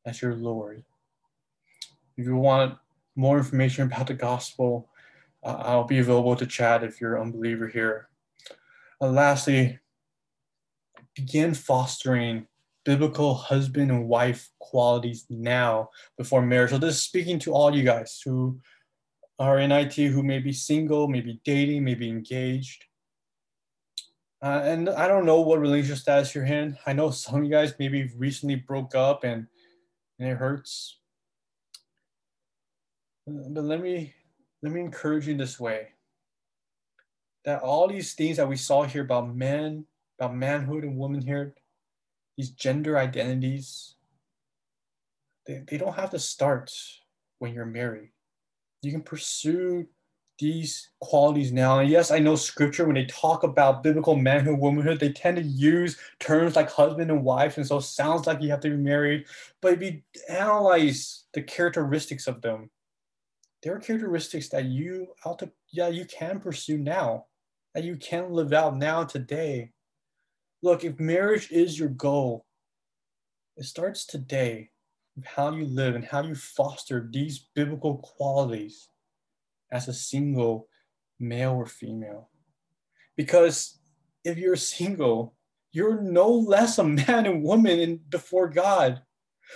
as 0.06 0.22
your 0.22 0.36
Lord. 0.36 0.84
If 2.18 2.26
you 2.26 2.36
want 2.36 2.78
more 3.16 3.38
information 3.38 3.86
about 3.86 4.08
the 4.08 4.14
gospel, 4.14 4.90
I'll 5.48 5.84
be 5.86 6.00
available 6.00 6.36
to 6.36 6.46
chat 6.46 6.84
if 6.84 7.00
you're 7.00 7.16
an 7.16 7.24
unbeliever 7.24 7.68
here. 7.68 8.10
Uh, 9.02 9.08
lastly, 9.08 9.80
begin 11.16 11.54
fostering 11.54 12.48
biblical 12.84 13.34
husband 13.34 13.92
and 13.92 14.08
wife 14.08 14.50
qualities 14.60 15.26
now 15.30 15.90
before 16.18 16.42
marriage. 16.42 16.72
So 16.72 16.78
this 16.78 16.96
is 16.96 17.02
speaking 17.02 17.40
to 17.40 17.54
all 17.54 17.76
you 17.76 17.84
guys 17.84 18.22
who 18.24 18.60
are 19.40 19.60
in 19.60 19.72
IT, 19.72 19.96
who 19.96 20.24
may 20.24 20.40
be 20.40 20.54
single, 20.54 21.08
maybe 21.08 21.40
dating, 21.44 21.84
maybe 21.84 22.10
engaged. 22.10 22.86
Uh, 24.44 24.62
and 24.64 24.90
I 24.90 25.08
don't 25.08 25.26
know 25.26 25.42
what 25.42 25.60
relationship 25.60 25.98
status 25.98 26.36
you're 26.36 26.46
in. 26.46 26.78
I 26.86 26.94
know 26.94 27.10
some 27.12 27.36
of 27.40 27.44
you 27.44 27.50
guys 27.50 27.74
maybe 27.80 28.12
recently 28.16 28.56
broke 28.56 28.96
up 28.96 29.24
and, 29.24 29.48
and 30.20 30.30
it 30.30 30.38
hurts. 30.38 31.00
But 33.26 33.64
let 33.64 33.82
me 33.82 34.14
let 34.62 34.72
me 34.72 34.82
encourage 34.82 35.28
you 35.28 35.36
this 35.36 35.60
way 35.60 35.90
that 37.46 37.62
all 37.62 37.88
these 37.88 38.14
things 38.14 38.38
that 38.38 38.50
we 38.50 38.58
saw 38.58 38.84
here 38.84 39.04
about 39.04 39.34
men, 39.34 39.86
about 40.20 40.36
manhood 40.36 40.84
and 40.84 40.98
womanhood, 40.98 41.54
these 42.36 42.50
gender 42.50 42.98
identities, 42.98 43.96
they, 45.46 45.64
they 45.68 45.78
don't 45.78 45.96
have 45.96 46.12
to 46.12 46.20
start 46.20 46.72
when 47.40 47.54
you're 47.54 47.66
married. 47.66 48.10
You 48.82 48.92
can 48.92 49.02
pursue 49.02 49.88
these 50.40 50.90
qualities 51.00 51.52
now. 51.52 51.80
And 51.80 51.90
yes, 51.90 52.12
I 52.12 52.20
know 52.20 52.36
scripture, 52.36 52.86
when 52.86 52.96
they 52.96 53.06
talk 53.06 53.44
about 53.44 53.82
biblical 53.82 54.16
manhood, 54.16 54.60
womanhood, 54.60 55.00
they 55.00 55.12
tend 55.12 55.38
to 55.38 55.44
use 55.44 55.98
terms 56.20 56.56
like 56.56 56.70
husband 56.70 57.10
and 57.10 57.24
wife. 57.24 57.58
And 57.58 57.66
so 57.66 57.78
it 57.78 57.84
sounds 57.84 58.28
like 58.28 58.42
you 58.42 58.50
have 58.50 58.60
to 58.62 58.70
be 58.70 58.76
married. 58.76 59.26
But 59.62 59.74
if 59.74 59.82
you 59.82 60.02
analyze 60.30 61.24
the 61.34 61.42
characteristics 61.42 62.28
of 62.28 62.42
them, 62.42 62.70
there 63.64 63.76
are 63.76 63.80
characteristics 63.80 64.50
that 64.50 64.66
you 64.66 65.08
out 65.26 65.40
to, 65.40 65.52
yeah 65.72 65.88
you 65.88 66.06
can 66.06 66.40
pursue 66.40 66.78
now 66.78 67.26
that 67.74 67.84
you 67.84 67.96
can 67.98 68.32
live 68.32 68.54
out 68.54 68.76
now 68.76 69.04
today. 69.04 69.72
Look 70.64 70.84
if 70.84 71.00
marriage 71.00 71.52
is 71.52 71.78
your 71.78 71.90
goal 71.90 72.46
it 73.56 73.66
starts 73.66 74.06
today 74.06 74.70
with 75.16 75.26
how 75.26 75.52
you 75.52 75.66
live 75.66 75.96
and 75.96 76.06
how 76.06 76.22
you 76.22 76.36
foster 76.36 77.10
these 77.12 77.48
biblical 77.56 77.98
qualities 77.98 78.90
as 79.72 79.88
a 79.88 79.94
single 79.94 80.68
male 81.20 81.54
or 81.54 81.66
female. 81.66 82.30
Because 83.16 83.80
if 84.24 84.38
you're 84.38 84.56
single 84.56 85.34
you're 85.72 86.02
no 86.02 86.30
less 86.30 86.78
a 86.78 86.84
man 86.84 87.26
and 87.26 87.44
woman 87.44 88.00
before 88.10 88.50
god 88.50 89.02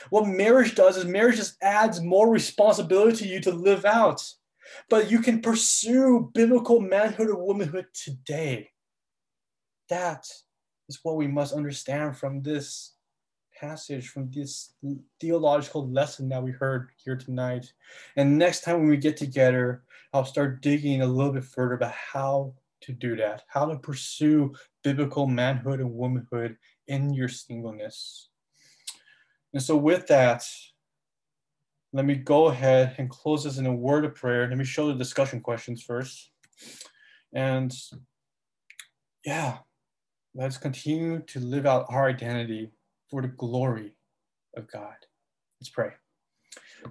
what 0.09 0.27
marriage 0.27 0.75
does 0.75 0.97
is 0.97 1.05
marriage 1.05 1.37
just 1.37 1.61
adds 1.61 2.01
more 2.01 2.29
responsibility 2.29 3.17
to 3.17 3.27
you 3.27 3.39
to 3.41 3.51
live 3.51 3.85
out. 3.85 4.23
But 4.89 5.11
you 5.11 5.19
can 5.19 5.41
pursue 5.41 6.31
biblical 6.33 6.79
manhood 6.79 7.29
or 7.29 7.43
womanhood 7.43 7.87
today. 7.93 8.69
That 9.89 10.25
is 10.87 10.99
what 11.03 11.17
we 11.17 11.27
must 11.27 11.53
understand 11.53 12.17
from 12.17 12.41
this 12.41 12.93
passage, 13.59 14.07
from 14.07 14.31
this 14.31 14.73
theological 15.19 15.89
lesson 15.89 16.29
that 16.29 16.41
we 16.41 16.51
heard 16.51 16.89
here 17.03 17.15
tonight. 17.15 17.71
And 18.15 18.37
next 18.37 18.63
time 18.63 18.79
when 18.79 18.89
we 18.89 18.97
get 18.97 19.17
together, 19.17 19.83
I'll 20.13 20.25
start 20.25 20.61
digging 20.61 21.01
a 21.01 21.05
little 21.05 21.33
bit 21.33 21.43
further 21.43 21.73
about 21.75 21.93
how 21.93 22.53
to 22.81 22.91
do 22.91 23.15
that, 23.17 23.43
how 23.47 23.65
to 23.65 23.77
pursue 23.77 24.55
biblical 24.83 25.27
manhood 25.27 25.79
and 25.79 25.93
womanhood 25.93 26.57
in 26.87 27.13
your 27.13 27.29
singleness. 27.29 28.29
And 29.53 29.61
so, 29.61 29.75
with 29.75 30.07
that, 30.07 30.43
let 31.93 32.05
me 32.05 32.15
go 32.15 32.47
ahead 32.47 32.95
and 32.97 33.09
close 33.09 33.43
this 33.43 33.57
in 33.57 33.65
a 33.65 33.73
word 33.73 34.05
of 34.05 34.15
prayer. 34.15 34.47
Let 34.47 34.57
me 34.57 34.63
show 34.63 34.87
the 34.87 34.93
discussion 34.93 35.41
questions 35.41 35.83
first. 35.83 36.31
And 37.33 37.73
yeah, 39.25 39.57
let's 40.33 40.57
continue 40.57 41.19
to 41.19 41.39
live 41.39 41.65
out 41.65 41.85
our 41.89 42.07
identity 42.07 42.71
for 43.09 43.21
the 43.21 43.27
glory 43.27 43.93
of 44.55 44.71
God. 44.71 44.95
Let's 45.59 45.69
pray. 45.69 45.91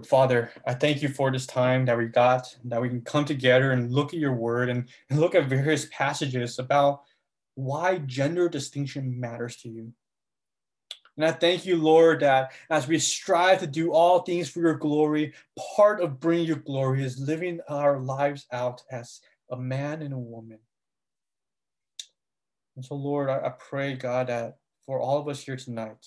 Father, 0.07 0.51
I 0.67 0.75
thank 0.75 1.03
you 1.03 1.09
for 1.09 1.33
this 1.33 1.47
time 1.47 1.85
that 1.87 1.99
we 1.99 2.07
got, 2.07 2.57
that 2.65 2.81
we 2.81 2.89
can 2.89 3.01
come 3.01 3.25
together 3.25 3.73
and 3.73 3.93
look 3.93 4.15
at 4.15 4.21
your 4.21 4.35
word 4.35 4.69
and, 4.69 4.89
and 5.09 5.19
look 5.19 5.35
at 5.35 5.49
various 5.49 5.87
passages 5.91 6.59
about 6.59 7.03
why 7.55 7.99
gender 7.99 8.49
distinction 8.49 9.19
matters 9.19 9.57
to 9.57 9.69
you. 9.69 9.93
And 11.21 11.29
I 11.29 11.33
thank 11.33 11.67
you, 11.67 11.77
Lord, 11.77 12.21
that 12.21 12.53
as 12.71 12.89
we 12.89 12.99
strive 12.99 13.59
to 13.59 13.67
do 13.67 13.93
all 13.93 14.21
things 14.21 14.49
for 14.49 14.61
your 14.61 14.77
glory, 14.77 15.35
part 15.77 16.01
of 16.01 16.19
bringing 16.19 16.47
your 16.47 16.57
glory 16.57 17.05
is 17.05 17.19
living 17.21 17.61
our 17.69 17.99
lives 17.99 18.47
out 18.53 18.83
as 18.91 19.21
a 19.51 19.57
man 19.59 20.01
and 20.01 20.15
a 20.15 20.19
woman. 20.19 20.61
And 22.75 22.83
so, 22.83 22.95
Lord, 22.95 23.29
I, 23.29 23.49
I 23.49 23.51
pray, 23.51 23.97
God, 23.97 24.29
that 24.29 24.57
for 24.87 24.99
all 24.99 25.19
of 25.19 25.29
us 25.29 25.43
here 25.43 25.57
tonight, 25.57 26.07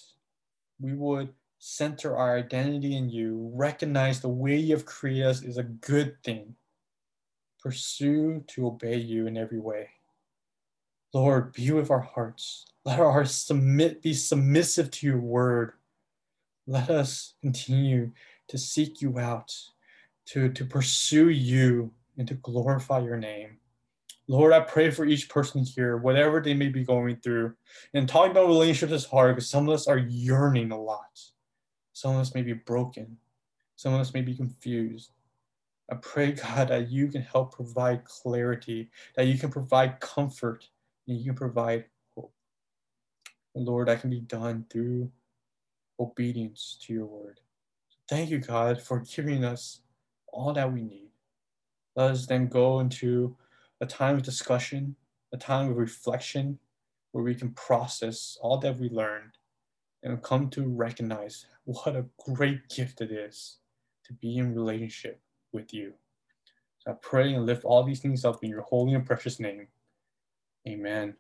we 0.82 0.94
would 0.94 1.32
center 1.60 2.18
our 2.18 2.36
identity 2.36 2.98
in 2.98 3.08
you, 3.08 3.52
recognize 3.54 4.20
the 4.20 4.30
way 4.30 4.58
you 4.58 4.74
have 4.74 4.88
created 4.88 5.28
us 5.28 5.44
is 5.44 5.60
a 5.60 5.64
good 5.64 6.16
thing, 6.24 6.56
pursue 7.60 8.44
to 8.48 8.66
obey 8.66 8.98
you 8.98 9.28
in 9.28 9.38
every 9.38 9.60
way. 9.60 9.90
Lord, 11.14 11.54
be 11.54 11.72
with 11.72 11.92
our 11.92 12.02
hearts. 12.02 12.66
Let 12.86 13.00
our 13.00 13.12
hearts 13.12 13.36
submit, 13.36 14.02
be 14.02 14.14
submissive 14.14 14.90
to 14.92 15.08
your 15.08 15.20
word. 15.20 15.74
Let 16.66 16.90
us 16.90 17.36
continue 17.42 18.12
to 18.48 18.58
seek 18.58 19.02
you 19.02 19.20
out, 19.20 19.56
to, 20.28 20.50
to 20.50 20.66
pursue 20.66 21.30
you, 21.30 21.92
and 22.18 22.28
to 22.28 22.34
glorify 22.36 23.00
your 23.00 23.18
name. 23.18 23.58
Lord, 24.28 24.54
I 24.54 24.62
pray 24.62 24.90
for 24.90 25.06
each 25.06 25.30
person 25.30 25.64
here, 25.64 25.98
whatever 25.98 26.42
they 26.42 26.54
may 26.54 26.70
be 26.70 26.84
going 26.84 27.18
through. 27.18 27.54
And 27.94 28.08
talking 28.08 28.32
about 28.32 28.48
relationships 28.48 29.04
is 29.04 29.10
hard 29.10 29.36
because 29.36 29.50
some 29.50 29.68
of 29.68 29.74
us 29.74 29.88
are 29.88 29.98
yearning 29.98 30.72
a 30.72 30.82
lot. 30.82 31.20
Some 31.94 32.16
of 32.16 32.22
us 32.22 32.34
may 32.34 32.42
be 32.42 32.54
broken. 32.54 33.18
Some 33.76 33.94
of 33.94 34.00
us 34.00 34.14
may 34.14 34.22
be 34.22 34.36
confused. 34.36 35.12
I 35.92 35.96
pray, 35.96 36.32
God, 36.32 36.70
that 36.70 36.90
you 36.90 37.08
can 37.08 37.22
help 37.22 37.54
provide 37.54 38.06
clarity, 38.06 38.90
that 39.16 39.28
you 39.28 39.38
can 39.38 39.52
provide 39.52 40.00
comfort, 40.00 40.70
and 41.08 41.18
you 41.18 41.26
can 41.26 41.36
provide 41.36 41.86
hope. 42.16 42.34
Lord, 43.56 43.88
that 43.88 44.02
can 44.02 44.10
be 44.10 44.22
done 44.22 44.66
through 44.70 45.12
obedience 46.00 46.78
to 46.84 46.94
your 46.94 47.06
word. 47.06 47.40
Thank 48.10 48.30
you, 48.30 48.40
God, 48.40 48.82
for 48.82 49.00
giving 49.00 49.44
us 49.44 49.82
all 50.32 50.54
that 50.54 50.72
we 50.72 50.82
need. 50.82 51.10
Let 51.96 52.12
us 52.12 52.26
then 52.26 52.48
go 52.48 52.80
into 52.80 53.36
a 53.82 53.86
time 53.86 54.16
of 54.16 54.24
discussion, 54.24 54.96
a 55.34 55.38
time 55.38 55.70
of 55.70 55.78
reflection, 55.78 56.60
where 57.12 57.24
we 57.24 57.36
can 57.36 57.52
process 57.52 58.38
all 58.42 58.58
that 58.58 58.80
we 58.80 58.90
learned 58.90 59.38
and 60.02 60.22
come 60.22 60.50
to 60.50 60.68
recognize 60.68 61.46
what 61.66 61.96
a 61.96 62.06
great 62.26 62.68
gift 62.70 63.02
it 63.02 63.12
is 63.12 63.58
to 64.06 64.14
be 64.14 64.38
in 64.38 64.54
relationship 64.54 65.22
with 65.54 65.74
you. 65.74 65.94
So 66.80 66.92
I 66.92 66.96
pray 67.02 67.34
and 67.34 67.46
lift 67.46 67.64
all 67.64 67.84
these 67.84 68.02
things 68.02 68.26
up 68.26 68.44
in 68.44 68.50
your 68.50 68.64
holy 68.64 68.94
and 68.94 69.06
precious 69.06 69.40
name. 69.40 69.68
Amen. 70.68 71.16